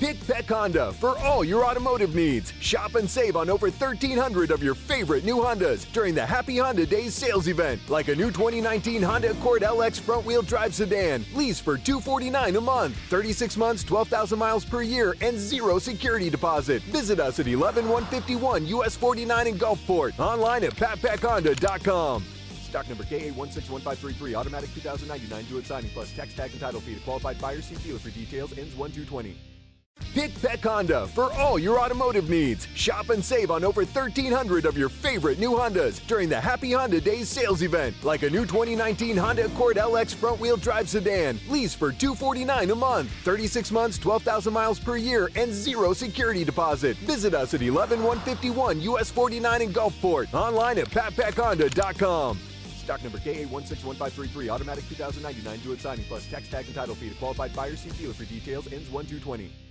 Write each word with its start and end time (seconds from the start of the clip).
Pat 0.00 0.16
Peck 0.28 0.46
Honda 0.46 0.92
for 0.92 1.18
all 1.18 1.42
your 1.42 1.64
automotive 1.64 2.14
needs. 2.14 2.52
Shop 2.60 2.94
and 2.94 3.10
save 3.10 3.36
on 3.36 3.50
over 3.50 3.66
1,300 3.66 4.52
of 4.52 4.62
your 4.62 4.76
favorite 4.76 5.24
new 5.24 5.36
Hondas 5.36 5.90
during 5.92 6.14
the 6.14 6.24
Happy 6.24 6.58
Honda 6.58 6.86
Days 6.86 7.14
sales 7.14 7.48
event, 7.48 7.80
like 7.88 8.06
a 8.06 8.14
new 8.14 8.30
2019 8.30 9.02
Honda 9.02 9.32
Accord 9.32 9.62
LX 9.62 9.98
front 9.98 10.24
wheel 10.24 10.42
drive 10.42 10.72
sedan, 10.72 11.24
lease 11.34 11.58
for 11.58 11.76
249 11.76 12.54
a 12.54 12.60
month, 12.60 12.96
36 13.08 13.56
months, 13.56 13.82
12,000 13.82 14.38
miles 14.38 14.64
per 14.64 14.82
year, 14.82 15.16
and 15.20 15.36
zero 15.36 15.80
security 15.80 16.30
deposit. 16.30 16.80
Visit 16.84 17.18
us 17.18 17.40
at 17.40 17.48
11151 17.48 18.66
US 18.66 18.96
49 18.96 19.46
in 19.48 19.58
Gulfport. 19.58 20.16
Online 20.20 20.64
at 20.64 20.76
patpeckhonda.com. 20.76 22.24
Stock 22.62 22.88
number 22.88 23.02
KA161533, 23.04 24.34
automatic 24.34 24.72
2099, 24.74 25.44
do 25.46 25.58
it 25.58 25.66
signing 25.66 25.90
plus 25.90 26.12
tax 26.12 26.34
tag 26.34 26.52
and 26.52 26.60
title 26.60 26.80
fee 26.80 26.94
to 26.94 27.00
qualified 27.00 27.40
buyer. 27.40 27.60
See 27.62 27.74
dealer 27.76 27.98
for 27.98 28.10
details. 28.10 28.56
Ends 28.56 28.76
1220. 28.76 29.47
Pat 30.18 30.30
Peck 30.42 30.60
Honda 30.64 31.06
for 31.06 31.32
all 31.34 31.58
your 31.60 31.78
automotive 31.78 32.28
needs. 32.28 32.66
Shop 32.74 33.10
and 33.10 33.24
save 33.24 33.50
on 33.52 33.62
over 33.62 33.82
1,300 33.82 34.66
of 34.66 34.76
your 34.76 34.88
favorite 34.88 35.38
new 35.38 35.50
Hondas 35.50 36.04
during 36.08 36.28
the 36.28 36.40
Happy 36.40 36.72
Honda 36.72 37.00
Days 37.00 37.28
sales 37.28 37.62
event, 37.62 37.94
like 38.02 38.24
a 38.24 38.30
new 38.30 38.44
2019 38.44 39.16
Honda 39.16 39.46
Accord 39.46 39.76
LX 39.76 40.14
front 40.14 40.40
wheel 40.40 40.56
drive 40.56 40.88
sedan, 40.88 41.38
lease 41.48 41.72
for 41.72 41.92
249 41.92 42.70
a 42.70 42.74
month, 42.74 43.10
36 43.22 43.70
months, 43.70 43.96
12,000 43.98 44.52
miles 44.52 44.80
per 44.80 44.96
year, 44.96 45.30
and 45.36 45.52
zero 45.52 45.92
security 45.92 46.42
deposit. 46.44 46.96
Visit 46.98 47.34
us 47.34 47.54
at 47.54 47.62
11151 47.62 48.80
US 48.80 49.10
49 49.10 49.62
in 49.62 49.72
Gulfport. 49.72 50.32
Online 50.34 50.78
at 50.78 50.88
patpeckhonda.com. 50.90 52.38
Stock 52.82 53.02
number 53.02 53.18
KA161533, 53.18 54.48
automatic 54.48 54.88
2099, 54.88 55.60
do 55.60 55.72
it 55.72 55.80
signing 55.80 56.04
plus 56.08 56.26
tax 56.26 56.48
tag 56.48 56.64
and 56.66 56.74
title 56.74 56.94
fee 56.94 57.10
to 57.10 57.14
qualified 57.16 57.54
buyer. 57.54 57.76
See 57.76 57.90
dealer 57.90 58.14
for 58.14 58.24
details. 58.24 58.66
Ends 58.72 58.90
1220. 58.90 59.67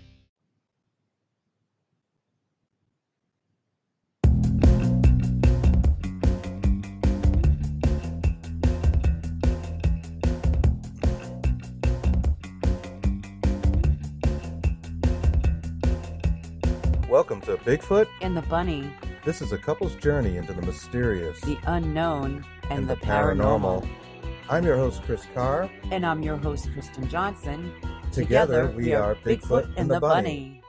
Welcome 17.17 17.41
to 17.41 17.57
Bigfoot. 17.57 18.05
and 18.21 18.37
the 18.37 18.43
bunny, 18.43 18.93
This 19.25 19.41
is 19.41 19.51
a 19.51 19.57
couple's 19.57 19.95
journey 19.95 20.37
into 20.37 20.53
the 20.53 20.61
mysterious 20.61 21.41
the 21.41 21.57
unknown, 21.65 22.45
and, 22.69 22.81
and 22.81 22.87
the, 22.87 22.95
paranormal. 22.95 23.89
I'm 24.51 24.63
your 24.63 24.77
host, 24.77 25.01
Chris 25.01 25.25
Carr. 25.33 25.67
And 25.89 26.05
I'm 26.05 26.21
your 26.21 26.37
host, 26.37 26.71
Kristen 26.71 27.09
Johnson. 27.09 27.73
Together, 28.11 28.71
we 28.77 28.93
are 28.93 29.15
Bigfoot 29.15 29.73
and 29.77 29.89
the 29.89 29.99
Bunny. 29.99 30.61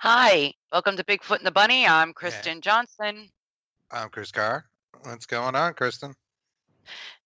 Hi, 0.00 0.52
welcome 0.70 0.98
to 0.98 1.04
Bigfoot 1.04 1.38
and 1.38 1.46
the 1.46 1.50
Bunny. 1.50 1.86
I'm 1.86 2.12
Kristen 2.12 2.60
Johnson. 2.60 3.30
I'm 3.90 4.08
Chris 4.08 4.32
Carr. 4.32 4.64
What's 5.02 5.26
going 5.26 5.54
on, 5.54 5.74
Kristen? 5.74 6.14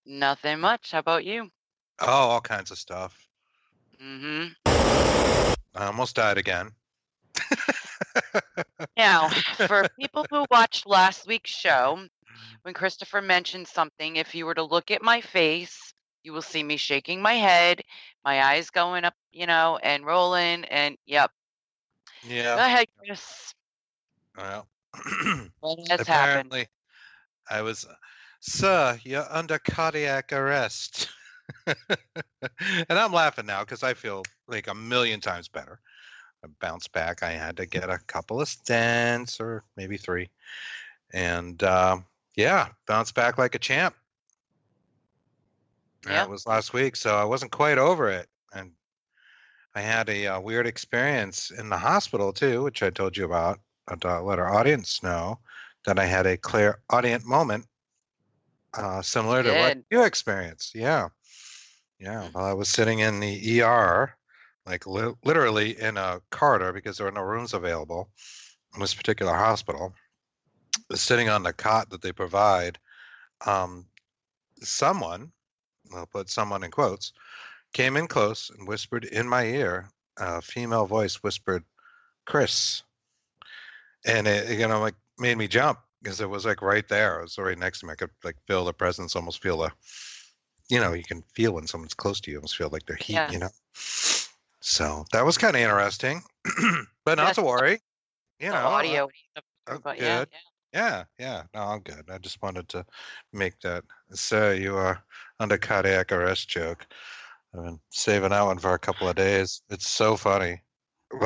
Nothing 0.04 0.60
much. 0.60 0.92
How 0.92 0.98
about 0.98 1.24
you? 1.24 1.50
Oh, 2.00 2.06
all 2.06 2.40
kinds 2.40 2.70
of 2.70 2.78
stuff. 2.78 3.26
Mm-hmm. 4.02 4.52
I 5.74 5.86
almost 5.86 6.16
died 6.16 6.38
again. 6.38 6.70
Now, 8.96 9.28
for 9.28 9.86
people 9.98 10.26
who 10.30 10.44
watched 10.50 10.86
last 10.86 11.26
week's 11.26 11.50
show, 11.50 12.00
when 12.62 12.74
Christopher 12.74 13.22
mentioned 13.22 13.66
something, 13.66 14.16
if 14.16 14.34
you 14.34 14.46
were 14.46 14.54
to 14.54 14.62
look 14.62 14.90
at 14.90 15.02
my 15.02 15.20
face, 15.20 15.94
you 16.22 16.32
will 16.32 16.42
see 16.42 16.62
me 16.62 16.76
shaking 16.76 17.22
my 17.22 17.34
head, 17.34 17.82
my 18.24 18.42
eyes 18.42 18.68
going 18.70 19.04
up, 19.04 19.14
you 19.32 19.46
know, 19.46 19.78
and 19.82 20.04
rolling. 20.04 20.64
And 20.64 20.96
yep. 21.06 21.30
Yeah. 22.26 22.56
Go 22.56 22.64
ahead, 22.64 22.88
Chris. 22.98 23.54
Well, 24.36 24.66
What 25.60 25.78
has 25.78 25.88
happened? 25.88 26.00
apparently, 26.00 26.68
I 27.48 27.62
was, 27.62 27.86
sir, 28.40 28.98
you're 29.04 29.26
under 29.30 29.58
cardiac 29.58 30.32
arrest. 30.32 31.08
and 31.66 31.76
I'm 32.88 33.12
laughing 33.12 33.46
now 33.46 33.60
because 33.60 33.82
I 33.82 33.94
feel 33.94 34.22
like 34.48 34.68
a 34.68 34.74
million 34.74 35.20
times 35.20 35.48
better. 35.48 35.80
I 36.44 36.48
bounced 36.60 36.92
back. 36.92 37.22
I 37.22 37.32
had 37.32 37.56
to 37.58 37.66
get 37.66 37.90
a 37.90 37.98
couple 38.06 38.40
of 38.40 38.48
stents 38.48 39.40
or 39.40 39.64
maybe 39.76 39.96
three. 39.96 40.30
And 41.12 41.62
um, 41.62 42.06
yeah, 42.36 42.68
bounced 42.86 43.14
back 43.14 43.36
like 43.36 43.54
a 43.54 43.58
champ. 43.58 43.94
Yeah. 46.06 46.14
That 46.14 46.30
was 46.30 46.46
last 46.46 46.72
week. 46.72 46.96
So 46.96 47.14
I 47.14 47.24
wasn't 47.24 47.52
quite 47.52 47.78
over 47.78 48.08
it. 48.08 48.26
And 48.54 48.72
I 49.74 49.80
had 49.82 50.08
a 50.08 50.28
uh, 50.28 50.40
weird 50.40 50.66
experience 50.66 51.50
in 51.50 51.68
the 51.68 51.76
hospital 51.76 52.32
too, 52.32 52.62
which 52.62 52.82
I 52.82 52.90
told 52.90 53.16
you 53.16 53.24
about. 53.24 53.60
I'd 53.90 54.04
uh, 54.04 54.22
let 54.22 54.38
our 54.38 54.54
audience 54.54 55.02
know 55.02 55.38
that 55.84 55.98
I 55.98 56.04
had 56.04 56.26
a 56.26 56.36
clear 56.36 56.80
audience 56.90 57.24
moment 57.24 57.66
uh, 58.74 59.02
similar 59.02 59.42
to 59.42 59.52
what 59.52 59.78
you 59.90 60.04
experienced. 60.04 60.74
Yeah. 60.74 61.08
Yeah. 61.98 62.28
While 62.32 62.44
I 62.44 62.52
was 62.52 62.68
sitting 62.68 63.00
in 63.00 63.20
the 63.20 63.62
ER, 63.62 64.14
like 64.66 64.86
li- 64.86 65.14
literally 65.24 65.78
in 65.80 65.96
a 65.96 66.20
corridor 66.30 66.72
because 66.72 66.96
there 66.96 67.06
were 67.06 67.12
no 67.12 67.22
rooms 67.22 67.52
available 67.52 68.08
in 68.74 68.80
this 68.80 68.94
particular 68.94 69.34
hospital, 69.34 69.94
sitting 70.94 71.28
on 71.28 71.42
the 71.42 71.52
cot 71.52 71.90
that 71.90 72.02
they 72.02 72.12
provide, 72.12 72.78
um, 73.46 73.86
someone, 74.62 75.32
I'll 75.94 76.06
put 76.06 76.30
someone 76.30 76.62
in 76.62 76.70
quotes, 76.70 77.12
came 77.72 77.96
in 77.96 78.06
close 78.06 78.50
and 78.50 78.68
whispered 78.68 79.04
in 79.04 79.28
my 79.28 79.44
ear, 79.44 79.90
a 80.18 80.40
female 80.40 80.86
voice 80.86 81.16
whispered, 81.16 81.64
Chris. 82.26 82.82
And 84.06 84.26
it, 84.26 84.58
you 84.58 84.66
know, 84.66 84.80
like 84.80 84.94
made 85.18 85.36
me 85.36 85.48
jump 85.48 85.78
because 86.02 86.20
it 86.20 86.28
was 86.28 86.46
like 86.46 86.62
right 86.62 86.88
there. 86.88 87.18
It 87.18 87.22
was 87.22 87.38
right 87.38 87.58
next 87.58 87.80
to 87.80 87.86
me. 87.86 87.92
I 87.92 87.96
could 87.96 88.10
like 88.24 88.36
feel 88.46 88.64
the 88.64 88.72
presence, 88.72 89.14
almost 89.14 89.42
feel 89.42 89.58
the, 89.58 89.70
you 90.68 90.80
know, 90.80 90.92
you 90.92 91.02
can 91.02 91.22
feel 91.34 91.52
when 91.52 91.66
someone's 91.66 91.94
close 91.94 92.20
to 92.22 92.30
you, 92.30 92.38
almost 92.38 92.56
feel 92.56 92.70
like 92.70 92.86
their 92.86 92.96
heat, 92.96 93.20
you 93.30 93.38
know. 93.38 93.50
So 94.60 95.04
that 95.12 95.24
was 95.24 95.38
kind 95.38 95.56
of 95.56 95.62
interesting, 95.62 96.22
but 97.04 97.16
not 97.16 97.28
Yes. 97.28 97.36
to 97.36 97.42
worry. 97.42 97.80
You 98.38 98.50
know, 98.50 98.56
audio. 98.56 99.08
but 99.66 99.98
yeah, 99.98 100.20
good. 100.20 100.28
Yeah, 100.72 101.04
yeah. 101.18 101.42
No, 101.54 101.60
I'm 101.62 101.80
good. 101.80 102.08
I 102.10 102.18
just 102.18 102.40
wanted 102.42 102.68
to 102.70 102.86
make 103.32 103.58
that, 103.60 103.84
So 104.12 104.52
you 104.52 104.76
are 104.76 105.02
under 105.40 105.58
cardiac 105.58 106.12
arrest 106.12 106.48
joke. 106.48 106.86
I've 107.54 107.64
been 107.64 107.80
saving 107.90 108.30
that 108.30 108.42
one 108.42 108.58
for 108.58 108.74
a 108.74 108.78
couple 108.78 109.08
of 109.08 109.16
days. 109.16 109.62
It's 109.70 109.90
so 109.90 110.16
funny. 110.16 110.62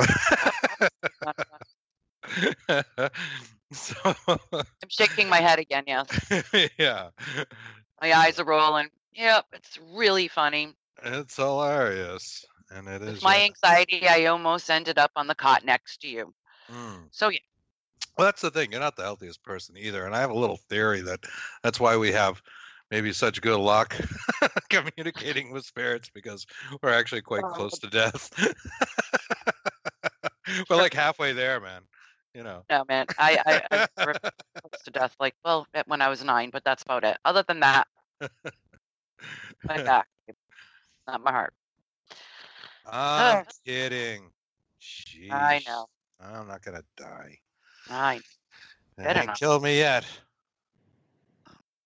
so, 3.73 3.95
I'm 4.29 4.89
shaking 4.89 5.29
my 5.29 5.41
head 5.41 5.59
again. 5.59 5.85
Yes, 5.87 6.07
yeah, 6.79 7.09
my 8.01 8.13
eyes 8.13 8.39
are 8.41 8.45
rolling. 8.45 8.89
Yep, 9.15 9.47
it's 9.53 9.79
really 9.93 10.29
funny. 10.29 10.75
it's 11.03 11.37
hilarious. 11.37 12.45
And 12.71 12.89
it 12.89 13.03
With 13.03 13.17
is. 13.17 13.23
my 13.23 13.43
anxiety, 13.45 14.09
I 14.09 14.27
almost 14.27 14.71
ended 14.71 14.99
up 14.99 15.13
on 15.17 15.27
the 15.27 15.35
cot 15.35 15.65
next 15.65 16.01
to 16.01 16.09
you. 16.09 16.35
mm. 16.71 17.07
So 17.11 17.29
yeah, 17.29 17.39
Well, 18.17 18.27
that's 18.27 18.43
the 18.43 18.51
thing. 18.51 18.73
You're 18.73 18.81
not 18.81 18.97
the 18.97 19.03
healthiest 19.05 19.43
person 19.45 19.77
either. 19.77 20.05
And 20.07 20.15
I 20.15 20.21
have 20.21 20.31
a 20.31 20.39
little 20.39 20.57
theory 20.69 21.03
that 21.03 21.21
that's 21.63 21.79
why 21.79 21.97
we 21.97 22.11
have 22.13 22.43
maybe 22.91 23.13
such 23.13 23.41
good 23.41 23.59
luck 23.61 23.95
communicating 24.71 25.53
with 25.53 25.65
spirits 25.65 26.11
because 26.13 26.47
we're 26.83 26.93
actually 26.93 27.23
quite 27.23 27.45
Oh. 27.45 27.53
close 27.53 27.79
to 27.81 27.89
death. 27.89 28.31
we're 30.71 30.77
like 30.77 30.95
halfway 30.95 31.33
there, 31.33 31.61
man. 31.61 31.83
You 32.35 32.43
know. 32.43 32.65
no 32.69 32.85
man, 32.89 33.07
I 33.19 33.39
I, 33.47 33.63
I 33.71 33.87
ripped 34.05 34.21
to 34.85 34.91
death. 34.91 35.15
Like 35.21 35.35
well, 35.45 35.67
when 35.87 36.03
I 36.03 36.09
was 36.09 36.25
nine, 36.25 36.51
but 36.51 36.65
that's 36.65 36.83
about 36.83 37.05
it. 37.05 37.17
Other 37.25 37.45
than 37.47 37.61
that, 37.61 37.87
my 39.69 39.79
back, 39.85 40.07
not 41.07 41.23
my 41.23 41.31
heart. 41.31 41.55
I'm 42.87 43.45
kidding. 43.65 44.31
Jeez. 44.81 45.33
I 45.33 45.63
know. 45.67 45.87
I'm 46.21 46.49
not 46.49 46.63
gonna 46.63 46.83
die. 46.97 47.39
I 47.89 48.21
It 48.99 49.17
ain't 49.17 49.27
not. 49.27 49.39
killed 49.39 49.63
me 49.63 49.79
yet. 49.79 50.05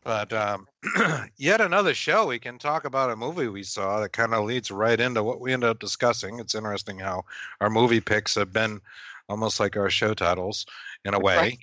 But 0.05 0.33
um, 0.33 0.67
yet 1.37 1.61
another 1.61 1.95
show 1.95 2.27
we 2.27 2.39
can 2.39 2.59
talk 2.59 2.85
about 2.85 3.11
a 3.11 3.17
movie 3.17 3.49
we 3.49 3.63
saw 3.63 4.01
that 4.01 4.13
kind 4.13 4.33
of 4.33 4.45
leads 4.45 4.71
right 4.71 4.99
into 4.99 5.23
what 5.23 5.41
we 5.41 5.53
ended 5.53 5.69
up 5.69 5.79
discussing. 5.79 6.39
It's 6.39 6.55
interesting 6.55 6.99
how 6.99 7.25
our 7.61 7.69
movie 7.69 8.01
picks 8.01 8.35
have 8.37 8.53
been 8.53 8.81
almost 9.29 9.61
like 9.61 9.77
our 9.77 9.91
show 9.91 10.15
titles 10.15 10.67
in 11.05 11.15
a 11.15 11.21
way. 11.21 11.59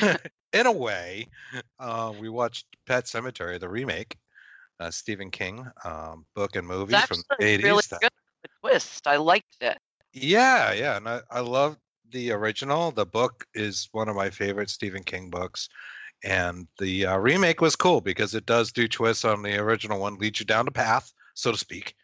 in 0.52 0.66
a 0.66 0.72
way, 0.72 1.28
uh, 1.78 2.12
we 2.16 2.28
watched 2.28 2.66
Pet 2.86 3.04
Sematary, 3.04 3.58
the 3.60 3.68
remake, 3.68 4.16
uh, 4.80 4.90
Stephen 4.90 5.30
King 5.30 5.66
um, 5.84 6.26
book 6.34 6.56
and 6.56 6.66
movie 6.66 7.00
It's 7.00 7.22
from 7.22 7.22
the 7.38 7.46
80s. 7.46 7.82
really 7.82 7.82
good. 8.00 8.10
The 8.42 8.48
twist, 8.60 9.06
I 9.06 9.16
liked 9.16 9.56
it. 9.60 9.78
yeah, 10.12 10.72
yeah, 10.72 10.96
and 10.96 11.08
I, 11.08 11.20
I 11.30 11.40
love 11.40 11.76
the 12.10 12.32
original. 12.32 12.90
The 12.92 13.06
book 13.06 13.46
is 13.54 13.88
one 13.92 14.08
of 14.08 14.16
my 14.16 14.30
favorite 14.30 14.70
Stephen 14.70 15.02
King 15.04 15.30
books, 15.30 15.68
and 16.24 16.66
the 16.78 17.06
uh, 17.06 17.18
remake 17.18 17.60
was 17.60 17.76
cool 17.76 18.00
because 18.00 18.34
it 18.34 18.46
does 18.46 18.72
do 18.72 18.88
twists 18.88 19.24
on 19.24 19.42
the 19.42 19.56
original 19.58 20.00
one, 20.00 20.16
leads 20.18 20.40
you 20.40 20.46
down 20.46 20.64
the 20.66 20.72
path, 20.72 21.12
so 21.34 21.52
to 21.52 21.58
speak, 21.58 21.94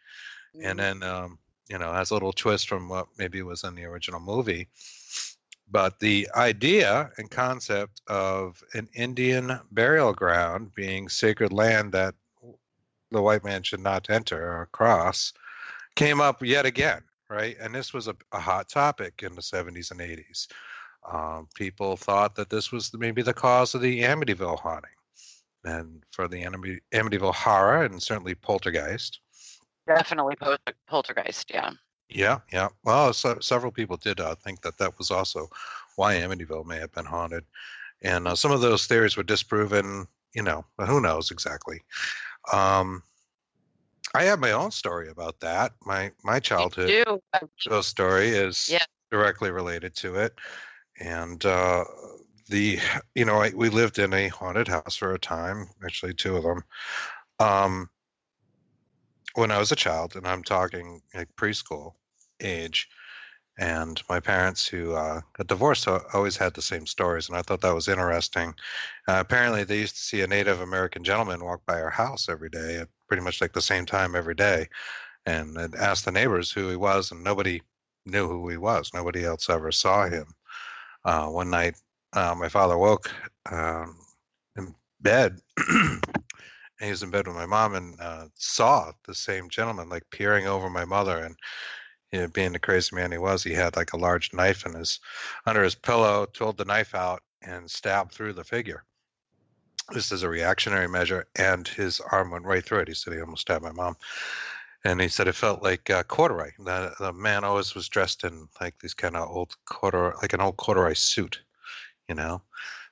and 0.61 0.79
Mm-hmm. 0.79 0.79
then 0.79 1.03
um, 1.03 1.39
you 1.69 1.77
know 1.77 1.91
has 1.91 2.11
a 2.11 2.13
little 2.13 2.33
twist 2.33 2.67
from 2.67 2.89
what 2.89 3.07
maybe 3.17 3.41
was 3.41 3.63
in 3.63 3.75
the 3.75 3.85
original 3.85 4.19
movie. 4.19 4.67
But 5.69 5.99
the 5.99 6.29
idea 6.35 7.11
and 7.17 7.29
concept 7.29 8.01
of 8.07 8.63
an 8.73 8.87
Indian 8.93 9.59
burial 9.71 10.13
ground 10.13 10.73
being 10.73 11.09
sacred 11.09 11.51
land 11.51 11.91
that 11.91 12.15
the 13.11 13.21
white 13.21 13.43
man 13.43 13.63
should 13.63 13.81
not 13.81 14.09
enter 14.09 14.41
or 14.41 14.69
cross 14.71 15.33
came 15.95 16.21
up 16.21 16.41
yet 16.43 16.65
again, 16.65 17.01
right? 17.29 17.57
And 17.59 17.75
this 17.75 17.93
was 17.93 18.07
a, 18.07 18.15
a 18.31 18.39
hot 18.39 18.69
topic 18.69 19.23
in 19.23 19.35
the 19.35 19.41
70s 19.41 19.91
and 19.91 19.99
80s. 19.99 20.47
Um, 21.11 21.47
people 21.55 21.97
thought 21.97 22.35
that 22.35 22.49
this 22.49 22.71
was 22.71 22.91
maybe 22.93 23.21
the 23.21 23.33
cause 23.33 23.75
of 23.75 23.81
the 23.81 24.03
Amityville 24.03 24.59
haunting. 24.59 24.91
And 25.63 26.03
for 26.11 26.27
the 26.27 26.43
Amity, 26.43 26.79
Amityville 26.93 27.33
horror 27.33 27.83
and 27.83 28.01
certainly 28.01 28.35
poltergeist. 28.35 29.19
Definitely 29.87 30.35
pol- 30.35 30.57
poltergeist. 30.87 31.49
Yeah. 31.49 31.71
Yeah, 32.09 32.39
yeah. 32.53 32.69
Well, 32.83 33.13
so, 33.13 33.37
several 33.39 33.71
people 33.71 33.97
did 33.97 34.19
uh, 34.19 34.35
think 34.35 34.61
that 34.61 34.77
that 34.77 34.97
was 34.97 35.11
also 35.11 35.49
why 35.95 36.15
Amityville 36.15 36.65
may 36.65 36.77
have 36.77 36.91
been 36.93 37.05
haunted. 37.05 37.43
And 38.01 38.27
uh, 38.27 38.35
some 38.35 38.51
of 38.51 38.61
those 38.61 38.85
theories 38.85 39.17
were 39.17 39.23
disproven, 39.23 40.07
you 40.33 40.43
know, 40.43 40.63
but 40.77 40.87
who 40.87 41.01
knows 41.01 41.31
exactly. 41.31 41.81
Um, 42.53 43.01
I 44.13 44.23
have 44.23 44.39
my 44.39 44.51
own 44.51 44.71
story 44.71 45.09
about 45.09 45.39
that. 45.41 45.73
My 45.85 46.11
my 46.23 46.39
childhood 46.39 46.89
You 46.89 47.05
do. 47.05 47.19
I- 47.33 47.41
ghost 47.67 47.89
story 47.89 48.29
is 48.29 48.69
Yeah. 48.69 48.85
directly 49.11 49.51
related 49.51 49.95
to 49.97 50.15
it. 50.15 50.39
And 50.99 51.45
uh, 51.45 51.83
the, 52.49 52.79
you 53.15 53.25
know, 53.25 53.41
I, 53.41 53.51
we 53.53 53.69
lived 53.69 53.99
in 53.99 54.13
a 54.13 54.29
haunted 54.29 54.67
house 54.67 54.95
for 54.95 55.13
a 55.13 55.19
time, 55.19 55.67
actually 55.83 56.13
two 56.13 56.35
of 56.37 56.43
them. 56.43 56.63
Um, 57.39 57.89
when 59.37 59.51
I 59.51 59.59
was 59.59 59.71
a 59.71 59.75
child, 59.75 60.15
and 60.15 60.27
I'm 60.27 60.41
talking 60.43 60.99
like 61.13 61.27
preschool 61.35 61.93
age, 62.41 62.89
and 63.59 64.01
my 64.09 64.19
parents 64.19 64.67
who 64.67 64.93
uh, 64.95 65.21
got 65.37 65.45
divorced 65.45 65.87
always 65.87 66.35
had 66.35 66.55
the 66.55 66.61
same 66.61 66.87
stories, 66.87 67.29
and 67.29 67.37
I 67.37 67.43
thought 67.43 67.61
that 67.61 67.75
was 67.75 67.87
interesting. 67.87 68.55
Uh, 69.07 69.17
apparently, 69.19 69.63
they 69.63 69.77
used 69.77 69.95
to 69.95 70.01
see 70.01 70.21
a 70.21 70.27
Native 70.27 70.61
American 70.61 71.03
gentleman 71.03 71.45
walk 71.45 71.61
by 71.67 71.79
our 71.79 71.91
house 71.91 72.29
every 72.29 72.49
day 72.49 72.77
at 72.77 72.89
pretty 73.07 73.21
much 73.21 73.39
like 73.39 73.53
the 73.53 73.61
same 73.61 73.85
time 73.85 74.15
every 74.15 74.33
day, 74.33 74.65
and 75.27 75.55
they'd 75.55 75.75
ask 75.75 76.03
the 76.03 76.11
neighbors 76.11 76.51
who 76.51 76.69
he 76.69 76.75
was, 76.75 77.11
and 77.11 77.23
nobody 77.23 77.61
knew 78.07 78.27
who 78.27 78.49
he 78.49 78.57
was. 78.57 78.91
Nobody 78.91 79.23
else 79.23 79.51
ever 79.51 79.71
saw 79.71 80.07
him. 80.07 80.25
Uh, 81.05 81.27
one 81.27 81.51
night, 81.51 81.75
uh, 82.13 82.33
my 82.35 82.49
father 82.49 82.77
woke 82.77 83.11
um, 83.51 83.99
in 84.57 84.73
bed. 84.99 85.39
he 86.79 86.89
was 86.89 87.03
in 87.03 87.09
bed 87.09 87.27
with 87.27 87.35
my 87.35 87.45
mom 87.45 87.75
and 87.75 87.99
uh, 87.99 88.25
saw 88.35 88.91
the 89.05 89.15
same 89.15 89.49
gentleman 89.49 89.89
like 89.89 90.09
peering 90.11 90.47
over 90.47 90.69
my 90.69 90.85
mother 90.85 91.17
and 91.17 91.35
you 92.11 92.21
know, 92.21 92.27
being 92.27 92.53
the 92.53 92.59
crazy 92.59 92.95
man 92.95 93.11
he 93.11 93.17
was, 93.17 93.43
he 93.43 93.53
had 93.53 93.75
like 93.75 93.93
a 93.93 93.97
large 93.97 94.33
knife 94.33 94.65
in 94.65 94.73
his 94.73 94.99
under 95.45 95.63
his 95.63 95.75
pillow, 95.75 96.25
pulled 96.25 96.57
the 96.57 96.65
knife 96.65 96.95
out 96.95 97.21
and 97.41 97.69
stabbed 97.69 98.11
through 98.11 98.33
the 98.33 98.43
figure. 98.43 98.83
This 99.93 100.11
is 100.11 100.23
a 100.23 100.29
reactionary 100.29 100.87
measure, 100.87 101.27
and 101.35 101.67
his 101.67 102.01
arm 102.01 102.31
went 102.31 102.45
right 102.45 102.63
through 102.63 102.79
it. 102.79 102.87
He 102.89 102.93
said 102.93 103.13
he 103.13 103.21
almost 103.21 103.41
stabbed 103.41 103.63
my 103.63 103.71
mom, 103.71 103.95
and 104.83 104.99
he 104.99 105.07
said 105.07 105.27
it 105.27 105.35
felt 105.35 105.63
like 105.63 105.89
uh, 105.89 106.03
corduroy. 106.03 106.51
The, 106.59 106.93
the 106.99 107.13
man 107.13 107.43
always 107.43 107.73
was 107.73 107.87
dressed 107.87 108.23
in 108.23 108.47
like 108.59 108.79
these 108.79 108.93
kind 108.93 109.15
of 109.15 109.29
old 109.29 109.55
corduroy, 109.65 110.13
like 110.21 110.33
an 110.33 110.41
old 110.41 110.57
corduroy 110.57 110.93
suit, 110.93 111.41
you 112.09 112.15
know. 112.15 112.41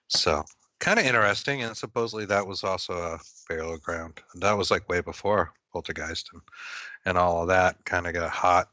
So 0.08 0.44
kind 0.80 1.00
of 1.00 1.06
interesting, 1.06 1.64
and 1.64 1.76
supposedly 1.76 2.26
that 2.26 2.46
was 2.46 2.64
also 2.64 2.94
a 2.94 3.20
burial 3.48 3.78
ground. 3.78 4.22
And 4.34 4.42
that 4.44 4.58
was 4.58 4.72
like 4.72 4.88
way 4.90 5.02
before 5.02 5.54
Poltergeist 5.72 6.30
and 6.34 6.42
and 7.06 7.18
all 7.18 7.42
of 7.42 7.48
that 7.50 7.84
kind 7.86 8.08
of 8.08 8.14
got 8.14 8.32
hot. 8.32 8.70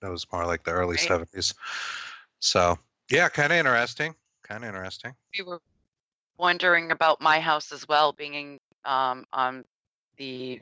That 0.00 0.10
was 0.10 0.26
more 0.32 0.46
like 0.46 0.64
the 0.64 0.72
early 0.72 0.96
Right. 0.96 1.00
seventies. 1.00 1.54
So 2.40 2.78
yeah, 3.10 3.28
kind 3.28 3.52
of 3.52 3.58
interesting. 3.58 4.14
Kind 4.42 4.64
of 4.64 4.68
interesting. 4.68 5.14
we 5.36 5.44
were 5.44 5.60
wondering 6.38 6.92
about 6.92 7.20
my 7.20 7.40
house 7.40 7.72
as 7.72 7.88
well, 7.88 8.12
being 8.12 8.60
um, 8.84 9.24
on 9.32 9.64
the 10.16 10.60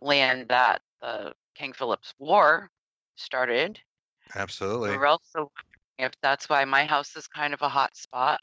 land 0.00 0.48
that 0.48 0.82
the 1.00 1.34
King 1.54 1.72
Philip's 1.72 2.14
War 2.18 2.70
started. 3.16 3.80
Absolutely. 4.34 4.90
We're 4.90 5.06
also 5.06 5.22
wondering 5.34 5.98
if 5.98 6.12
that's 6.22 6.48
why 6.48 6.64
my 6.64 6.84
house 6.84 7.16
is 7.16 7.26
kind 7.26 7.54
of 7.54 7.62
a 7.62 7.68
hot 7.68 7.96
spot. 7.96 8.40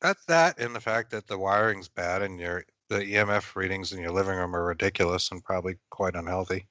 That's 0.00 0.24
that, 0.26 0.58
and 0.58 0.74
the 0.74 0.80
fact 0.80 1.10
that 1.10 1.26
the 1.26 1.38
wiring's 1.38 1.88
bad 1.88 2.22
and 2.22 2.40
your 2.40 2.64
the 2.88 3.00
EMF 3.00 3.54
readings 3.54 3.92
in 3.92 4.00
your 4.00 4.10
living 4.10 4.36
room 4.36 4.56
are 4.56 4.64
ridiculous 4.64 5.30
and 5.30 5.44
probably 5.44 5.76
quite 5.90 6.16
unhealthy. 6.16 6.66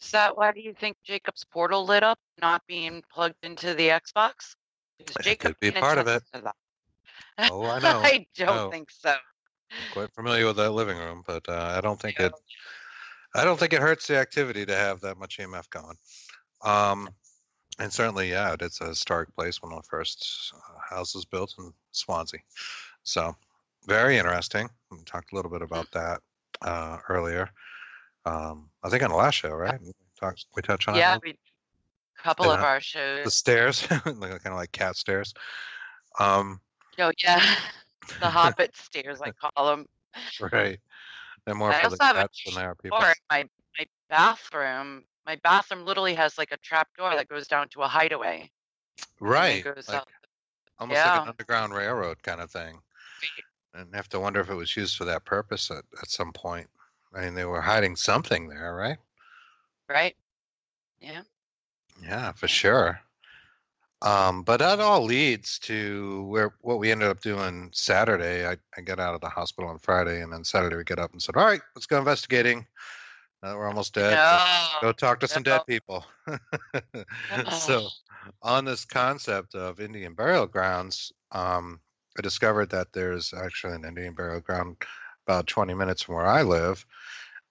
Is 0.00 0.10
that 0.12 0.36
why 0.36 0.52
do 0.52 0.60
you 0.60 0.72
think 0.72 0.96
Jacob's 1.04 1.44
portal 1.44 1.84
lit 1.84 2.02
up, 2.02 2.18
not 2.40 2.62
being 2.66 3.02
plugged 3.12 3.44
into 3.44 3.74
the 3.74 3.88
Xbox? 3.88 4.54
Because 4.98 5.16
Jacob 5.22 5.58
could 5.58 5.60
be 5.60 5.70
part 5.72 5.98
of 5.98 6.06
it. 6.06 6.22
Oh, 7.50 7.66
I 7.66 7.78
know. 7.80 8.00
I 8.02 8.26
don't 8.38 8.56
know. 8.56 8.70
think 8.70 8.90
so. 8.90 9.16
Quite 9.90 10.12
familiar 10.14 10.46
with 10.46 10.56
that 10.56 10.70
living 10.70 10.96
room, 10.96 11.22
but 11.26 11.46
uh, 11.48 11.74
I 11.76 11.80
don't 11.80 12.00
think 12.00 12.18
Yeah. 12.18 12.26
it. 12.26 12.32
I 13.34 13.44
don't 13.44 13.58
think 13.58 13.72
it 13.72 13.82
hurts 13.82 14.06
the 14.06 14.16
activity 14.16 14.64
to 14.64 14.74
have 14.74 15.00
that 15.00 15.18
much 15.18 15.38
EMF 15.38 15.68
going. 15.70 15.96
Um, 16.64 17.10
and 17.78 17.92
certainly, 17.92 18.30
yeah, 18.30 18.56
it's 18.60 18.80
a 18.80 18.86
historic 18.86 19.34
place, 19.34 19.62
one 19.62 19.72
of 19.72 19.82
the 19.82 19.88
first 19.88 20.52
uh, 20.54 20.78
houses 20.94 21.24
built 21.24 21.54
in 21.58 21.72
Swansea. 21.92 22.40
So, 23.02 23.34
very 23.86 24.16
interesting. 24.18 24.68
We 24.90 24.98
talked 25.04 25.32
a 25.32 25.36
little 25.36 25.50
bit 25.50 25.62
about 25.62 25.90
that 25.92 26.20
uh, 26.62 26.98
earlier. 27.08 27.50
Um, 28.24 28.70
I 28.82 28.88
think 28.88 29.02
on 29.02 29.10
the 29.10 29.16
last 29.16 29.34
show, 29.34 29.50
right? 29.50 29.80
We 29.80 29.92
talked. 30.18 30.46
We 30.56 30.62
touched 30.62 30.88
on 30.88 30.96
it 30.96 30.98
Yeah, 30.98 31.18
we, 31.22 31.30
a 31.30 32.22
couple 32.22 32.50
of 32.50 32.60
our 32.60 32.66
our 32.66 32.80
the 33.24 33.30
stairs, 33.30 33.88
like, 33.90 34.04
kind 34.04 34.46
of 34.46 34.54
like 34.54 34.72
cat 34.72 34.96
stairs. 34.96 35.32
Um, 36.18 36.60
Oh 36.98 37.12
yeah, 37.22 37.42
the 38.20 38.30
Hobbit 38.30 38.74
stairs, 38.76 39.20
I 39.20 39.30
call 39.32 39.66
them. 39.66 39.86
right. 40.40 40.78
They're 41.44 41.54
more 41.54 41.72
I 41.72 41.80
for 41.80 41.84
also 41.84 41.96
the 41.96 42.04
have 42.04 42.16
a 42.16 42.20
cats 42.20 42.42
than 42.44 42.54
they 42.54 42.62
are 42.62 42.74
people. 42.74 42.98
Or 42.98 43.14
my 43.30 43.44
my 43.78 43.86
bathroom. 44.08 45.04
My 45.26 45.36
bathroom 45.42 45.84
literally 45.84 46.14
has 46.14 46.38
like 46.38 46.52
a 46.52 46.56
trap 46.58 46.88
door 46.96 47.10
that 47.10 47.28
goes 47.28 47.48
down 47.48 47.68
to 47.70 47.82
a 47.82 47.88
hideaway. 47.88 48.50
Right. 49.20 49.64
goes 49.64 49.88
Like, 49.88 50.02
almost 50.78 51.04
like 51.04 51.22
an 51.22 51.28
underground 51.28 51.74
railroad 51.74 52.22
kind 52.22 52.40
of 52.40 52.50
thing. 52.50 52.78
And 53.74 53.88
I 53.92 53.96
have 53.96 54.08
to 54.10 54.20
wonder 54.20 54.40
if 54.40 54.48
it 54.48 54.54
was 54.54 54.76
used 54.76 54.96
for 54.96 55.04
that 55.04 55.24
purpose 55.24 55.70
at, 55.70 55.84
at 56.00 56.10
some 56.10 56.32
point. 56.32 56.68
I 57.14 57.22
mean, 57.22 57.34
they 57.34 57.44
were 57.44 57.60
hiding 57.60 57.96
something 57.96 58.48
there, 58.48 58.74
right? 58.74 58.98
Right? 59.88 60.16
Yeah. 61.00 61.22
Yeah, 62.02 62.32
for 62.32 62.48
sure. 62.48 63.00
Um, 64.02 64.42
but 64.42 64.58
that 64.58 64.80
all 64.80 65.02
leads 65.04 65.58
to 65.60 66.24
where 66.24 66.54
what 66.60 66.78
we 66.78 66.92
ended 66.92 67.08
up 67.08 67.20
doing 67.20 67.70
Saturday. 67.72 68.46
I, 68.46 68.56
I 68.76 68.80
got 68.82 69.00
out 69.00 69.14
of 69.14 69.22
the 69.22 69.28
hospital 69.28 69.70
on 69.70 69.78
Friday, 69.78 70.20
and 70.20 70.32
then 70.32 70.44
Saturday 70.44 70.76
we 70.76 70.84
get 70.84 70.98
up 70.98 71.12
and 71.12 71.22
said, 71.22 71.36
"All 71.36 71.46
right, 71.46 71.62
let's 71.74 71.86
go 71.86 71.98
investigating. 71.98 72.66
Uh, 73.46 73.54
we're 73.56 73.68
almost 73.68 73.94
dead. 73.94 74.12
No. 74.12 74.66
go 74.80 74.92
talk 74.92 75.20
to 75.20 75.28
some 75.28 75.42
dead 75.42 75.62
people." 75.66 76.04
so, 77.52 77.88
on 78.42 78.64
this 78.64 78.84
concept 78.84 79.54
of 79.54 79.80
Indian 79.80 80.14
burial 80.14 80.46
grounds, 80.46 81.12
um, 81.32 81.80
I 82.18 82.22
discovered 82.22 82.70
that 82.70 82.92
there's 82.92 83.32
actually 83.32 83.74
an 83.74 83.84
Indian 83.84 84.14
burial 84.14 84.40
ground 84.40 84.76
about 85.26 85.46
20 85.46 85.74
minutes 85.74 86.02
from 86.02 86.16
where 86.16 86.26
I 86.26 86.42
live 86.42 86.84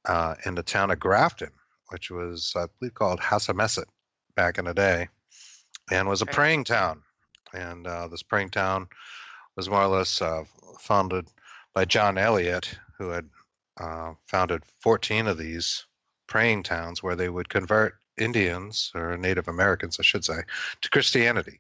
uh, 0.06 0.36
in 0.46 0.56
the 0.56 0.64
town 0.64 0.92
of 0.92 1.00
Grafton, 1.00 1.52
which 1.90 2.10
was, 2.12 2.54
I 2.56 2.66
believe, 2.80 2.94
called 2.94 3.20
Hassanamesit 3.20 3.86
back 4.36 4.58
in 4.58 4.66
the 4.66 4.74
day, 4.74 5.08
and 5.92 6.08
was 6.08 6.22
a 6.22 6.26
praying 6.26 6.66
town. 6.66 7.02
And 7.54 7.88
uh, 7.88 8.08
this 8.08 8.24
praying 8.24 8.50
town 8.50 8.88
was 9.56 9.70
more 9.70 9.84
or 9.84 9.88
less 9.88 10.22
uh, 10.22 10.44
founded 10.80 11.28
by 11.74 11.86
John 11.86 12.18
Eliot, 12.18 12.78
who 12.98 13.10
had 13.10 13.30
uh, 13.78 14.14
founded 14.28 14.64
14 14.82 15.28
of 15.28 15.38
these 15.38 15.86
praying 16.28 16.64
towns 16.64 17.04
where 17.04 17.16
they 17.16 17.30
would 17.30 17.50
convert 17.50 17.96
Indians, 18.18 18.92
or 18.96 19.18
Native 19.18 19.48
Americans, 19.48 19.98
I 20.00 20.04
should 20.04 20.24
say, 20.24 20.42
to 20.82 20.90
Christianity. 20.90 21.60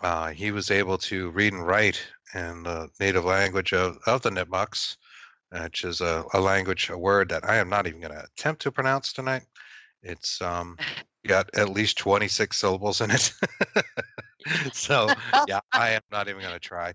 Uh, 0.00 0.30
he 0.30 0.50
was 0.50 0.70
able 0.70 0.98
to 0.98 1.30
read 1.30 1.52
and 1.52 1.66
write 1.66 2.02
in 2.34 2.62
the 2.64 2.90
native 3.00 3.24
language 3.24 3.72
of, 3.72 3.98
of 4.06 4.22
the 4.22 4.30
Nipmucks, 4.30 4.96
which 5.50 5.84
is 5.84 6.00
a, 6.00 6.24
a 6.34 6.40
language, 6.40 6.90
a 6.90 6.98
word 6.98 7.28
that 7.28 7.48
I 7.48 7.56
am 7.56 7.68
not 7.68 7.86
even 7.86 8.00
going 8.00 8.12
to 8.12 8.24
attempt 8.24 8.62
to 8.62 8.72
pronounce 8.72 9.12
tonight. 9.12 9.42
It's 10.02 10.42
um, 10.42 10.76
got 11.26 11.54
at 11.54 11.68
least 11.68 11.98
26 11.98 12.56
syllables 12.56 13.00
in 13.00 13.10
it. 13.10 13.32
so, 14.72 15.12
yeah, 15.46 15.60
I 15.72 15.90
am 15.90 16.02
not 16.10 16.28
even 16.28 16.42
going 16.42 16.54
to 16.54 16.60
try. 16.60 16.92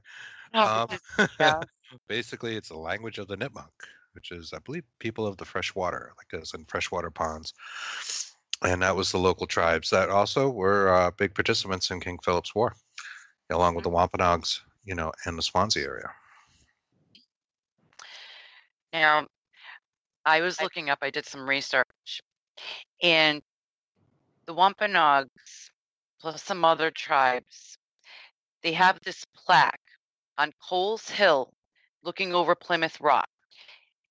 Um, 0.54 0.88
basically, 2.08 2.56
it's 2.56 2.70
the 2.70 2.78
language 2.78 3.18
of 3.18 3.28
the 3.28 3.38
Nipmuc, 3.38 3.70
which 4.18 4.32
is, 4.32 4.52
I 4.52 4.58
believe, 4.58 4.84
people 4.98 5.28
of 5.28 5.38
the 5.38 5.46
fresh 5.46 5.76
water, 5.76 6.12
like 6.18 6.42
as 6.42 6.56
in 6.56 6.66
freshwater 6.66 7.12
ponds. 7.12 7.54
and 8.64 8.82
that 8.82 8.96
was 8.96 9.12
the 9.12 9.20
local 9.20 9.46
tribes 9.46 9.92
that 9.92 10.10
also 10.10 10.50
were 10.50 10.90
uh, 10.90 11.12
big 11.12 11.36
participants 11.36 11.92
in 11.92 12.00
King 12.00 12.18
Philip's 12.26 12.56
War, 12.56 12.76
along 13.52 13.76
with 13.76 13.84
the 13.84 13.92
Wampanoags, 13.92 14.62
you 14.86 14.96
know, 14.96 15.12
and 15.26 15.38
the 15.38 15.44
Swansea 15.44 15.84
area. 15.86 16.10
Now, 18.92 19.28
I 20.26 20.42
was 20.42 20.60
looking 20.60 20.90
up, 20.90 20.98
I 21.04 21.12
did 21.12 21.28
some 21.28 21.48
research, 21.48 22.22
and 23.04 23.44
the 24.48 24.54
Wampanoags, 24.56 25.70
plus 26.20 26.42
some 26.42 26.66
other 26.66 26.90
tribes, 26.90 27.78
they 28.64 28.72
have 28.72 29.00
this 29.02 29.24
plaque 29.36 29.80
on 30.40 30.52
Coles 30.68 31.08
Hill 31.08 31.54
looking 32.02 32.34
over 32.34 32.56
Plymouth 32.56 33.00
Rock. 33.00 33.30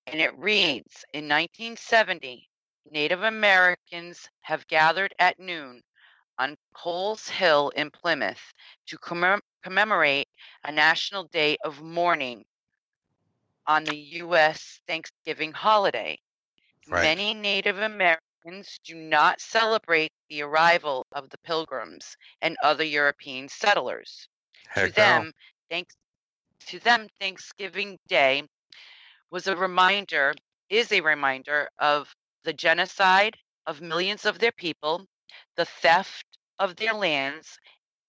And 0.07 0.21
it 0.21 0.37
reads 0.39 1.05
In 1.13 1.25
1970, 1.25 2.49
Native 2.91 3.23
Americans 3.25 4.29
have 4.43 4.67
gathered 4.69 5.13
at 5.19 5.39
noon 5.41 5.83
on 6.39 6.57
Coles 6.75 7.29
Hill 7.29 7.71
in 7.71 7.91
Plymouth 7.91 8.53
to 8.87 8.99
commem- 8.99 9.41
commemorate 9.63 10.29
a 10.65 10.71
national 10.71 11.25
day 11.25 11.57
of 11.65 11.83
mourning 11.83 12.45
on 13.67 13.85
the 13.85 13.97
U.S. 13.97 14.81
Thanksgiving 14.87 15.53
holiday. 15.53 16.19
Right. 16.89 17.03
Many 17.03 17.35
Native 17.35 17.79
Americans 17.79 18.79
do 18.85 18.95
not 18.95 19.41
celebrate 19.41 20.13
the 20.31 20.43
arrival 20.43 21.05
of 21.13 21.29
the 21.31 21.39
Pilgrims 21.39 22.17
and 22.43 22.57
other 22.63 22.85
European 22.85 23.49
settlers. 23.49 24.29
Heck 24.69 24.95
to 24.95 25.01
no. 25.01 25.05
them, 25.05 25.33
thanks 25.69 25.97
to 26.69 26.79
them, 26.79 27.09
Thanksgiving 27.19 27.99
Day 28.07 28.45
was 29.31 29.47
a 29.47 29.57
reminder, 29.57 30.35
is 30.71 30.93
a 30.93 31.01
reminder 31.01 31.69
of 31.79 32.15
the 32.45 32.53
genocide 32.53 33.37
of 33.67 33.81
millions 33.81 34.25
of 34.25 34.39
their 34.39 34.53
people, 34.53 35.07
the 35.57 35.67
theft 35.67 36.27
of 36.59 36.77
their 36.77 36.95
lands, 36.95 37.59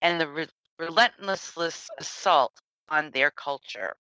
and 0.02 0.22
the 0.22 0.28
re- 0.28 0.48
relentless 0.80 1.90
assault 2.00 2.54
on 2.90 3.12
their 3.12 3.32
culture. 3.32 3.96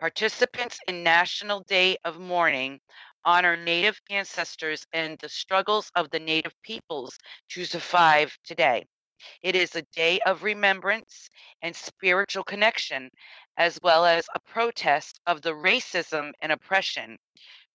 Participants 0.00 0.78
in 0.88 1.02
National 1.02 1.60
Day 1.60 1.96
of 2.04 2.18
Mourning 2.18 2.80
honor 3.24 3.56
Native 3.56 4.00
ancestors 4.10 4.86
and 4.92 5.18
the 5.20 5.28
struggles 5.30 5.90
of 5.96 6.10
the 6.10 6.20
Native 6.20 6.54
peoples 6.62 7.18
to 7.50 7.64
survive 7.64 8.36
today. 8.44 8.86
It 9.42 9.56
is 9.56 9.74
a 9.74 9.82
day 9.94 10.20
of 10.26 10.42
remembrance 10.42 11.30
and 11.62 11.74
spiritual 11.74 12.44
connection, 12.44 13.10
as 13.56 13.78
well 13.82 14.04
as 14.04 14.26
a 14.34 14.40
protest 14.40 15.20
of 15.26 15.42
the 15.42 15.52
racism 15.52 16.32
and 16.40 16.52
oppression 16.52 17.18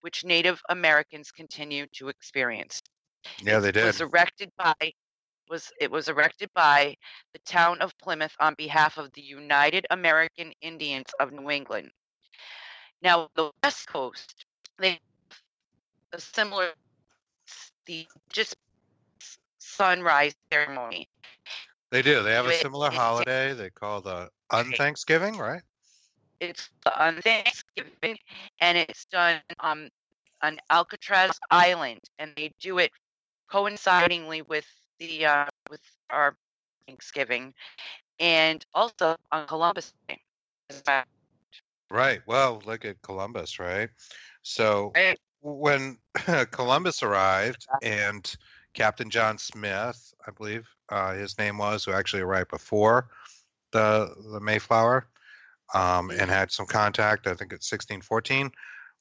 which 0.02 0.24
Native 0.24 0.60
Americans 0.68 1.30
continue 1.30 1.86
to 1.94 2.08
experience. 2.08 2.82
Yeah, 3.42 3.60
they 3.60 3.68
It 3.68 3.74
did. 3.74 3.84
was 3.84 4.00
erected 4.00 4.50
by 4.56 4.74
was 5.48 5.72
it 5.80 5.90
was 5.90 6.08
erected 6.08 6.50
by 6.54 6.96
the 7.32 7.38
town 7.40 7.80
of 7.82 7.96
Plymouth 7.98 8.34
on 8.40 8.54
behalf 8.54 8.98
of 8.98 9.12
the 9.12 9.22
United 9.22 9.86
American 9.90 10.52
Indians 10.60 11.10
of 11.20 11.32
New 11.32 11.50
England. 11.50 11.90
Now 13.02 13.28
the 13.34 13.50
West 13.62 13.86
Coast, 13.86 14.46
they 14.78 14.90
have 14.90 15.00
a 16.12 16.20
similar 16.20 16.72
the 17.86 18.06
just 18.32 18.56
sunrise 19.58 20.34
ceremony. 20.50 21.08
They 21.90 22.02
do. 22.02 22.22
They 22.22 22.32
have 22.32 22.46
a 22.46 22.52
similar 22.54 22.90
holiday 22.90 23.52
they 23.52 23.70
call 23.70 24.00
the 24.00 24.30
Unthanksgiving, 24.50 25.36
right? 25.36 25.62
It's 26.42 26.70
on 26.98 27.22
Thanksgiving, 27.22 28.18
and 28.60 28.76
it's 28.76 29.06
done 29.06 29.40
um, 29.60 29.88
on 30.42 30.58
Alcatraz 30.70 31.38
Island, 31.50 32.00
and 32.18 32.32
they 32.36 32.50
do 32.60 32.78
it 32.78 32.90
coincidingly 33.48 34.42
with 34.42 34.66
the 34.98 35.26
uh, 35.26 35.46
with 35.70 35.80
our 36.10 36.36
Thanksgiving, 36.86 37.54
and 38.18 38.64
also 38.74 39.16
on 39.30 39.46
Columbus 39.46 39.92
Day. 40.08 40.18
Right. 41.90 42.20
Well, 42.26 42.60
look 42.66 42.84
at 42.84 43.02
Columbus, 43.02 43.60
right? 43.60 43.90
So 44.42 44.92
Right. 44.96 45.18
when 45.42 45.98
Columbus 46.50 47.02
arrived 47.02 47.66
and 47.82 48.34
Captain 48.74 49.10
John 49.10 49.38
Smith, 49.38 50.12
I 50.26 50.30
believe 50.32 50.68
uh, 50.88 51.14
his 51.14 51.38
name 51.38 51.58
was, 51.58 51.84
who 51.84 51.92
actually 51.92 52.22
arrived 52.22 52.50
before 52.50 53.10
the 53.72 54.14
the 54.32 54.40
Mayflower, 54.40 55.06
um, 55.74 56.10
and 56.10 56.30
had 56.30 56.50
some 56.50 56.66
contact, 56.66 57.26
I 57.26 57.34
think 57.34 57.52
it's 57.52 57.70
1614, 57.70 58.50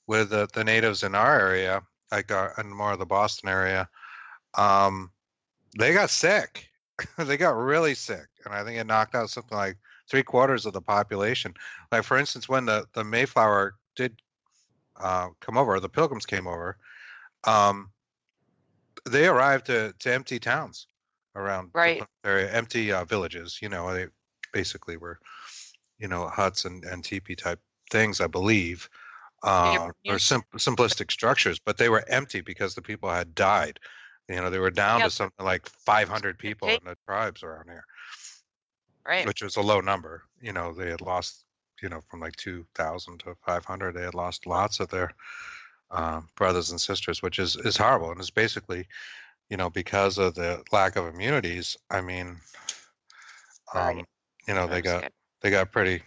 with 0.07 0.29
the, 0.29 0.47
the 0.53 0.63
natives 0.63 1.03
in 1.03 1.15
our 1.15 1.39
area, 1.39 1.81
like 2.11 2.31
uh, 2.31 2.49
in 2.57 2.69
more 2.69 2.93
of 2.93 2.99
the 2.99 3.05
Boston 3.05 3.49
area. 3.49 3.89
Um, 4.57 5.11
they 5.77 5.93
got 5.93 6.09
sick. 6.09 6.67
they 7.17 7.37
got 7.37 7.55
really 7.55 7.95
sick, 7.95 8.27
and 8.45 8.53
I 8.53 8.63
think 8.63 8.77
it 8.77 8.87
knocked 8.87 9.15
out 9.15 9.29
something 9.29 9.57
like 9.57 9.77
three 10.09 10.23
quarters 10.23 10.65
of 10.65 10.73
the 10.73 10.81
population. 10.81 11.53
Like 11.91 12.03
for 12.03 12.17
instance, 12.17 12.49
when 12.49 12.65
the 12.65 12.85
the 12.93 13.03
Mayflower 13.03 13.75
did 13.95 14.21
uh, 14.99 15.29
come 15.39 15.57
over, 15.57 15.79
the 15.79 15.89
Pilgrims 15.89 16.25
came 16.25 16.47
over. 16.47 16.77
Um, 17.45 17.89
they 19.09 19.27
arrived 19.27 19.67
to, 19.67 19.93
to 19.99 20.13
empty 20.13 20.39
towns 20.39 20.87
around 21.35 21.71
Right. 21.73 22.03
Area, 22.23 22.51
empty 22.51 22.91
uh, 22.91 23.05
villages. 23.05 23.59
You 23.61 23.69
know, 23.69 23.93
they 23.93 24.07
basically 24.53 24.97
were, 24.97 25.19
you 26.01 26.09
know, 26.09 26.27
huts 26.27 26.65
and, 26.65 26.83
and 26.85 27.03
teepee 27.05 27.35
type 27.35 27.61
things, 27.91 28.21
I 28.21 28.27
believe, 28.27 28.89
uh, 29.43 29.91
or 30.07 30.19
sim- 30.19 30.43
simplistic 30.57 31.11
structures. 31.11 31.59
But 31.59 31.77
they 31.77 31.89
were 31.89 32.03
empty 32.09 32.41
because 32.41 32.75
the 32.75 32.81
people 32.81 33.09
had 33.09 33.35
died. 33.35 33.79
You 34.29 34.37
know, 34.41 34.49
they 34.49 34.59
were 34.59 34.71
down 34.71 34.99
Yeah. 34.99 35.05
to 35.05 35.11
something 35.11 35.45
like 35.45 35.67
500 35.67 36.39
people 36.39 36.69
Okay. 36.69 36.77
in 36.77 36.85
the 36.85 36.97
tribes 37.07 37.43
around 37.43 37.69
here 37.69 37.85
Right. 39.07 39.27
which 39.27 39.41
was 39.41 39.57
a 39.57 39.61
low 39.61 39.81
number. 39.81 40.23
You 40.41 40.53
know, 40.53 40.73
they 40.73 40.89
had 40.89 41.01
lost, 41.01 41.45
you 41.81 41.89
know, 41.89 42.01
from 42.09 42.19
like 42.21 42.35
2,000 42.37 43.19
to 43.21 43.35
500. 43.45 43.93
They 43.93 44.03
had 44.03 44.15
lost 44.15 44.47
lots 44.47 44.79
of 44.79 44.89
their 44.89 45.11
uh, 45.91 46.21
brothers 46.35 46.71
and 46.71 46.79
sisters, 46.81 47.21
which 47.21 47.39
is 47.39 47.55
is 47.57 47.77
horrible, 47.77 48.11
and 48.11 48.19
it's 48.19 48.29
basically, 48.31 48.87
you 49.49 49.57
know, 49.57 49.69
because 49.69 50.17
of 50.17 50.35
the 50.35 50.63
lack 50.71 50.95
of 50.95 51.07
immunities. 51.07 51.77
I 51.89 52.01
mean, 52.01 52.37
um, 53.73 53.97
Right. 53.97 54.05
you 54.47 54.53
know, 54.53 54.67
they 54.67 54.81
got. 54.81 55.05
They 55.41 55.49
got 55.49 55.71
pretty 55.71 56.03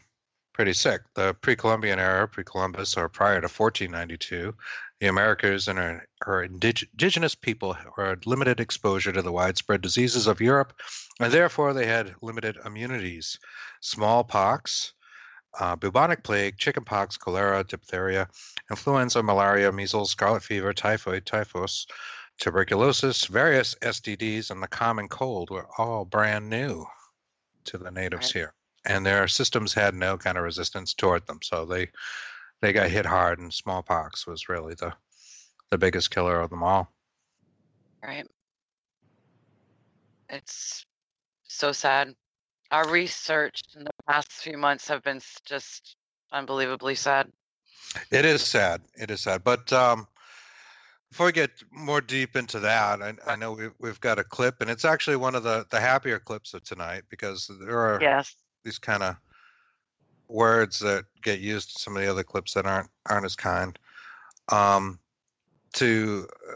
pretty 0.54 0.72
sick. 0.72 1.02
The 1.14 1.34
pre-Columbian 1.34 1.98
era, 1.98 2.28
pre-Columbus, 2.28 2.96
or 2.96 3.08
prior 3.08 3.40
to 3.40 3.48
1492, 3.48 4.54
the 5.00 5.08
Americas 5.08 5.66
and 5.66 5.78
her, 5.78 6.06
her 6.22 6.48
indig- 6.48 6.86
indigenous 6.92 7.34
people 7.34 7.72
had 7.72 8.24
limited 8.24 8.60
exposure 8.60 9.12
to 9.12 9.20
the 9.20 9.32
widespread 9.32 9.82
diseases 9.82 10.28
of 10.28 10.40
Europe, 10.40 10.72
and 11.20 11.32
therefore 11.32 11.74
they 11.74 11.86
had 11.86 12.14
limited 12.22 12.56
immunities. 12.64 13.38
Smallpox, 13.80 14.92
uh, 15.58 15.74
bubonic 15.74 16.22
plague, 16.22 16.56
chickenpox, 16.56 17.16
cholera, 17.16 17.64
diphtheria, 17.64 18.28
influenza, 18.70 19.22
malaria, 19.24 19.72
measles, 19.72 20.12
scarlet 20.12 20.42
fever, 20.42 20.72
typhoid, 20.72 21.26
typhus, 21.26 21.86
tuberculosis, 22.38 23.24
various 23.26 23.74
STDs, 23.82 24.52
and 24.52 24.62
the 24.62 24.68
common 24.68 25.08
cold 25.08 25.50
were 25.50 25.66
all 25.78 26.04
brand 26.04 26.48
new 26.48 26.86
to 27.64 27.76
the 27.76 27.90
natives 27.90 28.28
Right. 28.28 28.40
here 28.40 28.54
and 28.84 29.04
their 29.04 29.28
systems 29.28 29.72
had 29.72 29.94
no 29.94 30.16
kind 30.16 30.38
of 30.38 30.44
resistance 30.44 30.94
toward 30.94 31.26
them. 31.26 31.40
So 31.42 31.64
they 31.64 31.88
they 32.60 32.72
got 32.72 32.90
hit 32.90 33.06
hard, 33.06 33.38
and 33.38 33.52
smallpox 33.52 34.26
was 34.26 34.48
really 34.48 34.74
the 34.74 34.92
the 35.70 35.78
biggest 35.78 36.10
killer 36.10 36.40
of 36.40 36.50
them 36.50 36.62
all. 36.62 36.92
Right. 38.02 38.26
It's 40.28 40.84
so 41.44 41.72
sad. 41.72 42.14
Our 42.70 42.88
research 42.88 43.62
in 43.76 43.84
the 43.84 43.90
past 44.08 44.32
few 44.32 44.58
months 44.58 44.88
have 44.88 45.02
been 45.02 45.20
just 45.44 45.96
unbelievably 46.32 46.96
sad. 46.96 47.30
It 48.10 48.24
is 48.24 48.42
sad. 48.42 48.82
It 48.96 49.10
is 49.10 49.20
sad. 49.20 49.44
But 49.44 49.72
um, 49.72 50.08
before 51.10 51.26
we 51.26 51.32
get 51.32 51.50
more 51.70 52.00
deep 52.00 52.36
into 52.36 52.58
that, 52.60 53.00
I, 53.00 53.14
I 53.26 53.36
know 53.36 53.52
we've, 53.52 53.74
we've 53.78 54.00
got 54.00 54.18
a 54.18 54.24
clip, 54.24 54.60
and 54.60 54.68
it's 54.70 54.84
actually 54.84 55.16
one 55.16 55.34
of 55.34 55.42
the 55.42 55.66
the 55.70 55.80
happier 55.80 56.18
clips 56.18 56.54
of 56.54 56.64
tonight 56.64 57.04
because 57.08 57.50
there 57.60 57.78
are 57.78 58.00
Yes. 58.00 58.34
These 58.64 58.78
kind 58.78 59.02
of 59.02 59.16
words 60.28 60.78
that 60.80 61.04
get 61.22 61.40
used 61.40 61.70
in 61.70 61.80
some 61.80 61.96
of 61.96 62.02
the 62.02 62.10
other 62.10 62.24
clips 62.24 62.54
that 62.54 62.66
aren't 62.66 62.88
aren't 63.08 63.26
as 63.26 63.36
kind. 63.36 63.78
Um, 64.50 64.98
to 65.74 66.26
uh, 66.50 66.54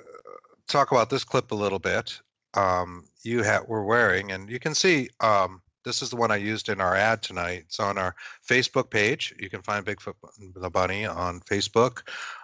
talk 0.67 0.93
about 0.93 1.11
this 1.11 1.25
clip 1.25 1.51
a 1.51 1.55
little 1.55 1.79
bit, 1.79 2.21
um, 2.55 3.05
you 3.23 3.45
ha- 3.45 3.65
were 3.67 3.85
wearing, 3.85 4.33
and 4.33 4.49
you 4.49 4.59
can 4.59 4.75
see 4.75 5.09
um, 5.21 5.61
this 5.85 6.03
is 6.03 6.11
the 6.11 6.17
one 6.17 6.31
I 6.31 6.37
used 6.37 6.69
in 6.69 6.81
our 6.81 6.95
ad 6.95 7.23
tonight. 7.23 7.65
It's 7.67 7.81
on 7.81 7.99
our 7.99 8.15
Facebook 8.47 8.91
page. 8.91 9.35
You 9.39 9.49
can 9.49 9.63
find 9.63 9.85
Bigfoot 9.85 10.15
the 10.55 10.71
Bunny 10.71 11.07
on 11.07 11.41
Facebook. 11.41 12.03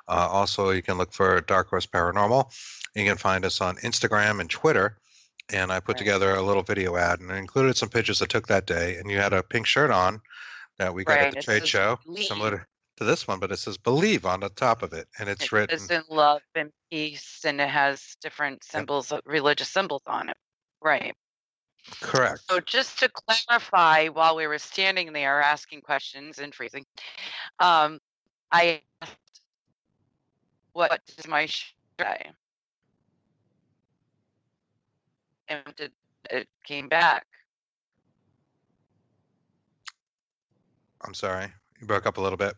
Uh, 0.09 0.29
also, 0.31 0.71
you 0.71 0.83
can 0.83 0.97
look 0.99 1.13
for 1.13 1.41
Dark 1.43 1.69
Horse 1.69 1.87
Paranormal. 1.87 2.51
You 2.95 3.05
can 3.05 3.19
find 3.19 3.45
us 3.45 3.61
on 3.61 3.77
Instagram 3.77 4.41
and 4.41 4.49
Twitter. 4.49 4.99
And 5.53 5.71
I 5.73 5.81
put 5.81 5.89
Right. 5.89 5.99
together 5.99 6.35
a 6.35 6.43
little 6.43 6.63
video 6.63 6.97
ad 6.97 7.21
and 7.21 7.31
it 7.31 7.35
included 7.35 7.77
some 7.77 7.89
pictures 7.91 8.23
I 8.23 8.27
took 8.27 8.47
that 8.49 8.67
day. 8.67 8.97
And 8.97 9.11
you 9.11 9.19
had 9.19 9.33
a 9.33 9.43
pink 9.43 9.67
shirt 9.67 9.91
on 9.91 10.21
that 10.79 10.95
we 10.95 11.05
got 11.05 11.17
Right, 11.17 11.23
at 11.29 11.31
the 11.31 11.37
it 11.37 11.45
trade 11.45 11.67
show, 11.67 11.99
Lee. 12.07 12.25
similar 12.25 12.67
to, 12.97 13.05
this 13.05 13.29
one, 13.29 13.41
but 13.41 13.53
it 13.53 13.59
says 13.59 13.77
believe 13.77 14.25
on 14.25 14.41
the 14.41 14.49
top 14.49 14.83
of 14.83 14.93
it, 14.93 15.09
and 15.19 15.29
it's 15.29 15.43
It 15.45 15.53
written. 15.53 15.77
It's 15.77 15.91
in 15.91 16.03
love 16.09 16.43
and 16.55 16.71
peace, 16.91 17.41
and 17.45 17.61
it 17.61 17.69
has 17.69 18.17
different 18.23 18.65
symbols, 18.65 19.13
of 19.13 19.21
religious 19.27 19.69
symbols 19.69 20.03
on 20.07 20.29
it. 20.29 20.37
Right. 20.81 21.15
Correct. 22.01 22.41
So 22.49 22.61
just 22.61 22.99
to 23.01 23.09
clarify, 23.09 24.09
while 24.09 24.37
we 24.37 24.47
were 24.47 24.59
standing 24.59 25.13
there 25.13 25.41
asking 25.43 25.83
questions 25.83 26.39
and 26.39 26.55
freezing, 26.55 26.87
um, 27.59 27.99
I 28.53 28.83
asked, 29.03 29.41
"What 30.73 31.05
does 31.07 31.27
my 31.27 31.47
shirt 31.47 31.75
say?" 32.01 32.33
And 35.49 35.63
it, 35.79 35.93
it 36.31 36.49
came 36.65 36.89
back. 36.89 37.27
I'm 41.05 41.15
sorry. 41.15 41.49
You 41.81 41.87
broke 41.87 42.07
up 42.07 42.17
a 42.17 42.21
little 42.21 42.39
bit. 42.39 42.55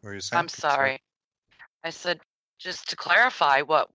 What 0.00 0.10
were 0.10 0.14
you 0.14 0.20
saying? 0.20 0.40
I'm 0.40 0.48
sorry. 0.48 1.00
I 1.84 1.90
said 1.90 2.20
just 2.58 2.88
to 2.90 2.96
clarify 2.96 3.62
what 3.62 3.90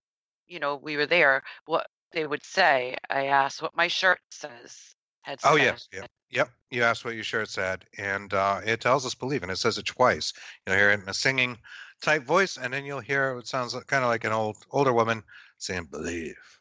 you 0.46 0.60
know 0.60 0.76
we 0.76 0.96
were 0.96 1.06
there. 1.06 1.42
What 1.66 1.88
they 2.12 2.26
would 2.26 2.44
say. 2.44 2.96
I 3.10 3.26
asked 3.26 3.60
what 3.62 3.76
my 3.76 3.88
shirt 3.88 4.20
says. 4.30 4.94
Had 5.22 5.40
Oh 5.44 5.56
said. 5.56 5.64
yes, 5.64 5.88
yep, 5.92 6.10
yep. 6.30 6.50
You 6.70 6.82
asked 6.82 7.04
what 7.04 7.14
your 7.14 7.24
shirt 7.24 7.48
said, 7.48 7.84
and 7.98 8.32
uh, 8.32 8.60
it 8.64 8.80
tells 8.80 9.04
us 9.04 9.14
believe, 9.14 9.42
and 9.42 9.52
it 9.52 9.56
says 9.56 9.78
it 9.78 9.84
twice. 9.84 10.32
You'll 10.66 10.76
hear 10.76 10.90
it 10.90 11.02
in 11.02 11.08
a 11.08 11.14
singing 11.14 11.58
type 12.00 12.22
voice, 12.22 12.56
and 12.56 12.72
then 12.72 12.84
you'll 12.84 13.00
hear 13.00 13.36
it 13.38 13.46
sounds 13.46 13.74
kind 13.86 14.04
of 14.04 14.08
like 14.08 14.24
an 14.24 14.32
old 14.32 14.56
older 14.70 14.92
woman 14.92 15.22
saying 15.58 15.88
believe, 15.90 16.57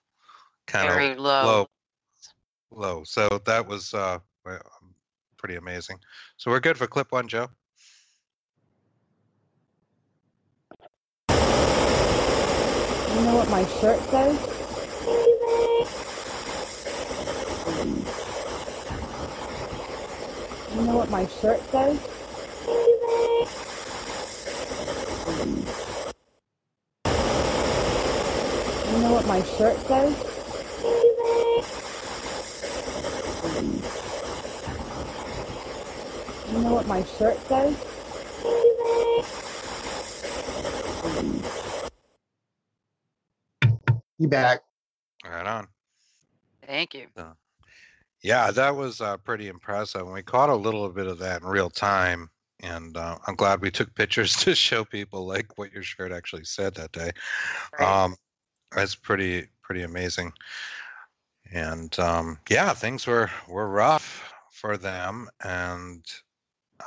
kind 0.67 0.88
of 0.88 0.93
Very 0.93 1.15
low. 1.15 1.45
low, 1.45 1.67
low. 2.71 3.03
So 3.03 3.27
that 3.45 3.65
was 3.67 3.93
uh, 3.93 4.19
pretty 5.38 5.55
amazing. 5.55 5.97
So 6.38 6.51
we're 6.51 6.59
good 6.59 6.77
for 6.77 6.86
clip 6.88 7.12
one, 7.12 7.27
Joe. 7.27 7.47
You 11.29 13.24
know 13.24 13.36
what 13.36 13.50
my 13.50 13.65
shirt 13.79 14.00
says? 14.12 14.38
You 20.75 20.81
know 20.83 20.97
what 20.97 21.09
my 21.09 21.25
shirt 21.25 21.59
says? 21.71 22.00
You 28.91 29.03
know 29.03 29.13
what 29.13 29.25
my 29.27 29.41
shirt 29.43 29.77
says? 29.88 30.13
You 36.51 36.56
know 36.67 36.74
what 36.74 36.88
my 36.88 37.03
shirt 37.03 37.39
says? 37.47 37.75
You 44.19 44.27
back. 44.27 44.62
Right 45.24 45.47
on. 45.47 45.67
Thank 46.65 46.93
you. 46.93 47.07
Yeah, 48.21 48.51
that 48.51 48.75
was 48.75 49.00
uh, 49.00 49.17
pretty 49.17 49.47
impressive. 49.47 50.01
And 50.01 50.12
we 50.12 50.24
caught 50.24 50.50
a 50.50 50.55
little 50.55 50.89
bit 50.89 51.07
of 51.07 51.19
that 51.19 51.41
in 51.41 51.47
real 51.47 51.69
time. 51.69 52.29
And 52.62 52.97
uh, 52.97 53.17
I'm 53.27 53.36
glad 53.36 53.62
we 53.62 53.71
took 53.71 53.93
pictures 53.95 54.36
to 54.38 54.53
show 54.53 54.83
people 54.83 55.25
like 55.25 55.57
what 55.57 55.71
your 55.71 55.83
shirt 55.83 56.12
actually 56.12 56.43
said 56.43 56.75
that 56.75 56.91
day. 56.91 57.12
Right. 57.79 58.03
Um, 58.03 58.15
that's 58.75 58.95
pretty 58.95 59.47
pretty 59.62 59.83
amazing. 59.83 60.33
And 61.53 61.97
um, 62.00 62.39
yeah, 62.50 62.74
things 62.74 63.07
were 63.07 63.29
were 63.47 63.69
rough 63.69 64.33
for 64.51 64.75
them, 64.75 65.29
and 65.41 66.03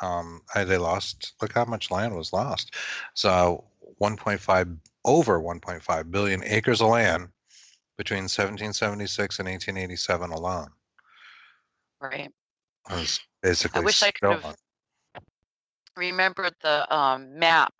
um, 0.03 0.43
I, 0.55 0.65
they 0.65 0.79
lost. 0.79 1.35
Look 1.41 1.53
how 1.53 1.65
much 1.65 1.91
land 1.91 2.15
was 2.15 2.33
lost. 2.33 2.75
So 3.15 3.65
1.5 4.01 4.77
over 5.05 5.41
1.5 5.41 6.11
billion 6.11 6.43
acres 6.45 6.81
of 6.81 6.89
land 6.89 7.29
between 7.97 8.23
1776 8.23 9.39
and 9.39 9.49
1887 9.49 10.31
alone. 10.31 10.69
right. 12.01 12.31
was 12.91 13.21
basically 13.43 13.85
wish 13.85 14.03
I 14.03 14.11
could 14.11 14.31
have 14.31 14.57
remembered 15.97 16.55
the 16.63 16.95
um, 16.95 17.39
map. 17.39 17.75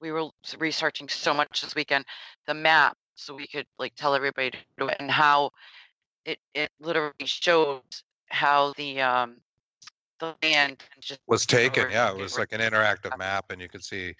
We 0.00 0.12
were 0.12 0.28
researching 0.58 1.08
so 1.08 1.32
much 1.32 1.62
this 1.62 1.74
weekend. 1.74 2.04
The 2.46 2.54
map, 2.54 2.96
so 3.14 3.34
we 3.34 3.46
could 3.46 3.66
like 3.78 3.94
tell 3.94 4.14
everybody 4.14 4.50
to 4.50 4.58
do 4.78 4.88
it 4.88 4.96
and 5.00 5.10
how 5.10 5.50
it 6.24 6.38
it 6.54 6.70
literally 6.80 7.12
shows 7.24 7.82
how 8.28 8.72
the 8.76 9.00
um 9.00 9.36
the 10.22 10.34
land 10.42 10.82
just 11.00 11.20
was 11.26 11.44
taken. 11.44 11.90
Yeah, 11.90 12.10
it 12.10 12.16
was 12.16 12.38
like 12.38 12.52
an 12.52 12.60
interactive 12.60 13.16
map, 13.18 13.50
and 13.50 13.60
you 13.60 13.68
could 13.68 13.84
see 13.84 14.14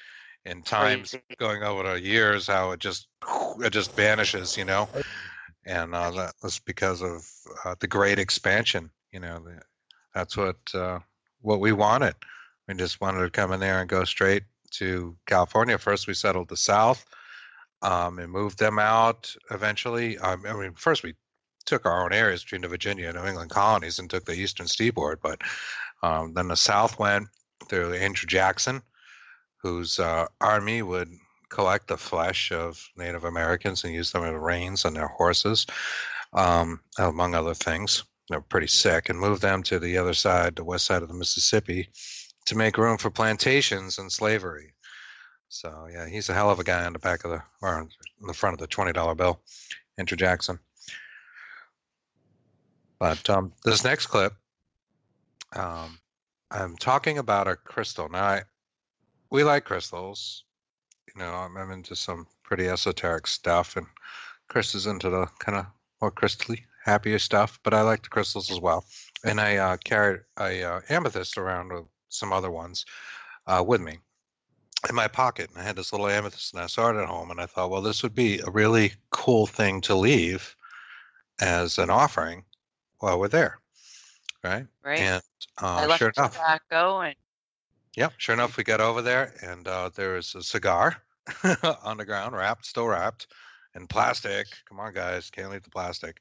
in 0.45 0.63
times 0.63 1.13
Crazy. 1.13 1.25
going 1.39 1.63
over 1.63 1.85
the 1.85 2.01
years 2.01 2.49
how 2.49 2.73
it 2.73 2.81
just 2.81 3.07
it 3.61 3.71
just 3.71 3.95
vanishes, 3.95 4.57
you 4.57 4.65
know. 4.65 4.89
And 5.65 5.95
uh, 5.95 6.11
that 6.11 6.35
was 6.43 6.59
because 6.59 7.03
of 7.03 7.25
uh, 7.65 7.77
the 7.79 7.87
great 7.87 8.19
expansion. 8.19 8.91
You 9.13 9.21
know, 9.21 9.39
the, 9.39 9.63
that's 10.13 10.37
what 10.37 10.57
uh, 10.75 10.99
what 11.41 11.61
we 11.61 11.71
wanted. 11.73 12.17
We 12.67 12.75
just 12.75 13.01
wanted 13.01 13.21
to 13.21 13.31
come 13.31 13.53
in 13.53 13.61
there 13.61 13.81
and 13.81 13.89
go 13.89 14.03
straight 14.05 14.43
to 14.73 15.17
California. 15.27 15.79
First, 15.79 16.09
we 16.09 16.15
settled 16.15 16.49
the 16.49 16.57
South 16.57 17.05
um, 17.83 18.19
and 18.19 18.33
moved 18.33 18.59
them 18.59 18.81
out 18.81 19.33
eventually. 19.53 20.19
Um, 20.19 20.45
I 20.49 20.55
mean, 20.55 20.73
first 20.75 21.05
we 21.05 21.15
took 21.65 21.87
our 21.87 22.05
own 22.05 22.13
areas 22.13 22.43
between 22.43 22.63
the 22.63 22.69
Virginia 22.69 23.09
and 23.09 23.17
New 23.17 23.25
England 23.25 23.51
colonies 23.51 23.99
and 23.99 24.11
took 24.11 24.25
the 24.25 24.35
eastern 24.35 24.67
seaboard, 24.67 25.21
but 25.23 25.41
um, 26.03 26.35
then 26.35 26.49
the 26.49 26.57
South 26.57 26.99
went 26.99 27.29
through 27.69 27.95
Andrew 27.95 28.27
Jackson, 28.27 28.83
whose 29.63 29.99
uh, 29.99 30.27
army 30.41 30.83
would 30.83 31.09
collect 31.49 31.89
the 31.89 31.99
flesh 31.99 32.51
of 32.51 32.83
Native 32.97 33.25
Americans 33.25 33.85
and 33.85 33.95
use 33.95 34.11
them 34.11 34.25
as 34.25 34.35
reins 34.35 34.85
on 34.85 34.95
their 34.95 35.09
horses, 35.09 35.67
um, 36.33 36.81
among 36.99 37.35
other 37.35 37.55
things. 37.55 38.05
They're 38.29 38.41
pretty 38.41 38.69
sick, 38.69 39.09
and 39.09 39.19
move 39.19 39.41
them 39.41 39.63
to 39.65 39.79
the 39.79 39.99
other 39.99 40.15
side, 40.15 40.57
the 40.57 40.65
west 40.65 40.87
side 40.87 41.03
of 41.03 41.09
the 41.09 41.15
Mississippi, 41.15 41.89
to 42.47 42.57
make 42.57 42.79
room 42.79 42.97
for 42.97 43.11
plantations 43.11 43.99
and 43.99 44.11
slavery. 44.11 44.73
So 45.49 45.87
yeah, 45.93 46.09
he's 46.09 46.31
a 46.31 46.35
hell 46.35 46.51
of 46.51 46.59
a 46.59 46.65
guy 46.65 46.85
on 46.87 46.95
the 46.95 46.99
back 46.99 47.25
of 47.25 47.31
the 47.31 47.43
or 47.61 47.81
on 47.81 47.91
the 48.27 48.33
front 48.33 48.55
of 48.55 48.61
the 48.61 48.67
twenty 48.67 48.93
dollar 48.93 49.15
bill, 49.15 49.43
Andrew 49.99 50.17
Jackson. 50.17 50.59
But 52.99 53.29
um, 53.29 53.53
this 53.65 53.85
next 53.85 54.07
clip, 54.07 54.33
um, 55.55 55.99
I'm 56.51 56.77
talking 56.77 57.19
about 57.19 57.49
a 57.49 57.57
crystal. 57.57 58.09
Now, 58.09 58.25
I, 58.25 58.43
we 59.31 59.45
like 59.45 59.65
crystals. 59.65 60.45
You 61.15 61.23
know, 61.23 61.33
I'm, 61.33 61.57
I'm 61.57 61.71
into 61.71 61.97
some 61.97 62.27
pretty 62.43 62.69
esoteric 62.69 63.27
stuff, 63.27 63.77
and 63.77 63.87
Chris 64.49 64.75
is 64.75 64.87
into 64.87 65.11
the 65.11 65.27
kind 65.39 65.59
of 65.59 65.67
more 66.01 66.13
crystally 66.13 66.61
happier 66.85 67.19
stuff. 67.19 67.59
But 67.63 67.75
I 67.75 67.83
like 67.83 68.03
the 68.03 68.09
crystals 68.09 68.51
as 68.51 68.61
well. 68.61 68.85
And 69.25 69.41
I 69.41 69.57
uh, 69.57 69.77
carried 69.79 70.21
a 70.39 70.63
uh, 70.63 70.81
amethyst 70.89 71.39
around 71.39 71.73
with 71.73 71.85
some 72.09 72.33
other 72.33 72.51
ones 72.51 72.85
uh, 73.47 73.65
with 73.67 73.81
me 73.81 73.99
in 74.89 74.95
my 74.95 75.09
pocket. 75.09 75.51
And 75.51 75.59
I 75.59 75.63
had 75.63 75.77
this 75.77 75.93
little 75.93 76.09
amethyst, 76.09 76.53
and 76.55 76.63
I 76.63 76.67
saw 76.67 76.91
it 76.91 77.01
at 77.01 77.09
home, 77.09 77.31
and 77.31 77.41
I 77.41 77.47
thought, 77.47 77.71
well, 77.71 77.83
this 77.83 78.03
would 78.03 78.15
be 78.15 78.41
a 78.41 78.51
really 78.51 78.93
cool 79.11 79.47
thing 79.47 79.81
to 79.83 79.95
leave 79.95 80.55
as 81.41 81.79
an 81.79 81.91
offering 81.91 82.45
while 82.99 83.19
we're 83.19 83.29
there, 83.29 83.59
right? 84.45 84.67
right. 84.85 85.01
And 85.01 85.23
I 85.77 85.85
uh, 85.85 85.87
left 85.87 85.99
sure 85.99 86.13
enough, 86.17 86.35
tobacco 86.35 87.01
and 87.01 87.15
Yep, 87.97 88.15
sure 88.17 88.35
enough, 88.35 88.57
we 88.57 88.65
got 88.65 88.81
over 88.81 89.03
there, 89.03 89.35
and 89.43 89.69
uh, 89.69 89.91
there 89.95 90.15
was 90.15 90.35
a 90.35 90.43
cigar 90.43 90.97
on 91.85 91.99
the 91.99 92.07
ground, 92.07 92.35
wrapped, 92.35 92.65
still 92.65 92.87
wrapped, 92.87 93.27
in 93.75 93.87
plastic. 93.87 94.47
Come 94.67 94.81
on, 94.81 94.95
guys, 94.95 95.31
can't 95.31 95.51
leave 95.51 95.63
the 95.63 95.71
plastic. 95.71 96.21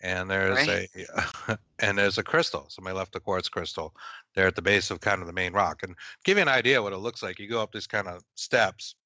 And 0.00 0.28
there's 0.28 0.66
Right. 0.66 0.88
a 0.96 1.58
and 1.78 1.96
there's 1.96 2.18
a 2.18 2.22
crystal. 2.24 2.66
Somebody 2.68 2.96
left 2.96 3.14
a 3.14 3.20
quartz 3.20 3.48
crystal 3.48 3.94
there 4.34 4.48
at 4.48 4.56
the 4.56 4.62
base 4.62 4.90
of 4.90 5.00
kind 5.00 5.20
of 5.20 5.28
the 5.28 5.32
main 5.32 5.52
rock. 5.52 5.84
And 5.84 5.94
give 6.24 6.36
you 6.36 6.42
an 6.42 6.48
idea 6.48 6.82
what 6.82 6.92
it 6.92 6.98
looks 6.98 7.22
like. 7.22 7.38
You 7.38 7.48
go 7.48 7.62
up 7.62 7.72
these 7.72 7.86
kind 7.86 8.08
of 8.08 8.24
steps, 8.34 8.96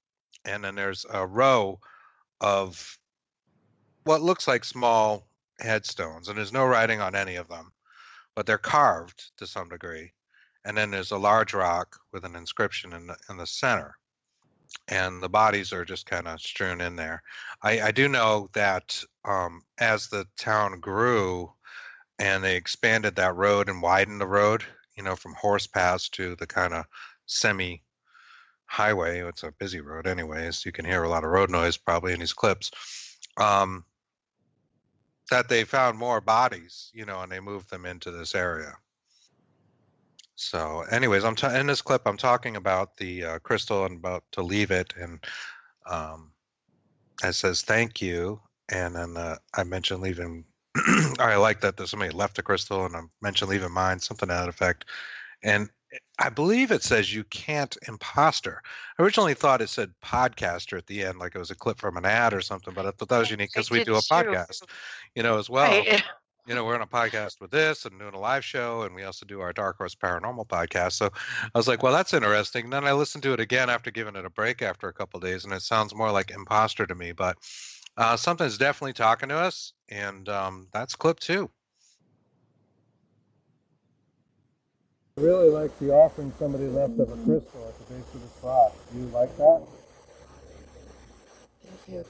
and 0.46 0.64
then 0.64 0.74
there's 0.74 1.04
a 1.12 1.26
row 1.26 1.78
of 2.40 2.98
what 4.04 4.22
looks 4.22 4.48
like 4.48 4.64
small 4.64 5.28
headstones, 5.60 6.28
and 6.28 6.38
there's 6.38 6.52
no 6.52 6.64
writing 6.64 7.00
on 7.02 7.14
any 7.14 7.36
of 7.36 7.48
them, 7.48 7.70
but 8.38 8.46
they're 8.46 8.56
carved 8.56 9.32
to 9.36 9.48
some 9.48 9.68
degree 9.68 10.12
and 10.64 10.76
then 10.76 10.92
there's 10.92 11.10
a 11.10 11.18
large 11.18 11.54
rock 11.54 11.98
with 12.12 12.24
an 12.24 12.36
inscription 12.36 12.92
in 12.92 13.08
the 13.08 13.16
in 13.30 13.36
the 13.36 13.44
center 13.44 13.96
and 14.86 15.20
the 15.20 15.28
bodies 15.28 15.72
are 15.72 15.84
just 15.84 16.06
kind 16.06 16.28
of 16.28 16.40
strewn 16.40 16.80
in 16.80 16.94
there. 16.94 17.20
I 17.64 17.80
i 17.80 17.90
do 17.90 18.06
know 18.06 18.48
that 18.52 18.96
um 19.24 19.62
as 19.80 20.06
the 20.06 20.24
town 20.36 20.78
grew 20.78 21.52
and 22.20 22.44
they 22.44 22.54
expanded 22.54 23.16
that 23.16 23.34
road 23.34 23.68
and 23.68 23.82
widened 23.82 24.20
the 24.20 24.26
road 24.28 24.62
you 24.96 25.02
know 25.02 25.16
from 25.16 25.34
horse 25.34 25.66
pass 25.66 26.08
to 26.10 26.36
the 26.36 26.46
kind 26.46 26.74
of 26.74 26.84
semi 27.26 27.82
highway 28.66 29.20
it's 29.26 29.42
a 29.42 29.50
busy 29.58 29.80
road 29.80 30.06
anyways 30.06 30.64
you 30.64 30.70
can 30.70 30.84
hear 30.84 31.02
a 31.02 31.08
lot 31.08 31.24
of 31.24 31.30
road 31.30 31.50
noise 31.50 31.76
probably 31.76 32.12
in 32.12 32.20
these 32.20 32.32
clips 32.32 32.70
um 33.36 33.84
that 35.30 35.48
they 35.48 35.64
found 35.64 35.98
more 35.98 36.20
bodies 36.20 36.90
you 36.94 37.04
know 37.04 37.20
and 37.22 37.32
they 37.32 37.40
moved 37.40 37.70
them 37.70 37.86
into 37.86 38.10
this 38.10 38.34
area 38.34 38.74
So, 40.36 40.82
anyways, 40.90 41.24
I'm 41.24 41.34
ta- 41.34 41.54
in 41.54 41.66
this 41.66 41.82
clip. 41.82 42.02
I'm 42.06 42.16
talking 42.16 42.56
about 42.56 42.96
the 42.96 43.24
uh, 43.24 43.38
crystal 43.40 43.84
and 43.84 43.96
about 43.98 44.24
to 44.32 44.42
leave 44.42 44.70
it, 44.70 44.94
and 44.96 45.24
um, 45.86 46.32
it 47.24 47.34
says 47.34 47.62
thank 47.62 48.00
you, 48.00 48.40
and 48.70 48.94
then 48.96 49.16
uh, 49.16 49.36
I 49.54 49.64
mentioned 49.64 50.00
leaving. 50.02 50.44
I 51.18 51.36
like 51.36 51.60
that 51.60 51.76
there's 51.76 51.90
somebody 51.90 52.12
left 52.12 52.36
the 52.36 52.42
crystal, 52.42 52.86
and 52.86 52.96
I 52.96 53.00
mentioned 53.20 53.50
leaving 53.50 53.72
mine, 53.72 53.98
something 54.00 54.28
to 54.28 54.34
that 54.34 54.48
effect. 54.48 54.84
And 55.42 55.70
I 56.18 56.28
believe 56.28 56.70
it 56.70 56.82
says 56.82 57.14
you 57.14 57.24
can't 57.24 57.76
imposter. 57.86 58.62
I 58.98 59.02
originally 59.02 59.34
thought 59.34 59.62
it 59.62 59.68
said 59.68 59.94
podcaster 60.04 60.76
at 60.76 60.86
the 60.86 61.04
end, 61.04 61.18
like 61.18 61.34
it 61.34 61.38
was 61.38 61.50
a 61.50 61.54
clip 61.56 61.78
from 61.78 61.96
an 61.96 62.04
ad 62.04 62.34
or 62.34 62.40
something, 62.40 62.74
but 62.74 62.86
I 62.86 62.90
thought 62.90 63.08
that 63.08 63.18
was 63.18 63.30
unique 63.30 63.50
because 63.52 63.70
we 63.70 63.84
do 63.84 63.94
a 63.96 64.00
podcast, 64.00 64.62
you 65.14 65.22
know, 65.22 65.38
as 65.38 65.48
well 65.48 65.70
Right. 65.70 66.02
you 66.46 66.54
know, 66.54 66.64
we're 66.64 66.74
on 66.74 66.80
a 66.80 66.86
podcast 66.86 67.40
with 67.42 67.50
this 67.50 67.84
and 67.84 67.98
doing 67.98 68.14
a 68.14 68.18
live 68.18 68.44
show, 68.44 68.82
and 68.82 68.94
we 68.94 69.04
also 69.04 69.26
do 69.26 69.40
our 69.40 69.52
Dark 69.52 69.76
Horse 69.76 69.94
Paranormal 69.94 70.48
podcast. 70.48 70.92
So 70.92 71.10
I 71.54 71.58
was 71.58 71.68
like, 71.68 71.82
well, 71.82 71.92
that's 71.92 72.14
interesting. 72.14 72.64
And 72.64 72.72
then 72.72 72.86
I 72.86 72.92
listened 72.92 73.22
to 73.24 73.34
it 73.34 73.40
again 73.40 73.68
after 73.68 73.90
giving 73.90 74.16
it 74.16 74.24
a 74.24 74.30
break 74.30 74.62
after 74.62 74.88
a 74.88 74.92
couple 74.92 75.18
of 75.18 75.24
days, 75.24 75.44
and 75.44 75.52
it 75.52 75.60
sounds 75.60 75.94
more 75.94 76.10
like 76.10 76.30
imposter 76.30 76.86
to 76.86 76.94
me. 76.94 77.12
But 77.12 77.36
uh, 77.98 78.16
something's 78.16 78.56
definitely 78.56 78.94
talking 78.94 79.28
to 79.28 79.36
us, 79.36 79.74
and 79.90 80.26
um, 80.30 80.68
that's 80.72 80.96
clip 80.96 81.20
two. 81.20 81.50
I 85.18 85.20
really 85.20 85.50
like 85.50 85.76
the 85.80 85.90
offering 85.90 86.32
somebody 86.38 86.68
left 86.68 86.92
of 87.00 87.10
a 87.10 87.16
crystal 87.24 87.66
at 87.66 87.76
the 87.76 87.92
base 87.92 88.14
of 88.14 88.22
the 88.22 88.46
rock. 88.46 88.72
Do 88.92 88.98
you 89.00 89.06
like 89.06 89.36
that? 89.36 89.66
Thank 91.64 91.88
you. 91.88 92.04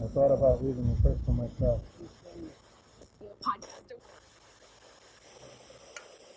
I 0.00 0.06
thought 0.14 0.30
about 0.30 0.62
leaving 0.62 0.88
the 0.88 1.02
crystal 1.02 1.34
myself. 1.34 1.80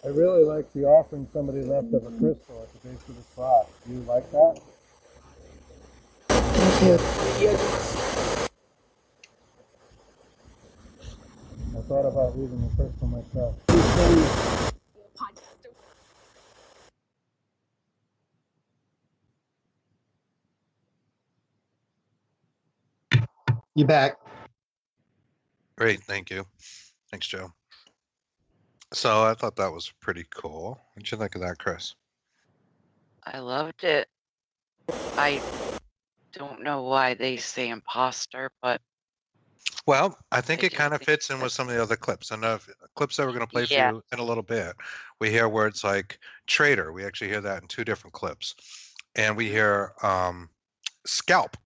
I 0.04 0.08
really 0.08 0.44
like 0.44 0.74
the 0.74 0.86
offering 0.86 1.28
somebody 1.32 1.62
left 1.62 1.94
of 1.94 2.04
a 2.04 2.10
crystal 2.18 2.64
at 2.64 2.82
the 2.82 2.88
base 2.90 3.10
of 3.10 3.16
the 3.16 3.24
rock. 3.40 3.70
Do 3.86 3.94
you 3.94 4.02
like 4.08 4.32
that? 4.32 4.60
I 7.54 8.41
thought 11.92 12.06
about 12.06 12.40
leaving 12.40 12.62
the 12.62 12.74
crystal 12.78 13.08
myself. 13.08 13.54
You 23.76 23.84
back? 23.84 24.16
Great, 25.78 26.02
thank 26.04 26.30
you. 26.30 26.46
Thanks, 27.12 27.28
Joe. 27.28 27.52
So 28.94 29.24
I 29.24 29.34
thought 29.34 29.58
that 29.58 29.74
was 29.74 29.92
pretty 30.00 30.26
cool. 30.34 30.80
What'd 30.94 31.12
you 31.12 31.18
think 31.18 31.36
of 31.36 31.42
that, 31.42 31.58
Chris? 31.58 31.96
I 33.26 33.40
loved 33.40 33.84
it. 33.84 34.08
I 35.18 35.42
don't 36.32 36.64
know 36.64 36.84
why 36.84 37.16
they 37.16 37.36
say 37.36 37.68
imposter, 37.68 38.50
but 38.62 38.80
Well, 39.88 40.18
I 40.32 40.42
think 40.42 40.64
I 40.64 40.68
it 40.68 40.74
kind 40.74 40.94
of 40.94 41.02
fits 41.02 41.30
in 41.30 41.40
with 41.40 41.52
some 41.52 41.68
of 41.68 41.74
the 41.74 41.82
other 41.82 41.96
clips. 41.96 42.32
And 42.32 42.46
uh, 42.46 42.60
clips 42.96 43.18
that 43.18 43.26
we're 43.26 43.34
going 43.34 43.46
to 43.46 43.52
play 43.52 43.66
Yeah. 43.70 43.90
for 43.90 43.96
you 43.96 44.04
in 44.12 44.20
a 44.20 44.24
little 44.24 44.44
bit, 44.44 44.76
we 45.20 45.30
hear 45.30 45.50
words 45.50 45.84
like 45.84 46.20
traitor. 46.48 46.92
We 46.92 47.06
actually 47.06 47.30
hear 47.30 47.42
that 47.42 47.62
in 47.62 47.68
two 47.68 47.84
different 47.84 48.14
clips. 48.14 48.56
And 49.16 49.36
we 49.36 49.50
hear 49.50 49.94
um, 50.04 50.50
scalp. 51.06 51.58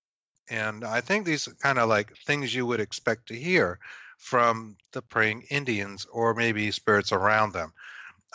And 0.50 0.86
I 0.86 1.02
think 1.02 1.26
these 1.26 1.48
are 1.48 1.54
kind 1.56 1.80
of 1.80 1.90
like 1.90 2.16
things 2.18 2.54
you 2.54 2.66
would 2.66 2.80
expect 2.80 3.28
to 3.28 3.36
hear 3.36 3.80
from 4.18 4.78
the 4.94 5.02
praying 5.02 5.44
Indians 5.50 6.06
or 6.12 6.34
maybe 6.34 6.72
spirits 6.72 7.12
around 7.12 7.54
them. 7.54 7.74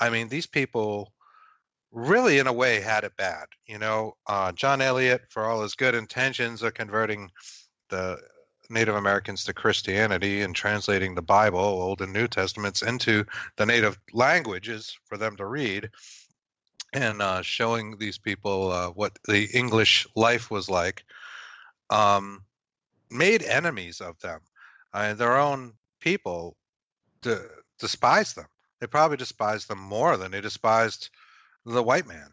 I 0.01 0.11
mean, 0.11 0.29
these 0.29 0.47
people 0.47 1.13
really, 1.93 2.39
in 2.39 2.47
a 2.47 2.53
way, 2.53 2.81
had 2.81 3.05
it 3.05 3.17
bad. 3.17 3.47
You 3.67 3.79
know, 3.79 4.17
uh, 4.27 4.53
John 4.53 4.81
Eliot, 4.81 5.23
for 5.31 5.45
all 5.45 5.63
his 5.63 5.75
good 5.75 5.95
intentions 5.95 6.63
of 6.63 6.75
converting 6.75 7.31
the 7.89 8.19
Native 8.71 8.95
Americans 8.95 9.45
to 9.45 9.53
Christianity 9.53 10.43
and 10.43 10.55
translating 10.55 11.15
the 11.15 11.23
Bible, 11.23 11.59
Old 11.59 12.01
and 12.01 12.13
New 12.13 12.29
Testaments, 12.29 12.83
into 12.83 13.25
the 13.57 13.67
native 13.67 13.99
languages 14.13 14.97
for 15.05 15.17
them 15.19 15.37
to 15.37 15.47
read, 15.47 15.91
and 16.93 17.21
uh, 17.21 17.43
showing 17.43 17.99
these 17.99 18.17
people 18.19 18.71
uh, 18.73 18.89
what 18.91 19.19
the 19.27 19.49
English 19.53 20.07
life 20.17 20.51
was 20.51 20.71
like, 20.71 21.05
um, 21.91 22.45
made 23.11 23.43
enemies 23.43 24.01
of 24.01 24.19
them. 24.21 24.41
Uh, 24.93 25.15
their 25.15 25.37
own 25.37 25.73
people 26.01 26.57
de- 27.23 27.47
despised 27.79 28.37
them. 28.37 28.47
They 28.81 28.87
probably 28.87 29.17
despised 29.17 29.69
them 29.69 29.79
more 29.79 30.17
than 30.17 30.31
they 30.31 30.41
despised 30.41 31.11
the 31.67 31.83
white 31.83 32.07
man, 32.07 32.31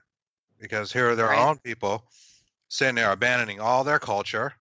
because 0.60 0.94
here 0.94 1.10
are 1.10 1.16
their 1.16 1.28
Right. 1.28 1.40
own 1.40 1.58
people 1.60 2.08
sitting 2.70 2.96
there 2.96 3.12
abandoning 3.12 3.60
all 3.60 3.84
their 3.84 4.00
culture 4.00 4.54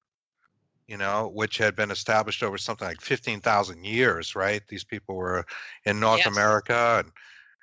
you 0.89 0.97
know, 0.97 1.29
which 1.29 1.59
had 1.59 1.75
been 1.75 1.91
established 1.91 2.43
over 2.43 2.59
something 2.59 2.87
like 2.87 3.01
15,000 3.01 3.85
years, 3.85 4.35
right? 4.37 4.63
These 4.69 4.85
people 4.85 5.17
were 5.17 5.45
in 5.85 5.99
North 5.99 6.19
Yes. 6.19 6.29
America 6.29 7.03
and 7.03 7.13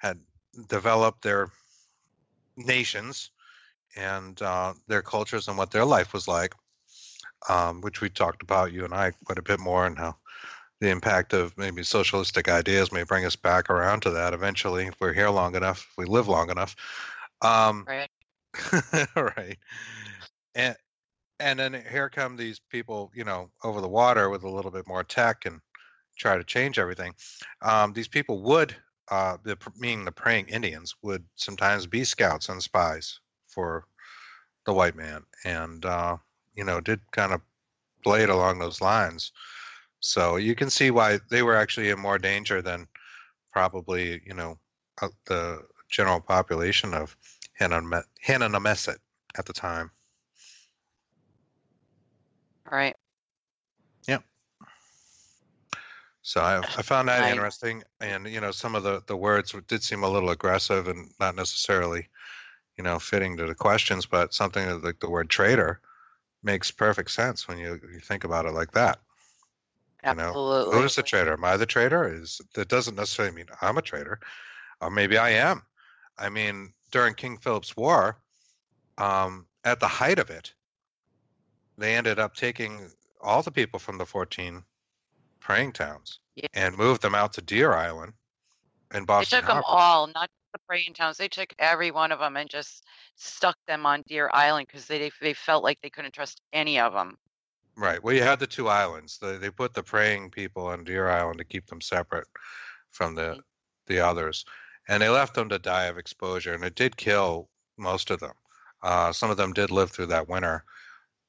had 0.01 0.19
developed 0.67 1.21
their 1.23 1.49
nations 2.57 3.31
and 3.95 4.41
uh, 4.41 4.73
their 4.88 5.01
cultures 5.01 5.47
and 5.47 5.57
what 5.57 5.71
their 5.71 5.86
life 5.86 6.13
was 6.13 6.27
like, 6.27 6.53
um, 7.47 7.81
which 7.81 8.01
we 8.01 8.09
talked 8.09 8.41
about, 8.41 8.73
you 8.73 8.83
and 8.83 8.93
I, 8.93 9.12
quite 9.25 9.39
a 9.39 9.43
bit 9.43 9.59
more, 9.59 9.86
and 9.86 9.97
how 9.97 10.17
the 10.81 10.89
impact 10.89 11.33
of 11.33 11.57
maybe 11.57 11.83
socialistic 11.83 12.49
ideas 12.49 12.91
may 12.91 13.03
bring 13.03 13.23
us 13.23 13.38
back 13.38 13.69
around 13.69 14.01
to 14.01 14.09
that 14.12 14.33
eventually 14.33 14.88
if 14.88 14.95
we're 14.99 15.13
here 15.13 15.29
long 15.29 15.55
enough, 15.55 15.88
if 15.89 15.97
we 15.97 16.05
live 16.05 16.27
long 16.27 16.49
enough. 16.49 16.75
Um, 17.41 17.86
right. 17.88 18.09
right. 19.15 19.57
And 20.55 20.75
and 21.39 21.60
then 21.60 21.84
here 21.89 22.10
come 22.10 22.36
these 22.36 22.60
people, 22.60 23.12
you 23.13 23.24
know, 23.24 23.50
over 23.63 23.82
the 23.82 23.88
water 23.88 24.30
with 24.30 24.43
a 24.43 24.50
little 24.50 24.72
bit 24.72 24.88
more 24.88 25.04
tech 25.04 25.46
and 25.46 25.60
try 26.17 26.38
to 26.38 26.43
change 26.43 26.80
everything. 26.80 27.13
Um, 27.62 27.93
these 27.93 28.08
people 28.08 28.41
would, 28.43 28.76
uh, 29.10 29.38
the, 29.43 29.58
meaning 29.78 30.06
the 30.06 30.12
praying 30.12 30.48
Indians, 30.48 30.96
would 31.02 31.24
sometimes 31.36 31.88
be 31.88 32.04
scouts 32.04 32.50
and 32.50 32.62
spies 32.62 33.19
for 33.48 33.86
the 34.65 34.74
white 34.74 34.96
man, 34.96 35.24
and 35.43 35.86
uh, 35.86 36.17
you 36.56 36.63
know, 36.63 36.80
did 36.80 37.00
kind 37.12 37.34
of 37.34 37.41
play 38.04 38.24
it 38.24 38.30
along 38.30 38.60
those 38.60 38.82
lines. 38.82 39.32
So 40.00 40.36
you 40.36 40.56
can 40.56 40.69
see 40.69 40.91
why 40.91 41.19
they 41.30 41.43
were 41.43 41.56
actually 41.56 41.89
in 41.89 42.00
more 42.00 42.17
danger 42.17 42.62
than 42.62 42.88
probably, 43.52 44.22
you 44.26 44.34
know, 44.34 44.58
uh, 45.02 45.10
the 45.26 45.63
general 45.89 46.19
population 46.19 46.93
of 46.93 47.15
Hassanamesit 47.60 48.98
at 49.38 49.46
the 49.46 49.54
time. 49.54 49.91
Right. 52.69 52.95
Yeah. 54.08 54.19
So 56.21 56.41
I, 56.41 56.60
I 56.60 56.82
found 56.82 57.10
that 57.10 57.21
Right. 57.21 57.32
interesting, 57.32 57.84
and 57.99 58.28
you 58.28 58.39
know, 58.41 58.52
some 58.52 58.76
of 58.76 58.84
the 58.84 59.04
the 59.08 59.17
words 59.17 59.54
did 59.67 59.84
seem 59.84 60.04
a 60.04 60.10
little 60.10 60.30
aggressive 60.30 60.88
and 60.88 61.12
not 61.19 61.36
necessarily, 61.36 62.08
you 62.78 62.84
know, 62.84 62.99
fitting 62.99 63.38
to 63.38 63.45
the 63.45 63.56
questions. 63.56 64.06
But 64.06 64.34
something 64.34 64.82
like 64.82 64.99
the 64.99 65.10
word 65.10 65.30
traitor 65.30 65.82
makes 66.43 66.71
perfect 66.71 67.12
sense 67.12 67.47
when 67.47 67.58
you, 67.58 67.80
you 67.91 67.99
think 67.99 68.23
about 68.23 68.45
it 68.45 68.52
like 68.52 68.71
that. 68.71 68.99
You 70.06 70.15
know, 70.15 70.30
Absolutely. 70.30 70.80
Who 70.80 70.86
is 70.86 70.95
the 70.95 71.04
traitor? 71.04 71.34
Am 71.34 71.45
I 71.45 71.56
the 71.58 71.65
traitor? 71.65 72.08
Is 72.08 72.41
that 72.56 72.67
doesn't 72.67 72.95
necessarily 72.95 73.34
mean 73.34 73.47
I'm 73.62 73.78
a 73.78 73.82
traitor, 73.82 74.19
or 74.82 74.89
maybe 74.89 75.17
I 75.17 75.30
am. 75.30 75.62
I 76.17 76.30
mean, 76.30 76.73
during 76.91 77.15
King 77.15 77.38
Philip's 77.38 77.76
War, 77.78 78.17
um, 78.97 79.47
at 79.63 79.80
the 79.80 79.88
height 79.88 80.19
of 80.19 80.30
it, 80.30 80.54
they 81.77 81.95
ended 81.95 82.19
up 82.19 82.36
taking 82.36 82.91
all 83.21 83.41
the 83.41 83.51
people 83.51 83.79
from 83.79 83.97
the 83.97 84.05
14 84.05 84.63
praying 85.39 85.73
towns 85.73 86.19
Yeah. 86.36 86.47
and 86.53 86.77
moved 86.77 87.01
them 87.01 87.15
out 87.15 87.33
to 87.33 87.41
Deer 87.41 87.73
Island 87.73 88.13
in 88.93 89.01
They 89.01 89.05
Boston 89.05 89.39
took 89.39 89.47
them 89.47 89.63
all, 89.65 90.07
not 90.07 90.29
the 90.53 90.59
praying 90.67 90.93
towns. 90.93 91.17
They 91.17 91.27
took 91.29 91.53
every 91.59 91.91
one 91.91 92.12
of 92.12 92.19
them 92.19 92.38
and 92.38 92.49
just 92.49 92.86
stuck 93.15 93.57
them 93.67 93.86
on 93.86 94.03
Deer 94.07 94.29
Island 94.33 94.67
because 94.67 94.88
they 94.88 95.12
they 95.21 95.33
felt 95.33 95.63
like 95.63 95.79
they 95.81 95.89
couldn't 95.89 96.13
trust 96.13 96.41
any 96.53 96.79
of 96.79 96.93
them. 96.93 97.17
Right. 97.75 98.03
Well, 98.03 98.13
you 98.15 98.21
had 98.21 98.39
the 98.39 98.47
two 98.47 98.67
islands. 98.67 99.17
They, 99.17 99.38
they 99.38 99.49
put 99.49 99.73
the 99.73 99.83
praying 99.83 100.31
people 100.31 100.67
on 100.67 100.83
Deer 100.83 101.09
Island 101.09 101.39
to 101.39 101.43
keep 101.45 101.65
them 101.67 101.81
separate 101.81 102.27
from 102.91 103.15
the 103.15 103.36
Mhm. 103.38 103.43
the 103.88 103.99
others, 103.99 104.45
and 104.88 105.01
they 105.01 105.09
left 105.09 105.33
them 105.36 105.49
to 105.49 105.59
die 105.59 105.86
of 105.86 105.97
exposure, 105.97 106.53
and 106.53 106.63
it 106.63 106.75
did 106.75 106.95
kill 106.97 107.49
most 107.77 108.12
of 108.12 108.19
them. 108.19 108.33
Uh, 108.81 109.12
some 109.12 109.29
of 109.29 109.38
them 109.38 109.53
did 109.53 109.71
live 109.71 109.91
through 109.91 110.05
that 110.07 110.27
winter, 110.29 110.63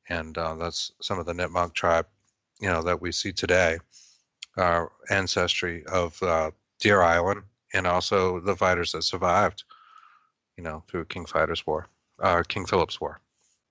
and 0.09 0.37
uh, 0.37 0.55
that's 0.55 0.93
some 1.01 1.19
of 1.19 1.27
the 1.27 1.33
Nipmuc 1.33 1.73
tribe, 1.75 2.07
you 2.61 2.69
know, 2.69 2.83
that 2.83 3.01
we 3.01 3.13
see 3.13 3.33
today, 3.33 3.79
uh, 4.57 4.87
ancestry 5.11 5.85
of 5.87 6.21
uh, 6.23 6.51
Deer 6.81 7.03
Island, 7.03 7.43
and 7.73 7.87
also 7.87 8.41
the 8.41 8.57
fighters 8.57 8.93
that 8.93 9.03
survived, 9.03 9.65
you 10.57 10.65
know, 10.65 10.83
through 10.89 11.05
King 11.07 11.27
Fighters 11.27 11.67
War, 11.67 11.87
uh, 12.21 12.43
King 12.47 12.67
Philip's 12.67 13.01
War, 13.01 13.21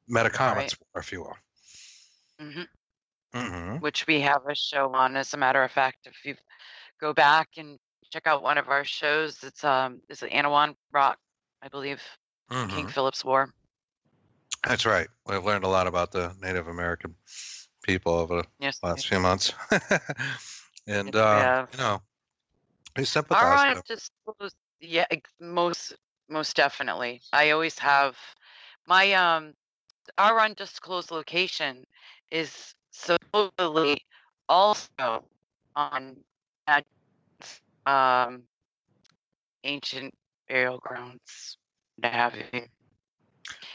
Metacomet's 0.10 0.76
Right. 0.76 0.78
War, 0.80 1.02
if 1.02 1.12
you 1.12 1.22
will. 1.22 1.38
hmm 2.40 2.64
hmm 3.34 3.78
Which 3.80 4.06
we 4.08 4.22
have 4.22 4.46
a 4.48 4.56
show 4.56 4.94
on, 4.94 5.16
as 5.16 5.34
a 5.34 5.38
matter 5.38 5.64
of 5.64 5.72
fact. 5.72 6.06
If 6.06 6.26
you 6.26 6.36
go 7.00 7.14
back 7.14 7.50
and 7.58 7.80
check 8.12 8.28
out 8.28 8.44
one 8.44 8.58
of 8.58 8.70
our 8.70 8.84
shows. 8.84 9.44
It's 9.44 9.64
um, 9.64 10.02
it's 10.10 10.22
an 10.22 10.30
Anawan 10.30 10.76
Rock, 10.92 11.18
I 11.62 11.68
believe, 11.70 12.02
King 12.70 12.88
Mhm. 12.88 12.88
Philip's 12.88 13.24
War. 13.26 13.50
That's 14.62 14.86
right. 14.86 15.08
We've 15.26 15.44
learned 15.44 15.64
a 15.64 15.70
lot 15.70 15.88
about 15.88 16.12
the 16.12 16.34
Native 16.42 16.68
American 16.68 17.16
people 17.84 18.14
over 18.14 18.44
Yes. 18.60 18.80
the 18.82 18.88
last 18.88 19.08
few 19.08 19.20
months. 19.20 19.54
and, 20.88 21.14
Yes, 21.14 21.16
uh, 21.16 21.66
you 21.72 21.78
know, 21.78 22.02
we 22.96 23.06
sympathize 23.06 23.66
with 23.66 23.76
them. 23.76 23.84
undisclosed, 23.90 24.56
yeah, 24.80 25.06
most 25.40 25.94
most 26.30 26.56
definitely. 26.56 27.22
I 27.32 27.52
always 27.52 27.78
have 27.80 28.18
my 28.88 29.14
um 29.14 29.54
our 30.18 30.40
undisclosed 30.40 31.12
location 31.12 31.86
is 32.32 32.76
supposedly 32.92 34.06
also 34.50 35.24
on 35.76 36.24
um 37.86 38.44
ancient 39.64 40.14
burial 40.48 40.78
grounds. 40.80 41.58
what 41.98 42.14
have 42.14 42.36
you. 42.36 42.68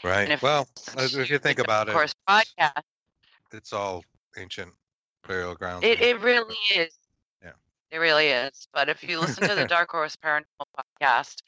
Right. 0.03 0.29
if 0.29 0.41
Well, 0.41 0.67
if 0.97 1.29
you 1.29 1.39
think 1.39 1.59
about 1.59 1.89
it, 1.89 1.93
course, 1.93 2.13
podcast. 2.27 2.81
it's 3.51 3.73
all 3.73 4.03
ancient 4.37 4.71
burial 5.27 5.55
grounds. 5.55 5.83
It 5.85 6.01
it 6.01 6.19
really 6.21 6.55
is. 6.75 6.97
Yeah. 7.43 7.51
It 7.91 7.97
really 7.97 8.27
is. 8.27 8.67
But 8.73 8.89
if 8.89 9.03
you 9.03 9.19
listen 9.19 9.47
to 9.47 9.55
the 9.55 9.65
Dark 9.67 9.91
Horse 9.91 10.15
Paranormal 10.15 10.43
podcast, 11.01 11.41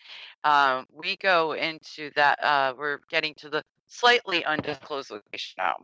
um, 0.44 0.86
we 0.92 1.16
go 1.18 1.54
into 1.54 2.12
that. 2.16 2.44
Uh, 2.44 2.74
we're 2.78 3.00
getting 3.10 3.34
to 3.36 3.50
the 3.50 3.64
slightly 3.88 4.44
undisclosed 4.46 5.12
location 5.12 5.56
now. 5.58 5.76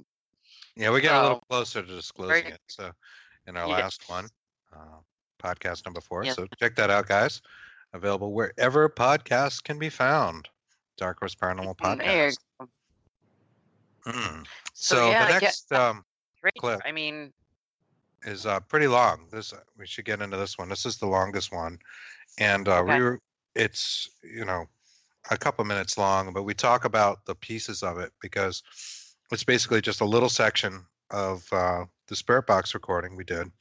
Yeah, 0.75 0.91
we 0.91 1.01
get 1.01 1.15
a 1.15 1.21
little 1.21 1.43
closer 1.49 1.81
to 1.81 1.87
disclosing 1.87 2.43
very- 2.43 2.53
it. 2.53 2.61
So, 2.67 2.91
in 3.47 3.57
our 3.57 3.67
last 3.67 4.07
one, 4.09 4.27
uh, 4.75 4.99
podcast 5.41 5.85
number 5.85 6.01
four. 6.01 6.25
So 6.25 6.47
check 6.59 6.75
that 6.75 6.89
out, 6.89 7.07
guys. 7.07 7.41
Available 7.93 8.33
wherever 8.33 8.87
podcasts 8.89 9.63
can 9.63 9.79
be 9.79 9.89
found. 9.89 10.49
Dark 10.97 11.19
Horse 11.19 11.35
Paranormal 11.35 11.77
Mm, 11.77 11.97
there 11.99 12.27
Podcast. 12.29 12.37
Mm. 14.07 14.45
So, 14.73 14.95
So 14.95 15.11
yeah, 15.11 15.25
the 15.25 15.33
yeah, 15.33 15.39
next 15.39 15.71
um, 15.73 16.03
Great. 16.41 16.55
Clip. 16.57 16.81
I 16.85 16.91
mean, 16.91 17.33
is 18.23 18.45
uh, 18.45 18.59
pretty 18.61 18.87
long. 18.87 19.27
This 19.31 19.53
we 19.77 19.85
should 19.85 20.05
get 20.05 20.21
into 20.21 20.37
this 20.37 20.57
one. 20.57 20.69
This 20.69 20.85
is 20.85 20.97
the 20.97 21.07
longest 21.07 21.51
one, 21.51 21.77
and 22.39 22.67
uh, 22.67 22.81
Okay. 22.81 22.97
we 22.97 23.03
were, 23.03 23.19
it's 23.55 24.09
you 24.23 24.45
know 24.45 24.65
a 25.29 25.37
couple 25.37 25.63
minutes 25.65 25.97
long, 25.97 26.31
but 26.33 26.43
we 26.43 26.53
talk 26.53 26.85
about 26.85 27.25
the 27.25 27.35
pieces 27.35 27.83
of 27.83 27.97
it 27.99 28.11
because 28.21 28.63
it's 29.31 29.43
basically 29.43 29.81
just 29.81 30.01
a 30.01 30.05
little 30.05 30.29
section 30.29 30.85
of 31.11 31.45
uh, 31.51 31.85
the 32.07 32.15
Spirit 32.15 32.47
Box 32.47 32.73
recording 32.73 33.15
we 33.15 33.23
did, 33.23 33.51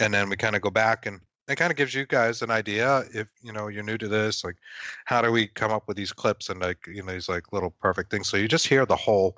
and 0.00 0.12
then 0.12 0.28
we 0.28 0.36
kind 0.36 0.56
of 0.56 0.62
go 0.62 0.70
back 0.70 1.06
and 1.06 1.20
it 1.48 1.56
kind 1.56 1.70
of 1.72 1.76
gives 1.76 1.94
you 1.94 2.06
guys 2.06 2.42
an 2.42 2.50
idea 2.50 3.02
if 3.12 3.26
you 3.42 3.52
know 3.52 3.68
you're 3.68 3.82
new 3.82 3.98
to 3.98 4.08
this, 4.08 4.44
like 4.44 4.56
how 5.04 5.20
do 5.20 5.32
we 5.32 5.48
come 5.48 5.72
up 5.72 5.88
with 5.88 5.96
these 5.96 6.12
clips 6.12 6.48
and 6.48 6.60
like 6.60 6.78
you 6.86 7.02
know 7.02 7.12
these 7.12 7.28
like 7.28 7.52
little 7.52 7.74
perfect 7.80 8.10
things. 8.10 8.28
So 8.28 8.36
you 8.36 8.46
just 8.46 8.66
hear 8.68 8.86
the 8.86 8.96
whole, 8.96 9.36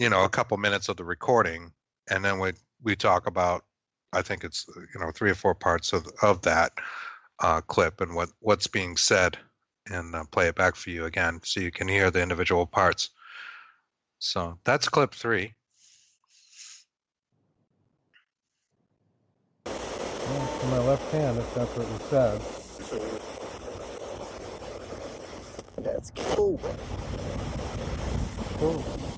you 0.00 0.08
know, 0.08 0.24
a 0.24 0.28
couple 0.28 0.56
minutes 0.56 0.88
of 0.88 0.96
the 0.96 1.04
recording, 1.04 1.72
and 2.10 2.24
then 2.24 2.38
we 2.38 2.52
we 2.82 2.96
talk 2.96 3.26
about 3.26 3.64
i 4.12 4.22
think 4.22 4.44
it's 4.44 4.66
uh, 4.76 4.80
you 4.94 5.00
know 5.00 5.10
three 5.12 5.30
or 5.30 5.34
four 5.34 5.54
parts 5.54 5.92
of 5.92 6.06
of 6.22 6.42
that 6.42 6.72
uh, 7.40 7.60
clip 7.62 8.00
and 8.00 8.14
what 8.14 8.28
what's 8.40 8.66
being 8.66 8.96
said 8.96 9.38
and 9.90 10.14
uh, 10.14 10.24
play 10.30 10.48
it 10.48 10.54
back 10.54 10.76
for 10.76 10.90
you 10.90 11.06
again 11.06 11.40
so 11.42 11.60
you 11.60 11.70
can 11.70 11.88
hear 11.88 12.10
the 12.10 12.22
individual 12.22 12.66
parts 12.66 13.10
so 14.18 14.58
that's 14.64 14.88
clip 14.88 15.14
three 15.14 15.54
Well, 19.66 20.70
my 20.70 20.78
left 20.78 21.10
hand, 21.12 21.38
if 21.38 21.54
that's 21.54 21.76
what 21.76 21.88
you 21.88 21.98
said. 22.08 22.40
That's 25.84 26.12
cool. 26.14 26.60
Cool. 28.58 29.09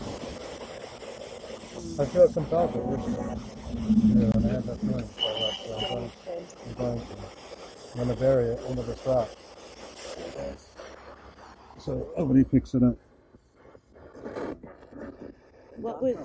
I 2.02 2.04
feel 2.06 2.28
compelled 2.28 2.72
to 2.72 2.80
listen. 2.80 3.14
Yeah, 3.14 4.30
and 4.34 4.46
I 4.46 4.52
have 4.54 4.66
that 4.66 4.80
feeling 4.80 5.06
for 5.06 5.20
that, 5.38 5.54
so 5.54 5.74
I'm 5.76 5.82
going, 5.88 6.10
I'm 6.66 6.74
going 6.74 6.98
to. 6.98 7.06
I'm 7.92 7.96
going 7.98 8.08
to 8.08 8.16
bury 8.20 8.46
it 8.46 8.60
under 8.68 8.82
this 8.82 9.06
rock. 9.06 9.28
So 11.78 12.08
nobody 12.18 12.42
picks 12.42 12.74
it 12.74 12.82
up. 12.82 12.96
What 15.76 16.02
was 16.02 16.16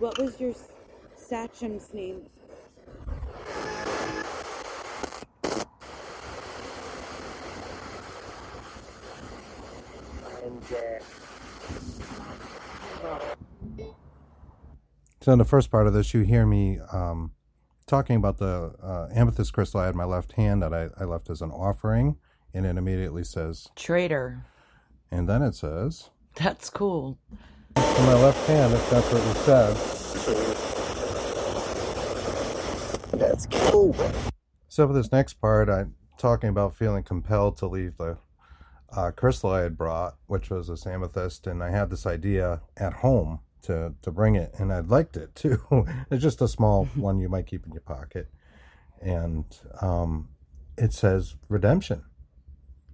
what 0.00 0.18
was 0.18 0.38
your 0.38 0.52
Sachem's 1.16 1.94
name? 1.94 2.26
And 10.44 10.62
uh, 13.02 13.20
So 15.22 15.32
in 15.32 15.38
the 15.38 15.44
first 15.44 15.70
part 15.70 15.86
of 15.86 15.92
this, 15.92 16.14
you 16.14 16.22
hear 16.22 16.46
me 16.46 16.78
um, 16.92 17.32
talking 17.86 18.16
about 18.16 18.38
the 18.38 18.74
uh, 18.82 19.08
amethyst 19.14 19.52
crystal 19.52 19.80
I 19.80 19.84
had 19.84 19.90
in 19.90 19.98
my 19.98 20.04
left 20.04 20.32
hand 20.32 20.62
that 20.62 20.72
I, 20.72 20.88
I 20.98 21.04
left 21.04 21.28
as 21.28 21.42
an 21.42 21.50
offering, 21.50 22.16
and 22.54 22.64
it 22.64 22.78
immediately 22.78 23.24
says, 23.24 23.68
Traitor. 23.76 24.46
and 25.10 25.28
then 25.28 25.42
it 25.42 25.54
says, 25.54 26.08
That's 26.36 26.70
cool. 26.70 27.18
to 27.76 27.82
my 27.82 28.14
left 28.14 28.48
hand, 28.48 28.72
if 28.72 28.88
that's 28.88 29.12
what 29.12 29.22
you 29.26 29.34
said. 29.44 29.76
that's 33.20 33.46
cool. 33.46 33.94
So 34.68 34.86
for 34.86 34.94
this 34.94 35.12
next 35.12 35.34
part, 35.34 35.68
I'm 35.68 35.96
talking 36.16 36.48
about 36.48 36.74
feeling 36.74 37.02
compelled 37.02 37.58
to 37.58 37.66
leave 37.66 37.98
the 37.98 38.16
uh, 38.96 39.10
crystal 39.10 39.50
I 39.50 39.60
had 39.60 39.76
brought, 39.76 40.16
which 40.28 40.48
was 40.48 40.68
this 40.68 40.86
amethyst, 40.86 41.46
and 41.46 41.62
I 41.62 41.68
had 41.68 41.90
this 41.90 42.06
idea 42.06 42.62
at 42.78 42.94
home 42.94 43.40
to 43.62 43.94
to 44.02 44.10
bring 44.10 44.34
it, 44.34 44.54
and 44.58 44.72
I 44.72 44.80
liked 44.80 45.16
it 45.16 45.34
too. 45.34 45.60
it's 46.10 46.22
just 46.22 46.40
a 46.42 46.48
small 46.48 46.86
one 46.94 47.18
you 47.18 47.28
might 47.28 47.46
keep 47.46 47.66
in 47.66 47.72
your 47.72 47.82
pocket, 47.82 48.28
and 49.00 49.44
um, 49.80 50.28
it 50.76 50.92
says 50.92 51.36
redemption. 51.48 52.02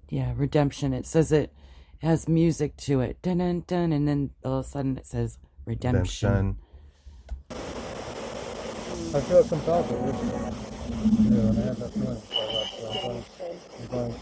Yeah, 0.09 0.33
redemption. 0.37 0.93
It 0.93 1.07
says 1.07 1.33
it 1.33 1.53
has 1.99 2.29
music 2.29 2.77
to 2.79 3.01
it. 3.01 3.21
Dun 3.23 3.39
dun 3.39 3.65
dun, 3.67 3.93
and 3.93 4.07
then 4.07 4.31
all 4.45 4.61
of 4.61 4.67
a 4.67 4.69
sudden 4.69 4.97
it 4.97 5.07
says 5.07 5.39
redemption. 5.65 6.59
I 7.51 9.21
feel 9.21 9.45
compelled 9.45 9.89
to 9.89 9.95
listen. 9.95 10.29
Yeah, 10.29 11.41
and 11.41 11.59
I 11.59 11.63
have 11.63 11.79
that 11.79 11.93
feeling 11.93 12.21
for 12.21 12.35
that, 12.35 12.67
so 12.69 12.89
I'm 12.89 13.01
going, 13.01 13.25
I'm 13.81 13.87
going 13.89 14.13
to. 14.13 14.21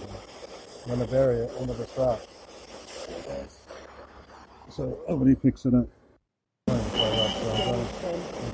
I'm 0.84 0.96
going 0.96 1.06
to 1.06 1.10
bury 1.10 1.36
it 1.36 1.50
under 1.58 1.72
this 1.72 1.90
rock. 1.96 2.20
So 4.68 4.98
nobody 5.08 5.34
picks 5.34 5.64
it 5.64 5.72
up. 5.72 5.88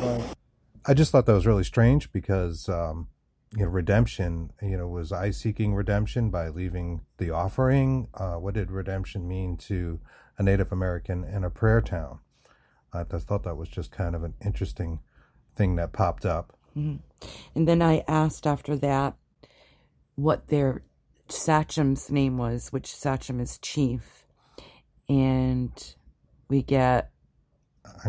I 0.01 0.95
just 0.95 1.13
thought 1.13 1.27
that 1.27 1.35
was 1.35 1.47
really 1.47 1.65
strange 1.65 2.11
because, 2.11 2.69
um, 2.69 3.09
you 3.55 3.65
know, 3.65 3.69
redemption, 3.69 4.53
you 4.63 4.77
know, 4.77 4.89
was 4.89 5.13
I 5.13 5.31
seeking 5.31 5.75
redemption 5.75 6.31
by 6.31 6.49
leaving 6.49 7.03
the 7.19 7.31
offering? 7.31 8.09
Uh, 8.15 8.35
what 8.35 8.55
did 8.55 8.71
redemption 8.71 9.29
mean 9.29 9.57
to 9.59 10.01
a 10.39 10.43
Native 10.43 10.73
American 10.73 11.25
in 11.25 11.45
a 11.45 11.51
prayer 11.51 11.81
town? 11.81 12.21
I 12.93 13.05
thought 13.05 13.45
that 13.45 13.57
was 13.57 13.69
just 13.69 13.93
kind 13.93 14.17
of 14.17 14.25
an 14.25 14.35
interesting 14.45 15.01
thing 15.55 15.77
that 15.77 15.93
popped 15.93 16.25
up. 16.25 16.57
And 17.55 17.69
then 17.69 17.83
I 17.83 18.03
asked 18.09 18.47
after 18.47 18.77
that 18.77 19.15
what 20.17 20.49
their 20.49 20.83
Sachem's 21.29 22.11
name 22.11 22.39
was, 22.39 22.73
which 22.73 22.93
Sachem 22.93 23.39
is 23.39 23.59
chief. 23.59 24.25
And 25.09 25.95
we 26.49 26.63
get 26.63 27.11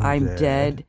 I'm, 0.01 0.35
dead. 0.35 0.85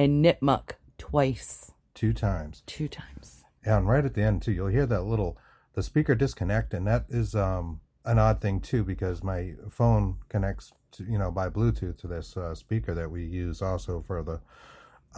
And 0.00 0.24
Nipmuc 0.24 0.70
twice, 0.98 1.72
Two 1.94 2.12
times. 2.14 2.62
two 2.66 2.88
times. 2.88 3.44
Yeah, 3.66 3.76
and 3.76 3.86
right 3.88 4.04
at 4.04 4.14
the 4.14 4.22
end 4.22 4.42
too, 4.42 4.52
you'll 4.52 4.68
hear 4.68 4.86
that 4.86 5.02
little 5.02 5.36
the 5.74 5.82
speaker 5.82 6.14
disconnect, 6.14 6.72
and 6.72 6.86
that 6.86 7.04
is 7.10 7.34
um 7.34 7.80
an 8.06 8.18
odd 8.18 8.40
thing 8.40 8.60
too 8.60 8.82
because 8.82 9.22
my 9.22 9.52
phone 9.70 10.16
connects 10.30 10.72
to 10.92 11.04
you 11.04 11.18
know 11.18 11.30
by 11.30 11.48
Bluetooth 11.50 11.98
to 11.98 12.06
this 12.06 12.36
uh, 12.36 12.54
speaker 12.54 12.94
that 12.94 13.10
we 13.10 13.24
use 13.24 13.60
also 13.60 14.02
for 14.06 14.22
the 14.22 14.40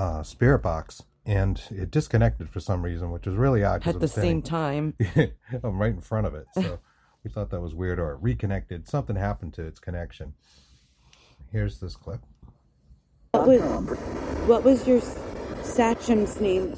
uh, 0.03 0.23
spirit 0.25 0.59
box, 0.63 1.03
and 1.25 1.63
it 1.71 1.91
disconnected 1.93 2.49
for 2.51 2.59
some 2.59 2.83
reason, 2.83 3.11
which 3.13 3.27
is 3.29 3.37
really 3.37 3.63
odd. 3.63 3.87
At 3.87 3.95
I'm 3.95 4.01
the 4.01 4.09
same 4.09 4.43
standing- 4.45 4.95
time. 5.15 5.33
I'm 5.63 5.79
right 5.79 5.93
in 5.95 6.01
front 6.01 6.27
of 6.27 6.35
it, 6.35 6.47
so 6.55 6.81
we 7.25 7.31
thought 7.31 7.51
that 7.51 7.61
was 7.61 7.75
weird, 7.75 8.01
or 8.01 8.13
it 8.15 8.19
reconnected. 8.21 8.89
Something 8.89 9.15
happened 9.17 9.55
to 9.55 9.63
its 9.65 9.79
connection. 9.79 10.35
Here's 11.53 11.79
this 11.79 11.95
clip. 11.95 12.21
What 13.35 13.49
was, 13.49 13.63
what 14.47 14.63
was 14.63 14.87
your 14.87 15.01
sachem's 15.63 16.39
name? 16.39 16.75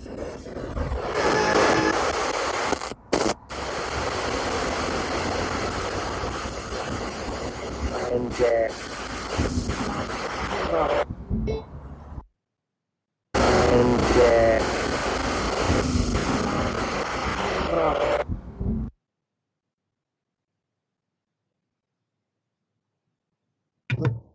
And, 8.12 8.32
uh, 8.40 8.70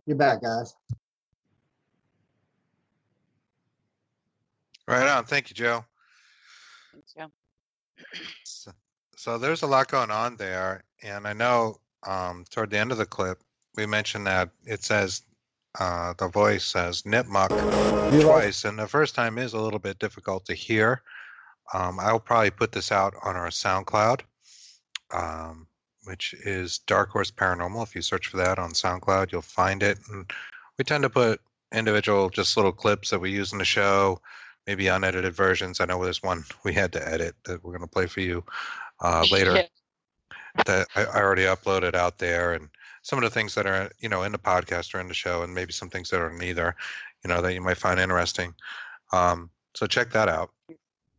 You're 0.04 0.18
back, 0.18 0.42
guys. 0.42 0.74
Right 4.90 5.06
on. 5.08 5.24
Thank 5.24 5.50
you, 5.50 5.54
Joe. 5.54 5.84
Thanks, 6.92 7.14
Joe. 7.14 7.30
So, 8.44 8.72
so 9.16 9.38
there's 9.38 9.62
a 9.62 9.66
lot 9.66 9.88
going 9.88 10.10
on 10.10 10.36
there, 10.36 10.82
and 11.02 11.28
I 11.28 11.32
know 11.32 11.76
um, 12.06 12.44
toward 12.50 12.70
the 12.70 12.78
end 12.78 12.90
of 12.90 12.98
the 12.98 13.06
clip 13.06 13.38
we 13.76 13.86
mentioned 13.86 14.26
that 14.26 14.50
it 14.66 14.82
says 14.82 15.22
uh, 15.78 16.14
the 16.18 16.26
voice 16.26 16.64
says 16.64 17.02
Nipmuc 17.02 17.50
You 18.12 18.22
lost- 18.22 18.26
twice, 18.26 18.64
and 18.64 18.76
the 18.78 18.88
first 18.88 19.14
time 19.14 19.38
is 19.38 19.52
a 19.52 19.60
little 19.60 19.78
bit 19.78 20.00
difficult 20.00 20.44
to 20.46 20.54
hear. 20.54 21.02
Um, 21.72 22.00
I'll 22.00 22.18
probably 22.18 22.50
put 22.50 22.72
this 22.72 22.90
out 22.90 23.14
on 23.22 23.36
our 23.36 23.50
SoundCloud, 23.50 24.22
um, 25.12 25.68
which 26.02 26.34
is 26.44 26.78
Dark 26.78 27.10
Horse 27.10 27.30
Paranormal. 27.30 27.84
If 27.84 27.94
you 27.94 28.02
search 28.02 28.26
for 28.26 28.38
that 28.38 28.58
on 28.58 28.72
SoundCloud, 28.72 29.30
you'll 29.30 29.42
find 29.42 29.84
it. 29.84 29.98
And 30.08 30.28
we 30.78 30.84
tend 30.84 31.04
to 31.04 31.10
put 31.10 31.40
individual, 31.72 32.28
just 32.28 32.56
little 32.56 32.72
clips 32.72 33.10
that 33.10 33.20
we 33.20 33.30
use 33.30 33.52
in 33.52 33.58
the 33.58 33.64
show, 33.64 34.20
maybe 34.66 34.86
unedited 34.88 35.34
versions. 35.34 35.80
I 35.80 35.84
know 35.86 36.02
there's 36.02 36.22
one 36.22 36.44
we 36.64 36.72
had 36.72 36.92
to 36.92 37.08
edit 37.08 37.34
that 37.44 37.62
we're 37.64 37.72
going 37.76 37.88
to 37.88 37.92
play 37.92 38.06
for 38.06 38.20
you 38.20 38.44
uh, 39.00 39.26
later 39.30 39.54
Yeah. 39.56 39.66
that 40.66 40.88
I, 40.96 41.02
I 41.04 41.20
already 41.20 41.42
uploaded 41.44 41.94
out 41.94 42.18
there, 42.18 42.52
and 42.52 42.68
some 43.02 43.18
of 43.18 43.24
the 43.24 43.30
things 43.30 43.54
that 43.54 43.66
are 43.66 43.90
you 43.98 44.08
know 44.08 44.22
in 44.22 44.32
the 44.32 44.38
podcast 44.38 44.94
or 44.94 45.00
in 45.00 45.08
the 45.08 45.14
show, 45.14 45.42
and 45.42 45.54
maybe 45.54 45.72
some 45.72 45.88
things 45.90 46.10
that 46.10 46.20
are 46.20 46.32
neither, 46.32 46.74
you 47.24 47.28
know, 47.28 47.40
that 47.42 47.54
you 47.54 47.60
might 47.60 47.78
find 47.78 47.98
interesting. 48.00 48.54
Um, 49.12 49.50
so 49.74 49.86
check 49.86 50.10
that 50.12 50.28
out. 50.28 50.50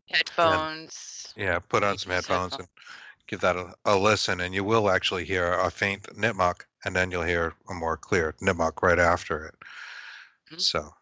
Headphones. 0.09 1.33
Yeah, 1.35 1.59
put 1.59 1.83
on 1.83 1.97
some 1.97 2.11
those 2.11 2.27
headphones 2.27 2.57
and 2.57 2.67
give 3.27 3.41
that 3.41 3.55
a, 3.55 3.73
a 3.85 3.95
listen, 3.97 4.39
and 4.41 4.53
you 4.53 4.63
will 4.63 4.89
actually 4.89 5.25
hear 5.25 5.53
a 5.53 5.69
faint 5.71 6.03
nipmuc, 6.15 6.61
and 6.85 6.95
then 6.95 7.11
you'll 7.11 7.23
hear 7.23 7.53
a 7.69 7.73
more 7.73 7.97
clear 7.97 8.33
nipmuc 8.41 8.81
right 8.81 8.99
after 8.99 9.45
it. 9.45 9.55
Mhm. 10.51 10.59
So 10.59 10.93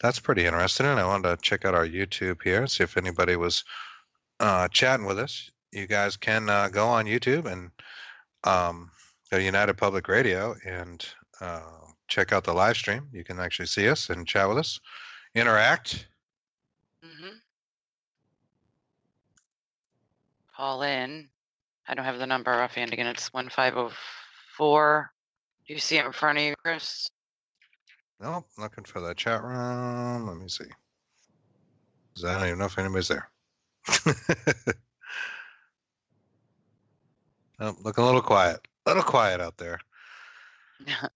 that's 0.00 0.18
pretty 0.18 0.44
interesting. 0.44 0.86
And 0.86 1.00
I 1.00 1.06
wanted 1.06 1.28
to 1.28 1.42
check 1.42 1.64
out 1.64 1.74
our 1.74 1.86
YouTube 1.86 2.42
here, 2.42 2.60
and 2.60 2.70
see 2.70 2.84
if 2.84 2.96
anybody 2.96 3.36
was 3.36 3.64
uh, 4.40 4.68
chatting 4.68 5.06
with 5.06 5.18
us. 5.18 5.50
You 5.72 5.86
guys 5.86 6.16
can 6.16 6.48
uh, 6.48 6.68
go 6.68 6.86
on 6.86 7.06
YouTube 7.06 7.46
and 7.50 7.70
um, 8.44 8.90
go 9.30 9.38
United 9.38 9.74
Public 9.74 10.08
Radio 10.08 10.54
and 10.64 11.04
uh, 11.40 11.60
check 12.08 12.32
out 12.32 12.44
the 12.44 12.52
live 12.52 12.76
stream. 12.76 13.08
You 13.12 13.24
can 13.24 13.40
actually 13.40 13.66
see 13.66 13.88
us 13.88 14.10
and 14.10 14.26
chat 14.26 14.48
with 14.48 14.58
us, 14.58 14.78
interact. 15.34 16.06
hmm 17.02 17.28
Call 20.56 20.82
in. 20.82 21.28
I 21.88 21.94
don't 21.94 22.04
have 22.04 22.18
the 22.18 22.26
number 22.26 22.52
offhand 22.52 22.92
again. 22.92 23.08
It's 23.08 23.32
1504. 23.32 25.10
Do 25.66 25.72
you 25.72 25.80
see 25.80 25.98
it 25.98 26.06
in 26.06 26.12
front 26.12 26.38
of 26.38 26.44
you, 26.44 26.54
Chris? 26.62 27.08
Nope, 28.20 28.46
looking 28.58 28.84
for 28.84 29.00
the 29.00 29.14
chat 29.14 29.42
room. 29.42 30.26
Let 30.26 30.36
me 30.36 30.48
see. 30.48 30.64
I 32.24 32.34
don't 32.34 32.46
even 32.46 32.58
know 32.58 32.66
if 32.66 32.78
anybody's 32.78 33.08
there. 33.08 33.28
oh, 37.60 37.76
looking 37.82 38.04
a 38.04 38.06
little 38.06 38.22
quiet. 38.22 38.60
A 38.86 38.90
little 38.90 39.02
quiet 39.02 39.40
out 39.40 39.56
there. 39.56 39.80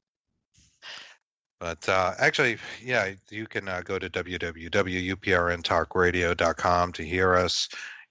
But 1.60 1.88
uh, 1.88 2.14
actually, 2.18 2.58
yeah, 2.80 3.14
you 3.30 3.48
can 3.48 3.68
uh, 3.68 3.82
go 3.84 3.98
to 3.98 4.08
www.uprntalkradio.com 4.08 6.92
to 6.92 7.02
hear 7.02 7.34
us. 7.34 7.68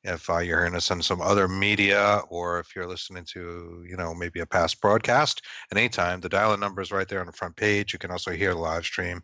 If 0.07 0.29
uh, 0.29 0.37
you're 0.37 0.59
hearing 0.59 0.75
us 0.75 0.89
on 0.89 1.01
some 1.01 1.21
other 1.21 1.47
media, 1.47 2.21
or 2.29 2.59
if 2.59 2.75
you're 2.75 2.87
listening 2.87 3.25
to, 3.33 3.85
you 3.87 3.97
know, 3.97 4.13
maybe 4.13 4.39
a 4.39 4.45
past 4.45 4.81
broadcast, 4.81 5.41
at 5.71 5.77
any 5.77 5.89
time, 5.89 6.21
the 6.21 6.29
dial-in 6.29 6.59
number 6.59 6.81
is 6.81 6.91
right 6.91 7.07
there 7.07 7.19
on 7.19 7.27
the 7.27 7.33
front 7.33 7.55
page. 7.55 7.93
You 7.93 7.99
can 7.99 8.11
also 8.11 8.31
hear 8.31 8.53
the 8.53 8.59
live 8.59 8.85
stream. 8.85 9.21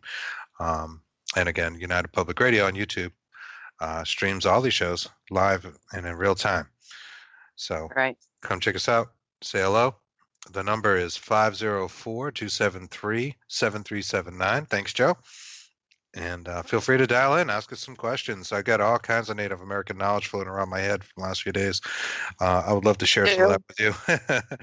Um, 0.60 1.00
and 1.36 1.48
again, 1.48 1.74
United 1.80 2.12
Public 2.12 2.38
Radio 2.38 2.66
on 2.66 2.74
YouTube 2.74 3.12
uh, 3.80 4.04
streams 4.04 4.46
all 4.46 4.60
these 4.60 4.74
shows 4.74 5.08
live 5.30 5.66
and 5.92 6.06
in 6.06 6.14
real 6.14 6.34
time. 6.34 6.68
So 7.56 7.88
right. 7.96 8.16
come 8.42 8.60
check 8.60 8.76
us 8.76 8.88
out. 8.88 9.08
Say 9.42 9.60
hello. 9.60 9.96
The 10.52 10.62
number 10.62 10.96
is 10.96 11.16
504 11.16 12.30
273 12.30 13.34
7379. 13.48 14.66
Thanks, 14.66 14.92
Joe. 14.92 15.16
And 16.14 16.48
uh, 16.48 16.62
feel 16.62 16.80
free 16.80 16.98
to 16.98 17.06
dial 17.06 17.36
in, 17.36 17.50
ask 17.50 17.72
us 17.72 17.80
some 17.80 17.96
questions. 17.96 18.52
I 18.52 18.62
got 18.62 18.80
all 18.80 18.98
kinds 18.98 19.30
of 19.30 19.36
Native 19.36 19.60
American 19.60 19.98
knowledge 19.98 20.28
floating 20.28 20.52
around 20.52 20.68
my 20.68 20.78
head 20.78 21.02
from 21.02 21.22
the 21.22 21.26
last 21.26 21.42
few 21.42 21.52
days. 21.52 21.80
Uh, 22.40 22.62
I 22.66 22.72
would 22.72 22.84
love 22.84 22.98
to 22.98 23.06
share 23.06 23.26
some 23.26 23.44
of 23.44 23.50
that 23.50 23.62
with 23.68 23.80
you. 23.80 24.56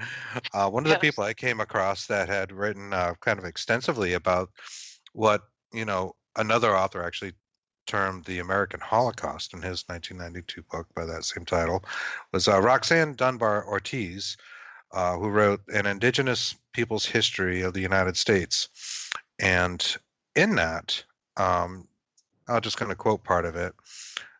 uh, 0.54 0.70
one 0.70 0.84
of 0.84 0.88
the 0.88 0.94
Yes. 0.94 1.00
people 1.00 1.24
I 1.24 1.34
came 1.34 1.60
across 1.60 2.06
that 2.06 2.28
had 2.28 2.52
written 2.52 2.92
uh, 2.92 3.14
kind 3.20 3.38
of 3.38 3.44
extensively 3.44 4.14
about 4.14 4.50
what, 5.12 5.42
you 5.72 5.84
know, 5.84 6.14
another 6.36 6.74
author 6.74 7.02
actually 7.02 7.32
termed 7.86 8.24
the 8.24 8.38
American 8.38 8.80
Holocaust 8.80 9.52
in 9.52 9.60
his 9.60 9.84
1992 9.88 10.62
book 10.70 10.86
by 10.94 11.04
that 11.04 11.24
same 11.24 11.44
title 11.44 11.84
was 12.32 12.48
uh, 12.48 12.60
Roxanne 12.60 13.14
Dunbar 13.14 13.66
Ortiz, 13.66 14.36
uh, 14.92 15.18
who 15.18 15.28
wrote 15.28 15.60
An 15.68 15.86
Indigenous 15.86 16.54
People's 16.72 17.04
History 17.04 17.62
of 17.62 17.74
the 17.74 17.80
United 17.80 18.16
States. 18.16 18.68
And 19.38 19.84
in 20.34 20.54
that, 20.54 21.04
um, 21.36 21.88
I'm 22.48 22.60
just 22.60 22.78
going 22.78 22.90
to 22.90 22.96
quote 22.96 23.24
part 23.24 23.44
of 23.44 23.56
it 23.56 23.74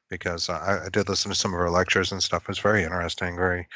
because 0.08 0.48
I, 0.48 0.84
I 0.86 0.88
did 0.90 1.08
listen 1.08 1.30
to 1.30 1.36
some 1.36 1.54
of 1.54 1.60
her 1.60 1.70
lectures 1.70 2.12
and 2.12 2.22
stuff. 2.22 2.48
It's 2.48 2.58
very 2.58 2.82
interesting, 2.82 3.36
very, 3.36 3.66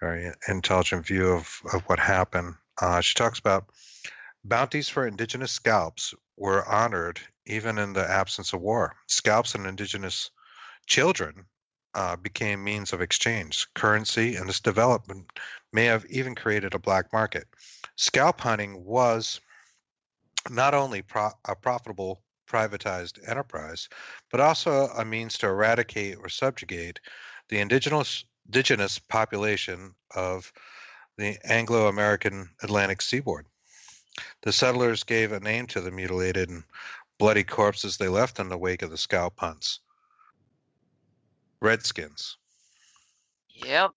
very 0.00 0.32
intelligent 0.48 1.06
view 1.06 1.28
of, 1.28 1.48
of 1.72 1.82
what 1.82 1.98
happened. 1.98 2.54
Uh, 2.80 3.00
she 3.00 3.14
talks 3.14 3.38
about 3.38 3.66
bounties 4.44 4.88
for 4.88 5.06
indigenous 5.06 5.52
scalps 5.52 6.14
were 6.36 6.68
honored 6.68 7.20
even 7.46 7.78
in 7.78 7.92
the 7.92 8.08
absence 8.08 8.52
of 8.52 8.60
war. 8.60 8.94
Scalps 9.06 9.54
and 9.54 9.66
indigenous 9.66 10.30
children 10.86 11.44
uh, 11.94 12.16
became 12.16 12.64
means 12.64 12.92
of 12.92 13.00
exchange, 13.02 13.66
currency, 13.74 14.36
and 14.36 14.48
this 14.48 14.60
development 14.60 15.30
may 15.72 15.84
have 15.84 16.04
even 16.06 16.34
created 16.34 16.74
a 16.74 16.78
black 16.78 17.12
market. 17.12 17.46
Scalp 17.96 18.40
hunting 18.40 18.84
was 18.84 19.40
not 20.50 20.74
only 20.74 21.02
pro- 21.02 21.30
a 21.44 21.54
profitable 21.54 22.21
privatized 22.52 23.18
enterprise, 23.28 23.88
but 24.30 24.40
also 24.40 24.88
a 24.88 25.04
means 25.04 25.38
to 25.38 25.46
eradicate 25.46 26.18
or 26.18 26.28
subjugate 26.28 27.00
the 27.48 27.58
indigenous 27.58 28.24
indigenous 28.46 28.98
population 28.98 29.94
of 30.14 30.52
the 31.16 31.38
Anglo-American 31.44 32.50
Atlantic 32.62 33.00
seaboard. 33.00 33.46
The 34.42 34.52
settlers 34.52 35.04
gave 35.04 35.32
a 35.32 35.40
name 35.40 35.66
to 35.68 35.80
the 35.80 35.90
mutilated 35.90 36.48
and 36.48 36.64
bloody 37.18 37.44
corpses 37.44 37.96
they 37.96 38.08
left 38.08 38.40
in 38.40 38.48
the 38.48 38.58
wake 38.58 38.82
of 38.82 38.90
the 38.90 38.98
scalp 38.98 39.38
hunts. 39.38 39.80
Redskins. 41.60 42.36
Yep. 43.50 43.92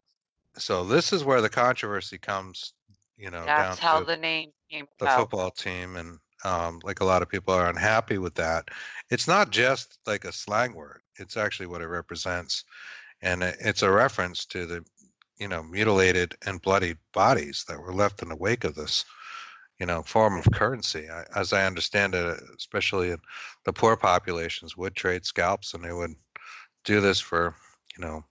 So 0.58 0.86
this 0.86 1.12
is 1.12 1.24
where 1.24 1.42
the 1.42 1.50
controversy 1.50 2.18
comes, 2.18 2.74
you 3.18 3.32
know, 3.32 3.46
That's 3.46 3.80
down 3.80 3.90
how 3.90 4.00
to 4.00 4.06
the 4.06 4.18
name 4.18 4.52
came 4.70 4.86
the 5.00 5.06
about. 5.06 5.22
football 5.22 5.52
team 5.52 5.96
and 5.96 6.20
um, 6.46 6.80
like 6.84 7.02
a 7.02 7.06
lot 7.06 7.22
of 7.22 7.30
people 7.30 7.54
are 7.54 7.70
unhappy 7.70 8.18
with 8.18 8.36
that. 8.36 8.70
It's 9.10 9.28
not 9.28 9.52
just 9.52 9.98
like 10.06 10.26
a 10.26 10.32
slang 10.32 10.74
word 10.74 11.02
it's 11.18 11.38
actually 11.38 11.68
what 11.68 11.82
it 11.82 11.88
represents. 11.88 12.64
And 13.22 13.44
it's 13.44 13.82
a 13.82 13.92
reference 13.92 14.46
to 14.48 14.66
the 14.66 14.86
you 15.40 15.48
know 15.48 15.64
mutilated 15.64 16.36
and 16.46 16.62
bloodied 16.62 16.98
bodies 17.14 17.66
that 17.68 17.80
were 17.80 17.94
left 17.94 18.22
in 18.22 18.30
the 18.30 18.36
wake 18.36 18.64
of 18.64 18.76
this 18.76 19.04
you 19.80 19.86
know 19.86 20.02
form 20.04 20.38
of 20.38 20.50
currency. 20.54 21.10
I, 21.10 21.26
as 21.36 21.52
i 21.52 21.66
understand 21.66 22.16
it 22.16 22.40
especially 22.58 23.12
in 23.12 23.18
the 23.66 23.74
poor 23.74 23.98
populations 23.98 24.78
would 24.78 24.96
trade 24.96 25.26
scalps 25.26 25.74
and 25.74 25.84
they 25.84 25.92
would 25.92 26.16
do 26.86 27.02
this 27.02 27.20
for 27.20 27.54
you 27.98 28.06
know 28.06 28.24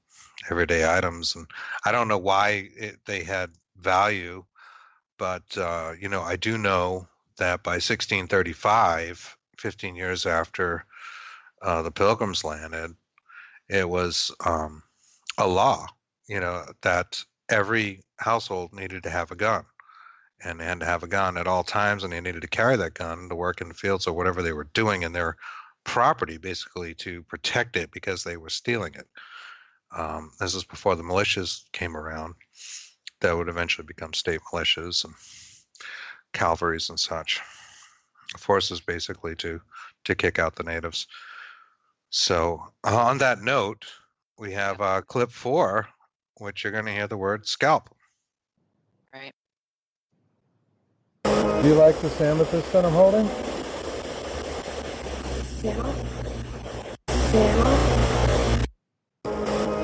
everyday 0.51 0.91
items. 0.91 1.35
And 1.37 1.47
i 1.85 1.93
don't 1.93 2.09
know 2.09 2.19
why 2.19 2.71
it, 2.77 2.97
they 3.07 3.23
had 3.23 3.51
value 3.77 4.45
but 5.19 5.43
uh, 5.59 5.93
you 6.01 6.09
know 6.09 6.23
i 6.23 6.37
do 6.37 6.57
know 6.57 7.07
that 7.39 7.63
by 7.63 7.75
1635 7.75 9.37
15 9.59 9.97
years 9.97 10.27
after 10.27 10.85
uh, 11.63 11.83
the 11.83 11.91
pilgrims 11.91 12.45
landed 12.45 12.91
it 13.69 13.89
was 13.89 14.31
um, 14.45 14.83
a 15.39 15.47
law 15.47 15.87
you 16.29 16.41
know 16.41 16.65
that 16.83 17.23
every 17.49 18.03
household 18.19 18.73
needed 18.73 19.03
to 19.03 19.11
have 19.11 19.31
a 19.31 19.37
gun. 19.37 19.65
And 20.45 20.61
they 20.61 20.65
had 20.65 20.81
to 20.81 20.87
have 20.87 21.03
a 21.03 21.09
gun 21.09 21.37
at 21.37 21.47
all 21.47 21.65
times 21.65 22.05
and 22.05 22.13
they 22.13 22.21
needed 22.21 22.43
to 22.43 22.49
carry 22.49 22.77
that 22.77 22.95
gun 22.95 23.29
to 23.29 23.35
work 23.35 23.61
in 23.61 23.69
the 23.69 23.75
fields 23.75 24.07
or 24.07 24.13
whatever 24.13 24.43
they 24.43 24.53
were 24.53 24.69
doing 24.75 25.03
in 25.03 25.13
their 25.13 25.37
property 25.85 26.39
basically 26.39 26.95
to 26.95 27.23
protect 27.25 27.77
it 27.77 27.91
because 27.93 28.25
they 28.25 28.37
were 28.37 28.51
stealing 28.51 28.95
it. 28.95 29.07
Um, 29.97 30.33
this 30.41 30.55
is 30.55 30.65
before 30.65 30.97
the 30.97 31.03
militias 31.03 31.63
came 31.73 31.97
around. 31.97 32.35
That 33.21 33.37
would 33.37 33.49
eventually 33.49 33.87
become 33.87 34.13
state 34.13 34.41
militias 34.53 35.05
and 35.05 35.15
calvaries 36.35 36.91
and 36.91 37.01
such 37.01 37.41
forces 38.37 38.81
basically 38.81 39.35
to 39.37 39.61
to 40.05 40.15
kick 40.15 40.39
out 40.39 40.57
the 40.57 40.63
natives 40.63 41.07
so 42.11 42.63
uh, 42.85 42.97
on 42.97 43.19
that 43.19 43.41
note 43.41 43.87
we 44.39 44.53
have 44.53 44.81
uh, 44.81 45.01
clip 45.03 45.31
four 45.31 45.89
which 46.39 46.63
you're 46.63 46.73
going 46.73 46.85
to 46.85 46.93
hear 46.93 47.07
the 47.09 47.17
word 47.17 47.47
scalp 47.47 47.95
Right. 49.15 49.33
Do 51.63 51.69
you 51.69 51.77
like 51.77 51.99
this 52.01 52.21
amethyst 52.21 52.73
that 52.73 52.85
I'm 52.85 52.93
holding? 52.93 53.27
Yeah. 55.63 55.95
Yeah. 57.33 58.65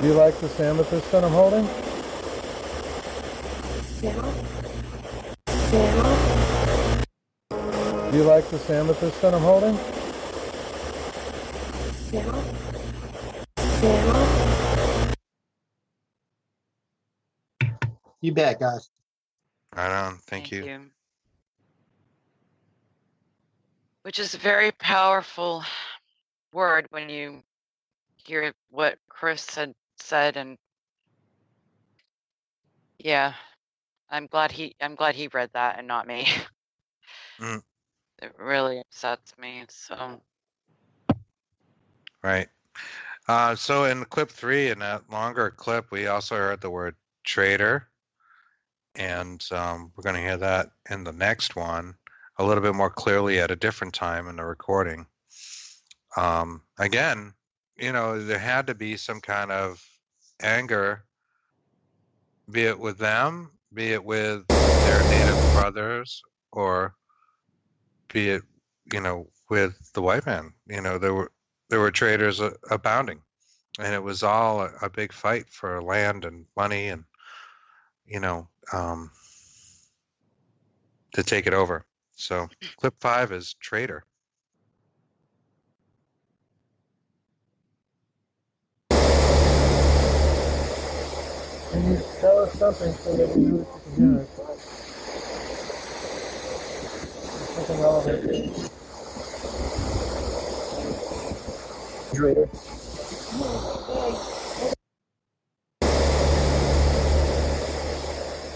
Do 0.01 0.07
you 0.07 0.15
like 0.15 0.39
this 0.41 0.59
amethyst 0.61 1.13
that 1.13 1.25
I'm 1.25 1.33
holding? 1.33 1.65
Yeah. 4.03 4.35
Yeah. 5.73 6.30
Do 8.11 8.17
you 8.17 8.25
like 8.25 8.49
this 8.51 8.69
amethyst 8.69 9.23
that 9.23 9.33
I'm 9.35 9.41
holding? 9.41 9.79
Yeah. 12.13 12.43
Yeah. 13.83 14.27
You 18.21 18.33
bet, 18.33 18.59
guys. 18.59 18.91
Right 19.77 19.93
on. 19.93 20.19
Thank, 20.27 20.51
you. 20.51 20.91
Which 24.03 24.19
is 24.19 24.35
a 24.35 24.39
very 24.39 24.73
powerful 24.73 25.63
word 26.53 26.87
when 26.91 27.09
you 27.09 27.45
hear 28.17 28.53
what 28.71 28.99
Chris 29.09 29.55
had 29.55 29.73
said 30.01 30.37
and 30.37 30.59
yeah, 32.99 33.35
I'm 34.11 34.27
glad 34.27 34.51
he 34.51 34.75
I'm 34.81 34.97
glad 34.97 35.15
he 35.15 35.29
read 35.29 35.51
that 35.55 35.79
and 35.79 35.87
not 35.87 36.09
me. 36.09 36.27
Mm. 37.41 37.63
It 38.23 38.35
really 38.39 38.81
upsets 38.81 39.37
me. 39.39 39.65
So 39.69 40.21
Right. 42.23 42.49
Uh, 43.29 43.55
so 43.55 43.85
in 43.85 44.05
clip 44.07 44.31
three, 44.31 44.71
in 44.71 44.81
that 44.81 45.09
longer 45.11 45.51
clip, 45.51 45.91
we 45.91 46.07
also 46.07 46.37
heard 46.37 46.61
the 46.61 46.71
word 46.71 46.97
traitor. 47.25 47.87
And 48.97 49.45
um, 49.53 49.93
we're 49.97 50.03
going 50.03 50.17
to 50.17 50.21
hear 50.21 50.37
that 50.37 50.73
in 50.91 51.05
the 51.05 51.13
next 51.13 51.57
one 51.57 51.95
a 52.39 52.45
little 52.45 52.63
bit 52.63 52.75
more 52.75 52.91
clearly 52.91 53.39
at 53.41 53.51
a 53.51 53.57
different 53.57 53.95
time 53.95 54.29
in 54.29 54.37
the 54.37 54.45
recording. 54.45 55.07
Um, 56.17 56.63
again, 56.79 57.35
you 57.77 57.93
know, 57.93 58.23
there 58.23 58.39
had 58.39 58.67
to 58.67 58.75
be 58.75 58.97
some 58.97 59.21
kind 59.21 59.53
of 59.53 59.83
anger, 60.43 61.05
be 62.51 62.65
it 62.65 62.79
with 62.79 62.99
them, 62.99 63.53
be 63.73 63.93
it 63.93 64.05
with 64.05 64.45
their 64.49 65.03
native 65.11 65.53
brothers, 65.55 66.23
or 66.53 66.95
be 68.13 68.31
it, 68.31 68.43
you 68.93 69.01
know, 69.01 69.29
with 69.49 69.93
the 69.95 70.03
white 70.03 70.27
man. 70.27 70.53
You 70.67 70.81
know, 70.81 70.99
there 70.99 71.15
were 71.15 71.33
there 71.69 71.81
were 71.81 71.91
traders 71.91 72.41
uh, 72.41 72.55
abounding, 72.71 73.21
and 73.79 73.95
it 73.95 74.03
was 74.03 74.23
all 74.23 74.63
a, 74.63 74.71
a 74.83 74.91
big 74.91 75.13
fight 75.13 75.49
for 75.49 75.83
land 75.83 76.25
and 76.25 76.47
money, 76.57 76.89
and 76.89 77.05
you 78.07 78.21
know, 78.21 78.49
um, 78.73 79.11
to 81.15 81.23
take 81.23 81.47
it 81.47 81.55
over. 81.55 81.87
So, 82.17 82.49
clip 82.77 82.95
five 83.01 83.33
is 83.33 83.55
trader. 83.55 84.05
Can 91.71 91.93
you 91.93 92.03
tell 92.21 92.41
us 92.41 92.53
something 92.55 92.93
so 92.95 93.17
that 93.17 93.37
we 93.37 93.45
know 93.45 93.59
what 93.59 93.95
can 93.95 94.50
Something 97.71 97.85
relevant. 97.85 98.71
Trader. 102.13 102.49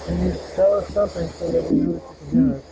Can 0.04 0.16
you 0.24 0.32
tell 0.56 0.74
us 0.74 0.88
something 0.88 1.28
so 1.28 1.52
that 1.52 1.70
we 1.70 1.78
know 1.78 1.92
what 1.92 2.16
hear 2.32 2.56
us? 2.56 2.64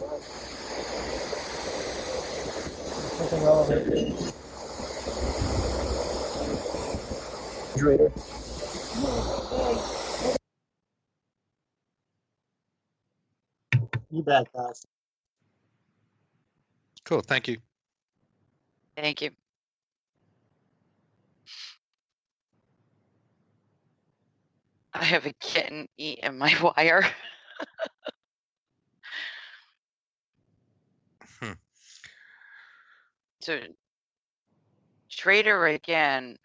Something 3.18 3.42
relevant. 3.44 4.34
Trader. 7.78 8.10
You 14.10 14.22
bet, 14.22 14.52
guys. 14.52 14.86
Cool. 17.12 17.20
Thank 17.20 17.46
you. 17.46 17.58
thank 18.96 19.20
you. 19.20 19.32
I 24.94 25.04
have 25.04 25.26
a 25.26 25.34
kitten 25.34 25.88
eating 25.98 26.38
my 26.38 26.56
wire. 26.62 27.04
Hmm. 31.38 31.52
So 33.42 33.60
Trader 35.10 35.66
again. 35.66 36.38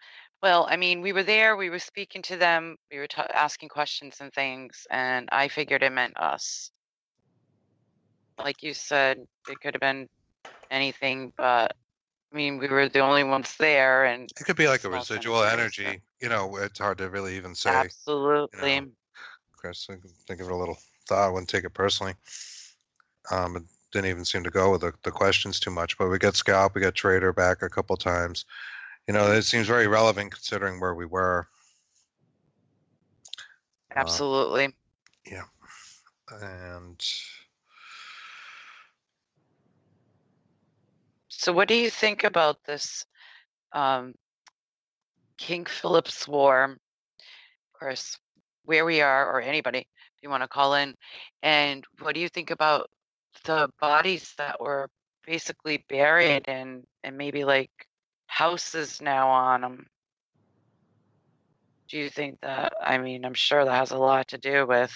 Well, 0.43 0.68
I 0.70 0.76
mean, 0.76 0.99
we 0.99 1.13
were 1.13 1.24
there, 1.24 1.55
we 1.55 1.70
were 1.70 1.80
speaking 1.80 2.22
to 2.24 2.36
them, 2.36 2.76
we 2.91 2.97
were 2.97 3.07
ta 3.07 3.26
asking 3.34 3.70
questions 3.70 4.18
and 4.20 4.34
things, 4.34 4.86
and 4.91 5.30
I 5.32 5.47
figured 5.47 5.82
it 5.82 5.93
meant 5.93 6.18
us. 6.18 6.72
Like 8.38 8.63
you 8.63 8.74
said, 8.74 9.20
it 9.47 9.61
could 9.61 9.74
have 9.74 9.80
been 9.80 10.09
anything, 10.72 11.34
but 11.38 11.76
I 12.32 12.36
mean, 12.36 12.57
we 12.57 12.68
were 12.68 12.89
the 12.89 12.99
only 12.99 13.24
ones 13.24 13.55
there, 13.57 14.05
and 14.05 14.30
It 14.39 14.43
could 14.43 14.57
be 14.57 14.68
like 14.68 14.84
a 14.84 14.89
residual 14.89 15.43
energy. 15.43 16.01
You 16.22 16.30
know, 16.30 16.57
it's 16.57 16.80
hard 16.80 16.97
to 16.97 17.09
really 17.09 17.36
even 17.38 17.55
say. 17.55 17.70
Absolutely. 17.70 18.82
Chris, 19.53 19.88
I 19.89 19.93
can 19.93 20.09
think 20.28 20.41
of 20.41 20.47
it 20.47 20.53
a 20.53 20.55
little 20.55 20.78
thought. 21.07 21.28
I 21.28 21.30
wouldn't 21.30 21.49
take 21.49 21.63
it 21.63 21.74
personally. 21.74 22.13
Um, 23.32 23.55
it 23.55 23.63
didn't 23.91 24.09
even 24.09 24.26
seem 24.26 24.43
to 24.43 24.49
go 24.49 24.72
with 24.72 24.82
the, 24.82 24.93
the 25.03 25.11
questions 25.11 25.59
too 25.59 25.72
much. 25.72 25.97
But 25.97 26.09
we 26.09 26.18
got 26.18 26.36
Scalp, 26.36 26.76
we 26.76 26.82
got 26.82 26.95
Trader 26.95 27.34
back 27.34 27.61
a 27.61 27.70
couple 27.70 27.95
times. 27.97 28.45
You 29.07 29.13
know, 29.13 29.32
it 29.32 29.43
seems 29.43 29.68
very 29.68 29.88
relevant 29.88 30.32
considering 30.34 30.80
where 30.80 30.93
we 30.95 31.05
were. 31.05 31.47
Uh, 33.95 34.01
yeah, 35.26 35.43
and 36.41 37.03
So, 41.48 41.54
what 41.54 41.70
do 41.70 41.76
you 41.76 41.89
think 41.89 42.26
about 42.26 42.58
this 42.66 43.06
um, 43.72 44.16
King 45.38 45.64
Philip's 45.64 46.28
War? 46.28 46.64
Of 46.66 47.80
course, 47.80 48.18
where 48.66 48.84
we 48.84 49.00
are, 49.00 49.32
or 49.32 49.39
anybody, 49.39 49.80
if 49.80 50.22
you 50.22 50.30
want 50.30 50.43
to 50.43 50.50
call 50.50 50.74
in. 50.74 50.93
And 51.41 51.86
what 52.02 52.16
do 52.16 52.20
you 52.20 52.28
think 52.28 52.52
about 52.52 52.89
the 53.45 53.70
bodies 53.80 54.34
that 54.38 54.60
were 54.60 54.89
basically 55.26 55.86
buried 55.88 56.50
and 56.50 56.84
and 57.06 57.18
maybe 57.18 57.45
like 57.45 57.72
houses 58.26 59.02
now 59.02 59.30
on 59.30 59.62
them? 59.62 59.88
Do 61.88 61.98
you 61.98 62.10
think 62.10 62.41
that? 62.41 62.74
I 62.84 62.98
mean, 62.98 63.24
I'm 63.24 63.34
sure 63.34 63.64
that 63.64 63.74
has 63.74 63.91
a 63.91 63.98
lot 63.98 64.28
to 64.28 64.38
do 64.38 64.68
with 64.68 64.93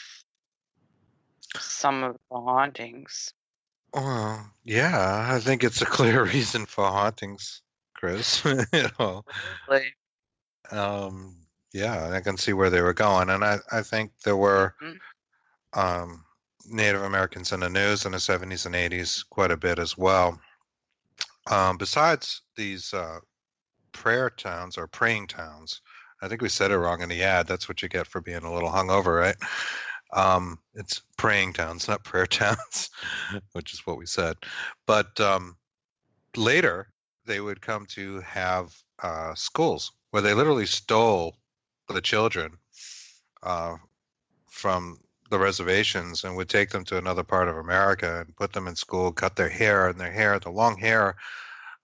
some 1.58 2.04
of 2.04 2.18
the 2.30 2.38
hauntings. 2.38 3.34
Well, 3.94 4.52
yeah, 4.64 5.28
I 5.32 5.40
think 5.40 5.64
it's 5.64 5.82
a 5.82 5.86
clear 5.86 6.24
reason 6.34 6.66
for 6.66 6.86
hauntings, 6.86 7.62
Chris. 7.96 8.44
you 8.46 8.90
know, 9.00 9.24
Like, 9.68 9.96
um, 10.72 11.36
yeah, 11.74 12.12
I 12.12 12.22
can 12.22 12.38
see 12.38 12.54
where 12.54 12.70
they 12.70 12.82
were 12.82 12.94
going, 12.94 13.30
and 13.30 13.44
I, 13.44 13.60
I 13.72 13.82
think 13.82 14.12
there 14.24 14.38
were 14.38 14.76
mhm. 14.82 14.98
um, 15.74 16.24
Native 16.70 17.04
Americans 17.04 17.52
in 17.52 17.62
the 17.62 17.70
news 17.70 18.06
in 18.06 18.12
the 18.12 18.18
70s 18.18 18.66
and 18.66 18.76
80s 18.76 19.24
quite 19.30 19.52
a 19.52 19.58
bit 19.58 19.80
as 19.80 19.98
well. 19.98 20.40
Um, 21.50 21.78
besides 21.78 22.42
these 22.56 22.94
uh, 22.94 23.20
prayer 23.92 24.30
towns 24.30 24.78
or 24.78 24.88
praying 24.88 25.28
towns, 25.28 25.82
I 26.22 26.28
think 26.28 26.42
we 26.42 26.50
said 26.50 26.72
it 26.72 26.78
wrong 26.78 27.02
in 27.02 27.10
the 27.10 27.24
ad. 27.24 27.48
That's 27.48 27.68
what 27.68 27.82
you 27.82 27.90
get 27.90 28.06
for 28.06 28.22
being 28.22 28.44
a 28.44 28.54
little 28.54 28.70
hungover, 28.70 29.20
right? 29.20 29.36
Um, 30.14 30.60
it's 30.74 31.02
praying 31.18 31.54
towns, 31.54 31.88
not 31.88 32.04
prayer 32.04 32.26
towns, 32.28 32.90
which 33.54 33.74
is 33.74 33.86
what 33.86 33.98
we 33.98 34.06
said. 34.06 34.38
But 34.86 35.20
um, 35.20 35.58
later, 36.36 36.92
they 37.26 37.40
would 37.40 37.62
come 37.62 37.86
to 37.88 38.20
have 38.22 38.74
uh, 39.02 39.36
schools 39.36 39.92
where 40.12 40.22
they 40.22 40.34
literally 40.34 40.66
stole 40.66 41.38
the 41.88 42.02
children 42.02 42.58
uh, 43.44 43.78
from 44.50 45.00
the 45.30 45.40
reservations 45.40 46.24
and 46.24 46.36
would 46.36 46.50
take 46.50 46.70
them 46.70 46.84
to 46.86 46.98
another 46.98 47.24
part 47.24 47.48
of 47.48 47.58
America 47.58 48.22
and 48.22 48.36
put 48.36 48.52
them 48.54 48.68
in 48.68 48.76
school, 48.76 49.12
cut 49.14 49.36
their 49.36 49.50
hair, 49.50 49.88
and 49.88 50.00
their 50.00 50.12
hair, 50.12 50.38
the 50.40 50.50
long 50.50 50.78
hair, 50.78 51.16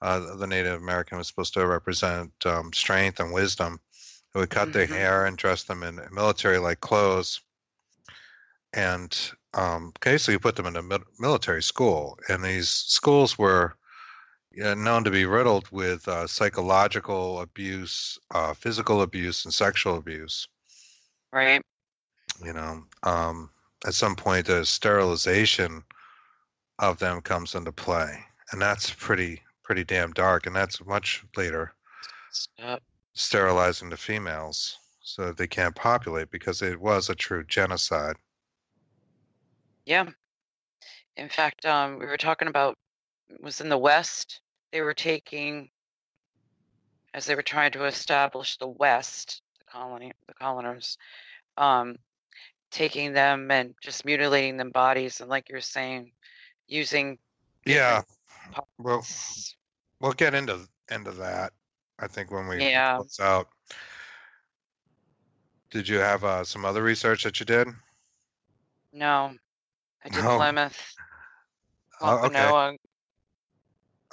uh, 0.01 0.35
the 0.35 0.47
Native 0.47 0.81
American 0.81 1.17
was 1.17 1.27
supposed 1.27 1.53
to 1.53 1.65
represent 1.65 2.31
um, 2.45 2.71
strength 2.73 3.19
and 3.19 3.33
wisdom. 3.33 3.79
They 4.33 4.41
would 4.41 4.49
cut 4.49 4.73
their 4.73 4.85
Mhm. 4.85 4.91
hair 4.91 5.25
and 5.25 5.37
dress 5.37 5.63
them 5.63 5.83
in 5.83 5.99
military-like 6.11 6.81
clothes, 6.81 7.41
and 8.77 9.31
um, 9.53 9.91
basically 9.99 10.37
put 10.37 10.55
them 10.55 10.67
in 10.67 10.77
a 10.77 10.81
mil- 10.81 11.03
military 11.19 11.63
school. 11.63 12.17
And 12.29 12.43
these 12.43 12.69
schools 12.69 13.37
were 13.37 13.75
known 14.55 15.03
to 15.03 15.11
be 15.11 15.25
riddled 15.25 15.69
with 15.71 16.07
uh, 16.07 16.27
psychological 16.27 17.41
abuse, 17.41 18.17
uh, 18.31 18.53
physical 18.53 19.01
abuse, 19.01 19.43
and 19.43 19.53
sexual 19.53 19.97
abuse 19.97 20.47
right? 21.33 21.61
you 22.43 22.53
know 22.53 22.83
um, 23.03 23.49
at 23.85 23.93
some 23.93 24.15
point 24.15 24.45
the 24.45 24.65
sterilization 24.65 25.83
of 26.79 26.99
them 26.99 27.21
comes 27.21 27.55
into 27.55 27.71
play, 27.71 28.23
and 28.51 28.61
that's 28.61 28.91
pretty 28.91 29.41
pretty 29.63 29.83
damn 29.83 30.11
dark, 30.13 30.45
and 30.45 30.55
that's 30.55 30.85
much 30.85 31.23
later, 31.35 31.73
Stop. 32.31 32.81
sterilizing 33.13 33.89
the 33.89 33.97
females 33.97 34.77
so 35.01 35.25
that 35.25 35.37
they 35.37 35.47
can't 35.47 35.75
populate 35.75 36.29
because 36.31 36.61
it 36.61 36.79
was 36.79 37.09
a 37.09 37.15
true 37.15 37.43
genocide. 37.45 38.15
Yeah. 39.87 40.09
In 41.15 41.29
fact, 41.29 41.65
um, 41.65 41.97
we 41.97 42.05
were 42.05 42.17
talking 42.17 42.49
about 42.49 42.77
it 43.29 43.41
was 43.41 43.61
in 43.61 43.69
the 43.69 43.77
West. 43.77 44.41
They 44.73 44.81
were 44.81 44.93
taking, 44.93 45.69
as 47.13 47.25
they 47.25 47.35
were 47.35 47.41
trying 47.41 47.71
to 47.71 47.85
establish 47.85 48.57
the 48.57 48.67
West, 48.67 49.41
the 49.59 49.63
colony, 49.71 50.11
the 50.27 50.33
coloners, 50.33 50.97
um, 51.55 51.95
taking 52.69 53.13
them 53.13 53.49
and 53.49 53.75
just 53.81 54.03
mutilating 54.03 54.57
them 54.57 54.71
bodies, 54.71 55.21
and 55.21 55.29
like 55.29 55.47
you're 55.47 55.61
saying, 55.61 56.11
using 56.67 57.17
Yeah, 57.65 58.01
well, 58.77 59.05
we'll 60.01 60.11
get 60.11 60.33
into 60.33 60.67
into 60.91 61.11
that. 61.11 61.53
I 61.97 62.07
think 62.07 62.29
when 62.29 62.49
we 62.49 62.61
Yeah. 62.61 62.97
close 62.97 63.21
out. 63.21 63.47
Did 65.71 65.87
you 65.87 65.99
have 65.99 66.25
uh, 66.25 66.43
some 66.43 66.65
other 66.65 66.83
research 66.83 67.23
that 67.23 67.39
you 67.39 67.45
did? 67.45 67.69
No, 68.91 69.33
I 70.07 70.09
did 70.09 70.25
No. 70.25 70.37
Plymouth, 70.37 70.97
Oh, 72.01 72.25
okay. 72.25 72.51
Wampanoag. 72.51 72.77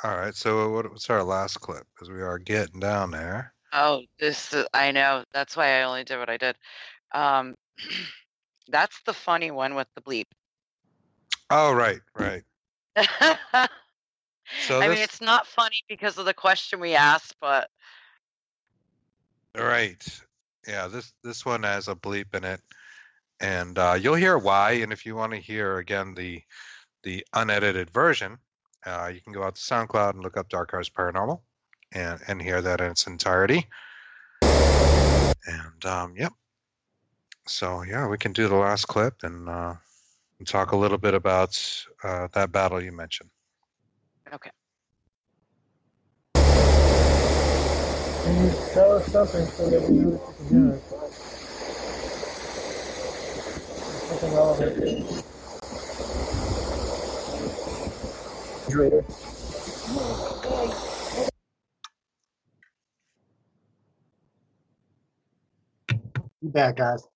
All 0.05 0.17
right. 0.17 0.35
So 0.35 0.71
what, 0.73 0.91
what's 0.91 1.11
our 1.11 1.23
last 1.23 1.61
clip? 1.61 1.87
Because 1.95 2.11
we 2.11 2.23
are 2.23 2.39
getting 2.39 2.81
down 2.81 3.13
there. 3.13 3.55
Oh, 3.73 4.03
this 4.19 4.53
is, 4.53 4.67
I 4.75 4.93
know. 4.93 5.25
That's 5.33 5.57
why 5.57 5.81
I 5.81 5.83
only 5.85 6.05
did 6.05 6.19
what 6.19 6.31
I 6.31 6.37
did. 6.39 6.57
Um, 7.13 7.55
that's 8.69 9.01
the 9.07 9.15
funny 9.15 9.51
one 9.51 9.75
with 9.75 9.89
the 9.95 10.03
bleep. 10.03 10.27
Oh, 11.51 11.73
right, 11.73 12.01
right. 12.15 12.45
I 12.97 13.69
So 14.57 14.83
mean, 14.83 14.93
this, 14.93 15.01
it's 15.03 15.21
not 15.21 15.47
funny 15.47 15.83
because 15.89 16.19
of 16.19 16.27
the 16.27 16.35
question 16.35 16.81
we 16.81 16.95
asked, 16.95 17.35
but 17.41 17.69
right, 19.57 20.21
yeah. 20.67 20.87
This 20.89 21.13
this 21.23 21.45
one 21.45 21.63
has 21.65 21.89
a 21.89 21.95
bleep 21.95 22.35
in 22.35 22.45
it, 22.45 22.61
and 23.45 23.79
uh, 23.79 23.97
you'll 24.01 24.15
hear 24.15 24.39
why. 24.39 24.73
And 24.73 24.91
if 24.91 25.05
you 25.05 25.15
want 25.15 25.33
to 25.33 25.39
hear 25.39 25.77
again 25.79 26.15
the 26.15 26.43
the 27.03 27.25
unedited 27.35 27.91
version, 27.91 28.39
uh, 28.87 29.11
you 29.13 29.21
can 29.21 29.35
go 29.35 29.43
out 29.43 29.57
to 29.57 29.61
SoundCloud 29.61 30.15
and 30.15 30.23
look 30.23 30.39
up 30.39 30.49
Dark 30.49 30.71
Horse 30.71 30.89
Paranormal, 30.89 31.41
and 31.93 32.21
and 32.27 32.41
hear 32.41 32.63
that 32.63 32.81
in 32.81 32.91
its 32.91 33.07
entirety. 33.07 33.69
And 34.41 35.85
um, 35.85 36.15
yep. 36.17 36.33
So 37.47 37.83
yeah, 37.83 38.09
we 38.09 38.17
can 38.17 38.33
do 38.33 38.49
the 38.49 38.57
last 38.57 38.87
clip 38.87 39.23
and 39.23 39.47
uh, 39.49 39.75
and 40.39 40.49
talk 40.49 40.73
a 40.73 40.77
little 40.77 40.99
bit 40.99 41.13
about 41.13 41.85
uh, 42.03 42.29
that 42.33 42.51
battle 42.51 42.83
you 42.83 42.93
mentioned. 42.93 43.29
okay. 44.33 44.51
Can 48.25 48.47
you 48.47 48.55
tell 48.73 48.93
us 48.93 49.07
something 49.13 49.47
so 49.49 49.69
that 49.69 49.83
we 49.83 49.99
know 49.99 50.13
that 50.13 50.21
you 50.41 50.49
can 50.49 50.71
hear 50.71 50.81
us? 51.03 51.35
Something 54.15 54.37
relevant. 54.37 55.25
Refrigerator. 58.69 59.05
You 66.43 66.49
back, 66.51 66.77
guys. 66.77 67.09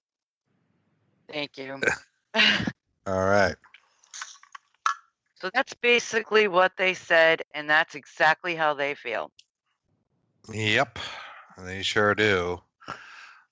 Thank 1.30 1.56
you. 1.56 1.80
All 3.06 3.26
right. 3.26 3.54
so 5.36 5.50
that's 5.54 5.74
basically 5.74 6.48
what 6.48 6.72
they 6.76 6.94
said, 6.94 7.42
and 7.54 7.70
that's 7.70 7.94
exactly 7.94 8.56
how 8.56 8.74
they 8.74 8.96
feel. 8.96 9.30
Yep, 10.52 10.98
they 11.58 11.82
sure 11.82 12.16
do. 12.16 12.60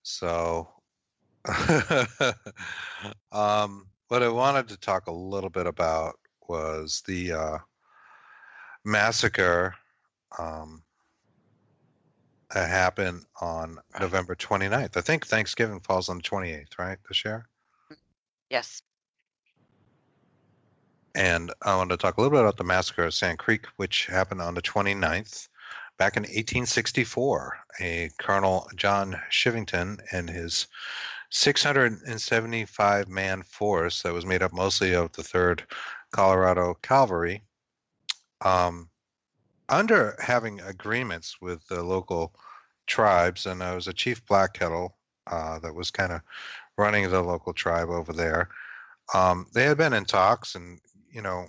So, 0.03 0.69
um, 3.33 3.87
what 4.09 4.23
I 4.23 4.29
wanted 4.29 4.69
to 4.69 4.77
talk 4.77 5.07
a 5.07 5.13
little 5.13 5.51
bit 5.51 5.67
about 5.67 6.19
was 6.49 7.03
the 7.07 7.33
uh, 7.33 7.59
massacre 8.85 9.75
um, 10.39 10.83
that 12.55 12.69
happened 12.69 13.25
on 13.41 13.79
November 14.01 14.35
29th. 14.35 14.97
I 14.97 15.01
think 15.01 15.27
Thanksgiving 15.27 15.81
falls 15.81 16.09
on 16.09 16.19
the 16.19 16.23
28th, 16.23 16.79
right, 16.79 16.99
this 17.09 17.25
year? 17.25 17.49
Yes. 18.51 18.83
And 21.15 21.53
I 21.63 21.75
wanted 21.77 21.99
to 21.99 22.03
talk 22.03 22.17
a 22.17 22.21
little 22.21 22.37
bit 22.37 22.43
about 22.43 22.57
the 22.57 22.65
massacre 22.65 23.05
of 23.05 23.15
Sand 23.15 23.39
Creek, 23.39 23.67
which 23.77 24.07
happened 24.07 24.43
on 24.43 24.55
the 24.55 24.63
29th. 24.63 25.49
Back 25.99 26.19
in 26.19 26.25
1864, 26.25 27.59
a 27.81 28.11
Colonel 28.21 28.69
John 28.77 29.19
Chivington 29.31 29.99
and 30.13 30.29
his 30.29 30.67
675 31.31 33.09
man 33.09 33.43
force 33.43 34.03
that 34.03 34.13
was 34.13 34.27
made 34.27 34.43
up 34.43 34.53
mostly 34.53 34.95
of 34.95 35.13
the 35.13 35.23
3rd 35.23 35.63
Colorado 36.13 36.75
Cavalry, 36.83 37.43
um, 38.43 38.89
under 39.69 40.17
having 40.21 40.61
agreements 40.61 41.41
with 41.41 41.67
the 41.69 41.83
local 41.83 42.35
tribes, 42.87 43.47
and 43.47 43.61
there 43.61 43.75
was 43.75 43.89
a 43.89 43.93
chief 43.93 44.25
black 44.27 44.55
kettle 44.55 44.97
uh, 45.27 45.59
that 45.59 45.75
was 45.75 45.91
kind 45.91 46.13
of 46.13 46.21
running 46.79 47.09
the 47.11 47.21
local 47.21 47.53
tribe 47.53 47.89
over 47.89 48.13
there. 48.13 48.49
Um, 49.15 49.47
they 49.53 49.65
had 49.65 49.79
been 49.79 49.93
in 49.93 50.05
talks 50.05 50.55
and, 50.55 50.81
you 51.11 51.23
know, 51.23 51.47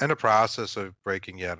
in 0.00 0.08
the 0.08 0.16
process 0.16 0.76
of 0.76 0.94
breaking 1.04 1.38
yet 1.38 1.58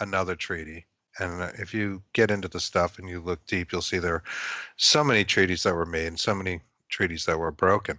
another 0.00 0.34
treaty. 0.34 0.86
And 1.18 1.42
uh, 1.42 1.50
if 1.58 1.74
you 1.74 2.02
get 2.14 2.30
into 2.30 2.48
the 2.48 2.60
stuff 2.60 2.98
and 2.98 3.08
you 3.08 3.20
look 3.20 3.44
deep, 3.46 3.70
you'll 3.70 3.82
see 3.82 3.98
there 3.98 4.14
are 4.14 4.24
so 4.76 5.04
many 5.04 5.24
treaties 5.24 5.62
that 5.62 5.74
were 5.74 5.86
made 5.86 6.06
and 6.06 6.18
so 6.18 6.34
many 6.34 6.60
treaties 6.92 7.24
that 7.26 7.38
were 7.38 7.50
broken. 7.50 7.98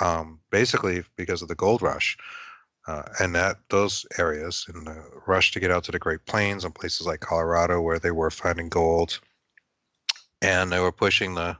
Um, 0.00 0.40
basically, 0.50 1.04
because 1.16 1.42
of 1.42 1.48
the 1.48 1.54
gold 1.54 1.82
rush, 1.82 2.16
uh, 2.86 3.02
and 3.20 3.34
that 3.34 3.56
those 3.68 4.06
areas 4.18 4.66
in 4.72 4.84
the 4.84 5.02
rush 5.26 5.52
to 5.52 5.60
get 5.60 5.70
out 5.70 5.84
to 5.84 5.92
the 5.92 5.98
Great 5.98 6.24
Plains 6.26 6.64
and 6.64 6.74
places 6.74 7.06
like 7.06 7.20
Colorado 7.20 7.80
where 7.80 7.98
they 7.98 8.10
were 8.10 8.30
finding 8.30 8.68
gold, 8.68 9.20
and 10.40 10.70
they 10.70 10.80
were 10.80 10.92
pushing 10.92 11.34
the 11.34 11.56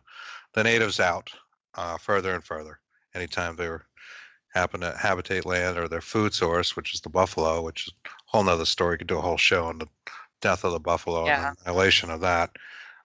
the 0.54 0.64
natives 0.64 1.00
out 1.00 1.30
uh, 1.74 1.96
further 1.98 2.34
and 2.34 2.44
further. 2.44 2.78
Anytime 3.14 3.56
they 3.56 3.68
were 3.68 3.86
happen 4.54 4.80
to 4.80 4.96
habitate 4.96 5.46
land 5.46 5.78
or 5.78 5.88
their 5.88 6.00
food 6.00 6.34
source, 6.34 6.76
which 6.76 6.94
is 6.94 7.00
the 7.00 7.08
buffalo, 7.08 7.62
which 7.62 7.86
is 7.86 7.94
a 8.06 8.08
whole 8.26 8.44
nother 8.44 8.66
story. 8.66 8.98
Could 8.98 9.06
do 9.06 9.18
a 9.18 9.22
whole 9.22 9.38
show 9.38 9.64
on 9.66 9.78
the 9.78 9.88
death 10.40 10.64
of 10.64 10.72
the 10.72 10.80
buffalo 10.80 11.26
Yeah. 11.26 11.48
and 11.48 11.56
the 11.56 11.62
annihilation 11.62 12.10
of 12.10 12.20
that. 12.20 12.50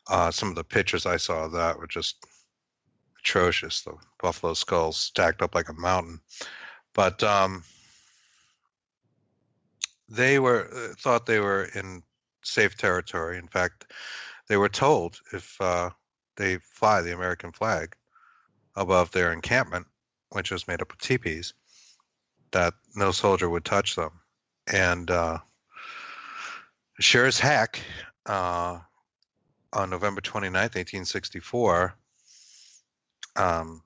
Uh, 0.10 0.32
some 0.32 0.50
of 0.50 0.56
the 0.56 0.64
pictures 0.64 1.06
I 1.06 1.18
saw 1.18 1.46
of 1.46 1.52
that 1.54 1.78
were 1.78 1.88
just 1.88 2.26
atrocious. 3.28 3.82
The 3.82 3.94
buffalo 4.22 4.54
skulls 4.54 4.98
stacked 4.98 5.42
up 5.42 5.54
like 5.54 5.70
a 5.70 5.74
mountain. 5.74 6.22
But 6.94 7.22
um, 7.24 7.64
they 10.10 10.40
were 10.40 10.70
uh, 10.74 10.94
thought 10.98 11.26
they 11.26 11.40
were 11.40 11.66
in 11.76 12.04
safe 12.44 12.78
territory. 12.78 13.38
In 13.38 13.48
fact, 13.48 13.92
they 14.48 14.58
were 14.58 14.70
told 14.70 15.20
if 15.34 15.60
uh, 15.60 15.90
they 16.38 16.58
fly 16.58 17.02
the 17.02 17.14
American 17.14 17.52
flag 17.52 17.96
above 18.76 19.12
their 19.12 19.34
encampment, 19.34 19.86
which 20.30 20.52
was 20.52 20.68
made 20.68 20.82
up 20.82 20.94
of 20.94 21.00
teepees, 21.00 21.54
that 22.52 22.74
no 22.96 23.12
soldier 23.12 23.50
would 23.50 23.66
touch 23.66 23.96
them. 23.96 24.12
And 24.72 25.12
uh, 25.12 25.40
sure 27.00 27.26
as 27.26 27.40
heck, 27.40 27.82
uh, 28.26 28.80
on 29.74 29.90
November 29.90 30.22
29th, 30.22 30.76
1864, 30.76 31.98
um, 33.38 33.82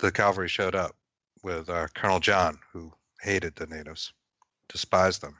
the 0.00 0.12
cavalry 0.12 0.48
showed 0.48 0.74
up 0.74 0.96
with 1.42 1.68
uh, 1.68 1.86
Colonel 1.94 2.20
John, 2.20 2.58
who 2.72 2.92
hated 3.22 3.56
the 3.56 3.66
natives, 3.66 4.12
despised 4.68 5.22
them. 5.22 5.36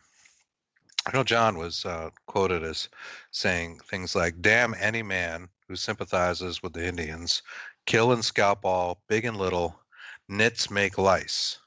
Colonel 1.06 1.24
John 1.24 1.58
was 1.58 1.84
uh, 1.84 2.10
quoted 2.26 2.62
as 2.62 2.88
saying 3.30 3.80
things 3.86 4.14
like, 4.14 4.40
Damn 4.40 4.74
any 4.78 5.02
man 5.02 5.48
who 5.66 5.76
sympathizes 5.76 6.62
with 6.62 6.72
the 6.72 6.86
Indians, 6.86 7.42
kill 7.86 8.12
and 8.12 8.24
scalp 8.24 8.64
all, 8.64 9.02
big 9.08 9.24
and 9.24 9.36
little, 9.36 9.80
nits 10.28 10.70
make 10.70 10.98
lice. 10.98 11.58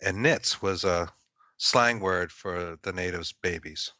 And 0.00 0.22
nits 0.22 0.62
was 0.62 0.84
a 0.84 1.12
slang 1.56 1.98
word 1.98 2.30
for 2.30 2.78
the 2.82 2.92
natives' 2.92 3.32
babies. 3.32 3.92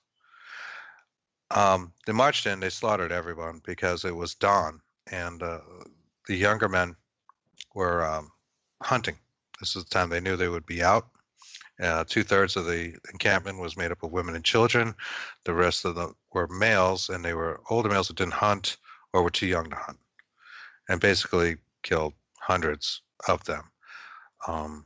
Um, 1.51 1.93
they 2.07 2.12
marched 2.12 2.47
in, 2.47 2.61
they 2.61 2.70
slaughtered 2.70 3.11
everyone 3.11 3.61
because 3.64 4.05
it 4.05 4.14
was 4.14 4.35
dawn, 4.35 4.81
and 5.11 5.43
uh, 5.43 5.61
the 6.26 6.37
younger 6.37 6.68
men 6.68 6.95
were 7.79 8.05
um, 8.05 8.33
hunting. 8.83 9.16
This 9.61 9.76
is 9.76 9.85
the 9.85 9.91
time 9.91 10.11
they 10.11 10.20
knew 10.20 10.35
they 10.35 10.49
would 10.49 10.66
be 10.66 10.83
out. 10.83 11.07
Uh, 11.81 12.03
Two 12.03 12.24
thirds 12.24 12.57
of 12.57 12.66
the 12.66 12.97
encampment 13.12 13.61
was 13.61 13.76
made 13.76 13.93
up 13.93 14.03
of 14.03 14.11
women 14.11 14.35
and 14.35 14.45
children. 14.45 14.97
The 15.45 15.55
rest 15.55 15.85
of 15.85 15.95
them 15.95 16.16
were 16.33 16.49
males, 16.49 17.09
and 17.09 17.24
they 17.24 17.35
were 17.35 17.61
older 17.70 17.89
males 17.89 18.09
that 18.09 18.16
didn't 18.16 18.33
hunt 18.33 18.79
or 19.12 19.22
were 19.22 19.31
too 19.31 19.47
young 19.47 19.70
to 19.70 19.76
hunt, 19.76 19.99
and 20.89 21.01
basically 21.01 21.57
killed 21.85 22.14
hundreds 22.41 23.03
of 23.29 23.45
them. 23.45 23.62
Um, 24.49 24.85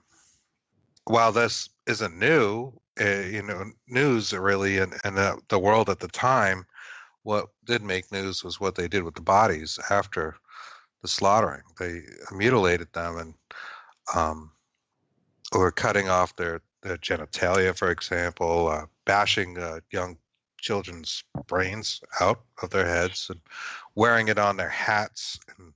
while 1.04 1.32
this 1.32 1.70
isn't 1.86 2.18
new, 2.18 2.74
uh, 3.00 3.24
you 3.36 3.42
know, 3.42 3.72
news 3.88 4.34
really, 4.34 4.78
and 4.78 4.92
and 5.02 5.16
the, 5.16 5.40
the 5.48 5.58
world 5.58 5.88
at 5.88 6.00
the 6.00 6.08
time, 6.08 6.66
what 7.22 7.48
did 7.64 7.82
make 7.82 8.12
news 8.12 8.44
was 8.44 8.60
what 8.60 8.74
they 8.74 8.86
did 8.86 9.02
with 9.02 9.14
the 9.14 9.22
bodies 9.22 9.78
after 9.88 10.36
the 11.02 11.08
slaughtering. 11.08 11.62
They 11.78 12.02
mutilated 12.32 12.92
them 12.92 13.18
and 13.18 13.34
um, 14.14 14.52
cutting 15.74 16.08
off 16.08 16.34
their, 16.36 16.62
their 16.82 16.96
genitalia, 16.96 17.76
for 17.76 17.90
example, 17.90 18.68
uh, 18.68 18.86
bashing 19.04 19.58
uh, 19.58 19.80
young 19.90 20.16
children's 20.58 21.24
brains 21.46 22.00
out 22.20 22.40
of 22.62 22.70
their 22.70 22.86
heads 22.86 23.28
and 23.28 23.40
wearing 23.94 24.28
it 24.28 24.38
on 24.38 24.56
their 24.56 24.68
hats 24.68 25.38
and 25.58 25.72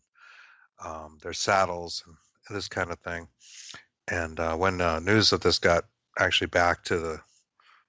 um, 0.85 1.19
their 1.23 1.33
saddles 1.33 2.05
and 2.07 2.57
this 2.57 2.69
kind 2.69 2.91
of 2.91 2.99
thing. 3.01 3.27
And 4.09 4.39
uh, 4.39 4.57
when 4.57 4.81
uh, 4.81 5.01
news 5.01 5.33
of 5.33 5.41
this 5.41 5.59
got 5.59 5.85
actually 6.19 6.47
back 6.49 6.85
to 6.85 6.99
the 6.99 7.21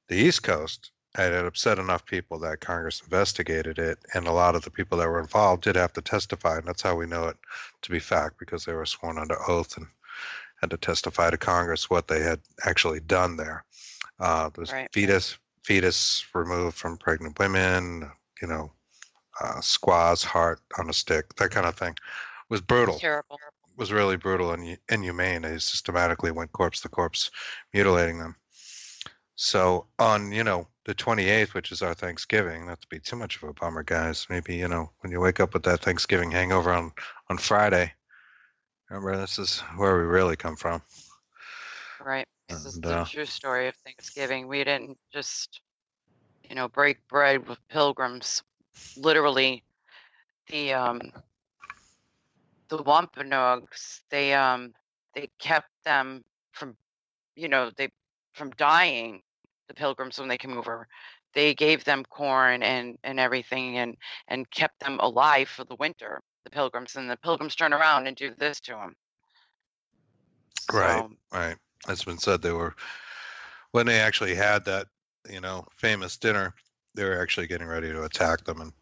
the 0.07 0.15
East 0.15 0.43
Coast, 0.43 0.91
it 1.25 1.33
had 1.33 1.45
upset 1.45 1.79
enough 1.79 2.05
people 2.05 2.37
that 2.39 2.61
Congress 2.61 3.01
investigated 3.03 3.79
it, 3.79 3.99
and 4.13 4.27
a 4.27 4.31
lot 4.31 4.55
of 4.55 4.63
the 4.63 4.71
people 4.71 4.97
that 4.97 5.09
were 5.09 5.19
involved 5.19 5.63
did 5.63 5.75
have 5.75 5.93
to 5.93 6.01
testify, 6.01 6.57
and 6.57 6.67
that's 6.67 6.81
how 6.81 6.95
we 6.95 7.05
know 7.05 7.27
it 7.27 7.37
to 7.81 7.91
be 7.91 7.99
fact 7.99 8.37
because 8.37 8.65
they 8.65 8.73
were 8.73 8.85
sworn 8.85 9.17
under 9.17 9.37
oath 9.49 9.77
and 9.77 9.87
had 10.61 10.69
to 10.69 10.77
testify 10.77 11.29
to 11.29 11.37
Congress 11.37 11.89
what 11.89 12.07
they 12.07 12.21
had 12.21 12.39
actually 12.65 12.99
done 12.99 13.37
there. 13.37 13.63
Uh, 14.19 14.49
there's 14.53 14.71
Right. 14.71 14.91
fetus 14.91 15.37
fetus 15.63 16.25
removed 16.33 16.77
from 16.77 16.97
pregnant 16.97 17.37
women, 17.39 18.09
you 18.41 18.47
know, 18.47 18.71
uh, 19.41 19.59
squaws, 19.59 20.23
heart 20.23 20.61
on 20.79 20.89
a 20.89 20.93
stick, 20.93 21.35
that 21.35 21.51
kind 21.51 21.65
of 21.65 21.75
thing. 21.75 21.91
It 21.91 22.49
was 22.49 22.61
brutal 22.61 22.97
Terrible. 22.97 23.37
was 23.75 23.91
really 23.91 24.15
brutal 24.15 24.53
and 24.53 24.77
inhumane. 24.89 25.41
They 25.41 25.57
systematically 25.59 26.31
went 26.31 26.53
corpse 26.53 26.81
to 26.81 26.89
corpse, 26.89 27.31
mutilating 27.73 28.17
them. 28.17 28.37
So 29.37 29.85
on, 29.99 30.31
you 30.31 30.43
know, 30.43 30.67
the 30.85 30.95
28th, 30.95 31.53
which 31.53 31.71
is 31.71 31.83
our 31.83 31.93
Thanksgiving, 31.93 32.65
not 32.65 32.81
to 32.81 32.87
be 32.87 32.99
too 32.99 33.15
much 33.15 33.37
of 33.37 33.43
a 33.43 33.53
bummer, 33.53 33.83
guys. 33.83 34.25
Maybe 34.31 34.55
you 34.55 34.67
know 34.67 34.89
when 34.99 35.11
you 35.11 35.19
wake 35.19 35.39
up 35.39 35.53
with 35.53 35.63
that 35.63 35.81
Thanksgiving 35.81 36.31
hangover 36.31 36.71
on 36.71 36.91
on 37.29 37.37
Friday. 37.37 37.93
Remember, 38.89 39.15
this 39.15 39.37
is 39.37 39.59
where 39.75 39.97
we 39.97 40.03
really 40.05 40.35
come 40.35 40.55
from. 40.55 40.81
Right. 42.03 42.25
This 42.49 42.65
is 42.65 42.79
the 42.79 42.99
uh, 42.99 43.05
true 43.05 43.25
story 43.25 43.67
of 43.67 43.75
Thanksgiving. 43.75 44.47
We 44.47 44.63
didn't 44.63 44.97
just, 45.13 45.61
you 46.49 46.55
know, 46.55 46.67
break 46.67 47.05
bread 47.07 47.47
with 47.47 47.59
pilgrims. 47.67 48.41
Literally, 48.95 49.63
the 50.47 50.73
um 50.73 51.01
the 52.69 52.81
Wampanoags, 52.81 54.01
they 54.09 54.33
um 54.33 54.73
they 55.13 55.29
kept 55.37 55.69
them 55.85 56.23
from, 56.53 56.75
you 57.35 57.49
know, 57.49 57.69
they 57.77 57.89
from 58.33 58.51
dying. 58.51 59.21
The 59.67 59.73
pilgrims 59.73 60.19
when 60.19 60.27
they 60.27 60.37
came 60.37 60.57
over, 60.57 60.87
they 61.33 61.53
gave 61.53 61.83
them 61.83 62.03
corn 62.05 62.63
and 62.63 62.97
and 63.03 63.19
everything 63.19 63.77
and 63.77 63.97
and 64.27 64.49
kept 64.51 64.79
them 64.79 64.99
alive 65.01 65.49
for 65.49 65.65
the 65.65 65.75
winter. 65.75 66.21
The 66.45 66.49
pilgrims 66.49 66.95
and 66.95 67.09
the 67.09 67.17
pilgrims 67.17 67.55
turn 67.55 67.73
around 67.73 68.07
and 68.07 68.15
do 68.15 68.33
this 68.37 68.59
to 68.61 68.71
them. 68.71 68.95
Right. 70.71 70.99
So, 70.99 71.11
Right. 71.31 71.57
It's 71.89 72.03
been 72.03 72.17
said 72.17 72.41
they 72.41 72.51
were 72.51 72.75
when 73.71 73.85
they 73.85 73.99
actually 73.99 74.35
had 74.35 74.65
that, 74.65 74.87
you 75.29 75.41
know, 75.41 75.65
famous 75.75 76.17
dinner. 76.17 76.53
They 76.95 77.03
were 77.03 77.21
actually 77.21 77.47
getting 77.47 77.67
ready 77.67 77.91
to 77.91 78.03
attack 78.03 78.43
them 78.43 78.61
and 78.61 78.73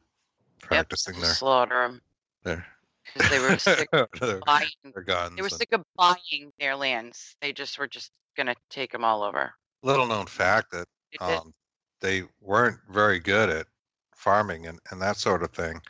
practicing 0.61 1.15
to 1.15 1.21
their 1.21 1.33
slaughter 1.33 1.81
them 1.81 2.01
their 2.43 2.65
because 3.13 3.29
they 3.29 3.39
were 3.39 3.57
sick 3.57 3.89
of 3.91 4.07
buying 4.45 4.69
their 4.93 5.03
guns. 5.03 5.35
They 5.35 5.41
were 5.41 5.47
and- 5.47 5.57
sick 5.57 5.73
of 5.73 5.83
buying 5.95 6.51
their 6.59 6.75
lands. 6.75 7.35
They 7.41 7.53
just 7.53 7.77
were 7.77 7.87
just 7.87 8.11
gonna 8.37 8.55
take 8.69 8.91
them 8.91 9.03
all 9.03 9.23
over. 9.23 9.53
Little 9.85 10.07
known 10.07 10.25
fact 10.25 10.71
that 10.71 10.87
They 11.19 11.25
um, 11.25 11.53
they 12.01 12.23
weren't 12.41 12.79
very 12.89 13.19
good 13.19 13.49
at 13.49 13.67
farming 14.15 14.67
and, 14.67 14.79
and 14.91 15.01
that 15.01 15.17
sort 15.17 15.43
of 15.43 15.51
thing. 15.51 15.81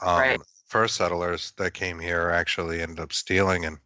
Um, 0.00 0.18
Right. 0.18 0.40
First 0.66 0.96
settlers 0.96 1.52
that 1.58 1.74
came 1.74 1.98
here 1.98 2.30
actually 2.30 2.80
ended 2.80 3.00
up 3.00 3.12
stealing 3.12 3.66
and 3.66 3.78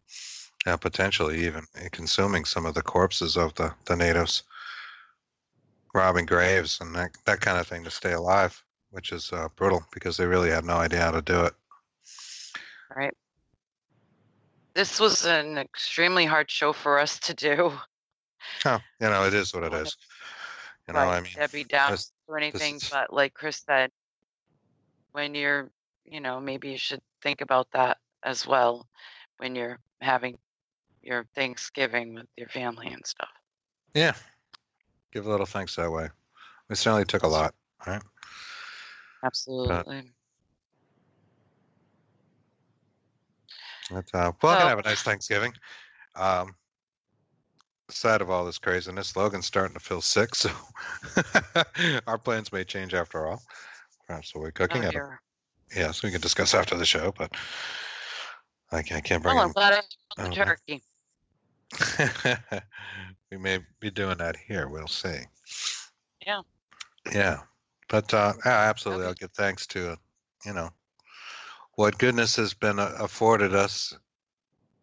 uh, 0.65 0.77
potentially 0.77 1.45
even 1.45 1.65
consuming 1.91 2.45
some 2.45 2.65
of 2.65 2.75
the 2.75 2.81
corpses 2.81 3.35
of 3.35 3.53
the, 3.55 3.73
the 3.85 3.95
natives, 3.95 4.43
robbing 5.93 6.25
graves 6.25 6.79
and 6.79 6.95
that, 6.95 7.11
that 7.25 7.41
kind 7.41 7.57
of 7.57 7.67
thing 7.67 7.83
to 7.83 7.91
stay 7.91 8.13
alive, 8.13 8.63
which 8.91 9.11
is 9.11 9.33
uh, 9.33 9.49
brutal 9.57 9.83
because 9.91 10.15
they 10.15 10.25
really 10.25 10.49
had 10.49 10.63
no 10.63 10.77
idea 10.77 11.01
how 11.01 11.11
to 11.11 11.21
do 11.21 11.43
it. 11.43 11.53
Right. 12.95 13.13
This 14.75 14.99
was 14.99 15.25
an 15.25 15.57
extremely 15.57 16.23
hard 16.25 16.49
show 16.49 16.71
for 16.71 16.99
us 16.99 17.19
to 17.19 17.33
do. 17.33 17.73
Oh, 18.65 18.79
you 18.99 19.09
know, 19.09 19.25
it 19.25 19.33
is 19.33 19.53
what 19.53 19.63
it 19.63 19.73
is. 19.73 19.95
You 20.87 20.93
know, 20.93 20.99
I 21.01 21.19
mean, 21.21 21.33
Debbie 21.35 21.63
down 21.65 21.91
this- 21.91 22.11
or 22.27 22.37
anything, 22.37 22.75
is- 22.75 22.89
but 22.89 23.11
like 23.13 23.33
Chris 23.33 23.57
said, 23.65 23.91
when 25.11 25.35
you're, 25.35 25.69
you 26.05 26.19
know, 26.19 26.39
maybe 26.39 26.69
you 26.71 26.77
should 26.77 27.01
think 27.21 27.41
about 27.41 27.69
that 27.71 27.97
as 28.23 28.45
well 28.47 28.87
when 29.37 29.55
you're 29.55 29.79
having 30.01 30.37
your 31.01 31.25
Thanksgiving 31.35 32.13
with 32.13 32.27
your 32.37 32.49
family 32.49 32.87
and 32.87 33.05
stuff. 33.05 33.29
yeah, 33.93 34.13
give 35.11 35.25
a 35.25 35.29
little 35.29 35.45
thanks 35.45 35.75
that 35.75 35.89
way. 35.91 36.09
It 36.69 36.75
certainly 36.75 37.05
took 37.05 37.23
a 37.23 37.27
lot, 37.27 37.55
right? 37.87 38.01
Absolutely. 39.23 40.11
But, 43.89 44.05
uh, 44.13 44.31
well, 44.41 44.53
So- 44.53 44.59
gonna 44.59 44.69
have 44.69 44.79
a 44.79 44.83
nice 44.83 45.01
Thanksgiving. 45.01 45.53
Um, 46.15 46.55
aside 47.89 48.21
of 48.21 48.29
all 48.29 48.45
this 48.45 48.57
craziness, 48.59 49.15
Logan's 49.15 49.45
starting 49.45 49.73
to 49.73 49.79
feel 49.79 50.01
sick, 50.01 50.35
so 50.35 50.49
our 52.07 52.17
plans 52.17 52.51
may 52.51 52.63
change 52.63 52.93
after 52.93 53.27
all. 53.27 53.41
Perhaps 54.07 54.33
we'll 54.33 54.45
be 54.45 54.51
cooking 54.51 54.83
Oh, 54.83 54.87
at 54.87 54.91
dear. 54.91 55.21
Yes, 55.75 56.01
we 56.03 56.11
can 56.11 56.21
discuss 56.21 56.53
after 56.53 56.77
the 56.77 56.85
show, 56.85 57.13
but 57.17 57.31
I 58.71 58.81
can't, 58.81 58.97
I 58.97 59.01
can't 59.01 59.23
bring 59.23 59.37
I'm 59.37 59.47
him. 59.47 59.53
glad 59.53 59.73
I 59.73 60.23
the 60.23 60.29
Oh, 60.29 60.33
turkey. 60.33 60.83
we 63.31 63.37
may 63.37 63.59
be 63.79 63.91
doing 63.91 64.17
that 64.17 64.37
here. 64.37 64.69
We'll 64.69 64.87
see. 64.87 65.19
Yeah. 66.25 66.41
Yeah, 67.13 67.39
but 67.89 68.13
uh, 68.13 68.33
absolutely, 68.45 69.03
Okay. 69.03 69.09
I'll 69.09 69.15
give 69.15 69.31
thanks 69.31 69.67
to 69.67 69.91
uh, 69.91 69.95
you 70.45 70.53
know 70.53 70.69
what 71.75 71.97
goodness 71.97 72.35
has 72.37 72.53
been 72.53 72.79
uh, 72.79 72.95
afforded 72.99 73.53
us. 73.53 73.93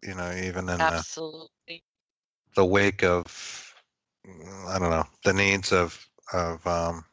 You 0.03 0.13
know, 0.15 0.31
even 0.31 0.69
in 0.69 0.77
the, 0.77 0.83
Absolutely. 0.83 1.47
The 2.55 2.65
wake 2.65 3.03
of 3.03 3.73
I 4.69 4.79
don't 4.79 4.89
know 4.89 5.05
the 5.23 5.33
needs 5.33 5.71
of 5.71 6.07
of 6.33 6.65
um, 6.65 7.05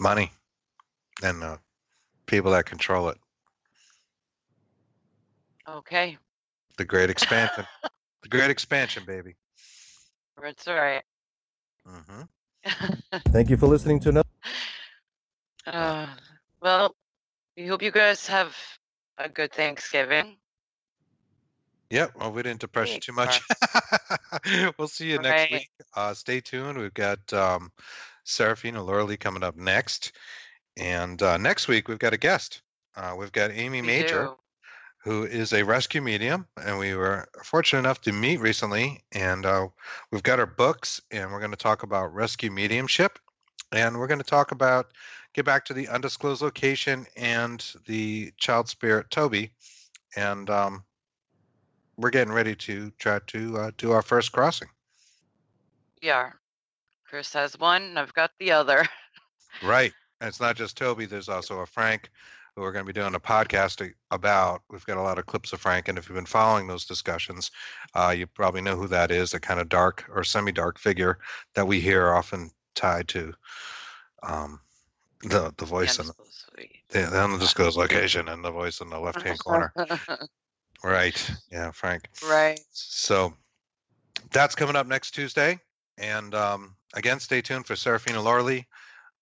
money 0.00 0.30
and 1.22 1.42
uh, 1.42 1.56
people 2.26 2.52
that 2.52 2.66
control 2.66 3.08
it. 3.08 3.18
Okay. 5.68 6.18
The 6.76 6.84
great 6.84 7.10
expansion, 7.10 7.64
the 8.22 8.28
great 8.28 8.50
expansion, 8.50 9.04
baby. 9.06 9.36
That's 10.40 10.66
right. 10.66 11.02
all 11.86 11.94
right. 11.94 12.04
hmm 12.06 12.22
Thank 13.32 13.50
you 13.50 13.56
for 13.56 13.66
listening 13.66 14.00
to 14.00 14.10
another. 14.10 14.28
Uh, 15.66 16.06
well, 16.60 16.94
we 17.56 17.66
hope 17.66 17.82
you 17.82 17.90
guys 17.90 18.26
have 18.26 18.56
a 19.18 19.28
good 19.28 19.52
Thanksgiving. 19.52 20.36
Yep. 21.90 22.12
Well, 22.16 22.32
we 22.32 22.42
didn't 22.42 22.60
depress 22.60 22.94
you 22.94 23.00
too 23.00 23.12
much. 23.12 23.40
we'll 24.78 24.88
see 24.88 25.10
you 25.10 25.18
next 25.18 25.42
Right. 25.42 25.52
week. 25.52 25.70
Uh, 25.96 26.12
stay 26.14 26.40
tuned. 26.40 26.78
We've 26.78 26.92
got 26.92 27.32
um, 27.32 27.72
Seraphine 28.24 28.76
and 28.76 28.84
Laura 28.84 29.04
Lee 29.04 29.16
coming 29.16 29.42
up 29.42 29.56
next. 29.56 30.12
And 30.76 31.20
uh, 31.22 31.38
next 31.38 31.66
week, 31.66 31.88
we've 31.88 31.98
got 31.98 32.12
a 32.12 32.18
guest. 32.18 32.60
Uh, 32.94 33.14
we've 33.18 33.32
got 33.32 33.52
Amy 33.52 33.80
We 33.80 33.86
Major, 33.86 34.24
do. 34.24 34.36
who 35.10 35.24
is 35.24 35.52
a 35.54 35.64
rescue 35.64 36.02
medium. 36.02 36.46
And 36.62 36.78
we 36.78 36.94
were 36.94 37.26
fortunate 37.42 37.80
enough 37.80 38.02
to 38.02 38.12
meet 38.12 38.38
recently. 38.40 39.02
And 39.12 39.46
uh, 39.46 39.68
we've 40.12 40.22
got 40.22 40.38
her 40.38 40.46
books, 40.46 41.00
and 41.10 41.32
we're 41.32 41.40
going 41.40 41.52
to 41.52 41.56
talk 41.56 41.84
about 41.84 42.14
rescue 42.14 42.50
mediumship. 42.50 43.18
And 43.72 43.98
we're 43.98 44.06
going 44.08 44.20
to 44.20 44.24
talk 44.24 44.52
about, 44.52 44.92
get 45.34 45.46
back 45.46 45.64
to 45.66 45.74
the 45.74 45.88
undisclosed 45.88 46.42
location 46.42 47.06
and 47.16 47.64
the 47.86 48.32
child 48.36 48.68
spirit, 48.68 49.10
Toby. 49.10 49.52
And 50.16 50.48
um, 50.50 50.84
we're 51.98 52.10
getting 52.10 52.32
ready 52.32 52.54
to 52.54 52.90
try 52.98 53.18
to 53.26 53.58
uh, 53.58 53.70
do 53.76 53.90
our 53.90 54.02
first 54.02 54.32
crossing. 54.32 54.68
We 56.02 56.10
are. 56.10 56.40
Chris 57.04 57.32
has 57.34 57.58
one, 57.58 57.82
and 57.82 57.98
I've 57.98 58.14
got 58.14 58.30
the 58.38 58.52
other. 58.52 58.86
Right. 59.62 59.92
And 60.20 60.26
it's 60.26 60.40
not 60.40 60.56
just 60.56 60.76
Toby. 60.76 61.06
There's 61.06 61.28
also 61.28 61.60
a 61.60 61.66
Frank 61.66 62.10
who 62.56 62.62
we're 62.62 62.72
going 62.72 62.84
to 62.84 62.92
be 62.92 63.00
doing 63.00 63.14
a 63.14 63.20
podcast 63.20 63.88
about. 64.10 64.62
We've 64.68 64.84
got 64.84 64.96
a 64.96 65.00
lot 65.00 65.16
of 65.16 65.26
clips 65.26 65.52
of 65.52 65.60
Frank, 65.60 65.86
and 65.86 65.96
if 65.96 66.08
you've 66.08 66.16
been 66.16 66.26
following 66.26 66.66
those 66.66 66.84
discussions, 66.84 67.52
uh, 67.94 68.12
you 68.18 68.26
probably 68.26 68.60
know 68.60 68.74
who 68.74 68.88
that 68.88 69.12
is. 69.12 69.32
A 69.32 69.38
kind 69.38 69.60
of 69.60 69.68
dark 69.68 70.04
or 70.12 70.24
semi-dark 70.24 70.76
figure 70.76 71.20
that 71.54 71.68
we 71.68 71.78
hear 71.78 72.12
often 72.12 72.50
tied 72.74 73.06
to 73.10 73.32
um, 74.24 74.58
the 75.22 75.54
the 75.56 75.64
voice 75.64 76.00
in 76.00 76.06
the, 76.06 76.14
the 76.88 77.22
undisclosed 77.22 77.76
location 77.78 78.26
and 78.26 78.44
the 78.44 78.50
voice 78.50 78.80
in 78.80 78.90
the 78.90 78.98
left-hand 78.98 79.38
corner. 79.38 79.72
Right. 80.84 81.30
Yeah, 81.50 81.70
Frank. 81.72 82.08
right. 82.28 82.60
So 82.70 83.34
that's 84.30 84.54
coming 84.54 84.76
up 84.76 84.86
next 84.86 85.12
Tuesday. 85.12 85.58
And 85.98 86.34
um, 86.34 86.76
again, 86.94 87.18
stay 87.20 87.40
tuned 87.40 87.66
for 87.66 87.76
Serafina 87.76 88.22
Lorley. 88.22 88.66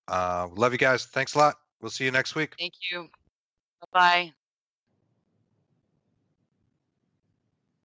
Uh, 0.09 0.49
love 0.55 0.73
you 0.73 0.79
guys. 0.79 1.07
Thanks 1.07 1.35
a 1.35 1.39
lot. 1.39 1.55
We'll 1.81 1.91
see 1.91 2.05
you 2.05 2.11
next 2.11 2.35
week. 2.35 2.55
Thank 2.59 2.75
you. 2.91 3.09
Bye 3.81 3.87
bye. 3.93 4.33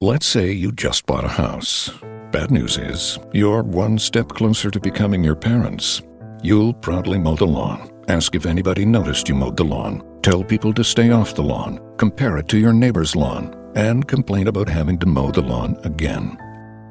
Let's 0.00 0.26
say 0.26 0.50
you 0.50 0.72
just 0.72 1.06
bought 1.06 1.24
a 1.24 1.28
house. 1.28 1.90
Bad 2.32 2.50
news 2.50 2.78
is, 2.78 3.18
you're 3.32 3.62
one 3.62 3.98
step 3.98 4.28
closer 4.28 4.70
to 4.70 4.80
becoming 4.80 5.22
your 5.22 5.34
parents. 5.34 6.00
You'll 6.42 6.72
proudly 6.72 7.18
mow 7.18 7.34
the 7.36 7.46
lawn, 7.46 7.90
ask 8.08 8.34
if 8.34 8.46
anybody 8.46 8.86
noticed 8.86 9.28
you 9.28 9.34
mowed 9.34 9.58
the 9.58 9.64
lawn, 9.64 10.02
tell 10.22 10.42
people 10.42 10.72
to 10.72 10.84
stay 10.84 11.10
off 11.10 11.34
the 11.34 11.42
lawn, 11.42 11.80
compare 11.98 12.38
it 12.38 12.48
to 12.48 12.58
your 12.58 12.72
neighbor's 12.72 13.14
lawn, 13.14 13.54
and 13.74 14.06
complain 14.08 14.48
about 14.48 14.68
having 14.68 14.98
to 14.98 15.06
mow 15.06 15.30
the 15.30 15.42
lawn 15.42 15.78
again. 15.84 16.36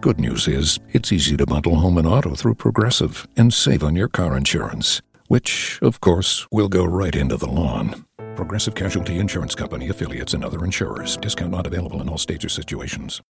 Good 0.02 0.20
news 0.20 0.48
is, 0.48 0.80
it's 0.94 1.12
easy 1.12 1.36
to 1.38 1.46
bundle 1.46 1.76
home 1.76 1.98
and 1.98 2.08
auto 2.08 2.36
through 2.36 2.56
Progressive 2.56 3.28
and 3.36 3.54
save 3.54 3.84
on 3.84 3.96
your 3.96 4.08
car 4.08 4.38
insurance, 4.38 5.02
which, 5.28 5.80
of 5.82 6.00
course, 6.00 6.48
will 6.52 6.70
go 6.70 6.86
right 6.86 7.16
into 7.16 7.38
the 7.38 7.50
lawn. 7.50 8.06
Progressive 8.36 8.76
Casualty 8.76 9.20
Insurance 9.20 9.56
Company 9.56 9.90
affiliates 9.90 10.34
and 10.34 10.46
other 10.46 10.64
insurers. 10.64 11.18
Discount 11.18 11.52
not 11.52 11.68
available 11.68 12.02
in 12.02 12.08
all 12.08 12.18
states 12.18 12.46
or 12.46 12.50
situations. 12.50 13.18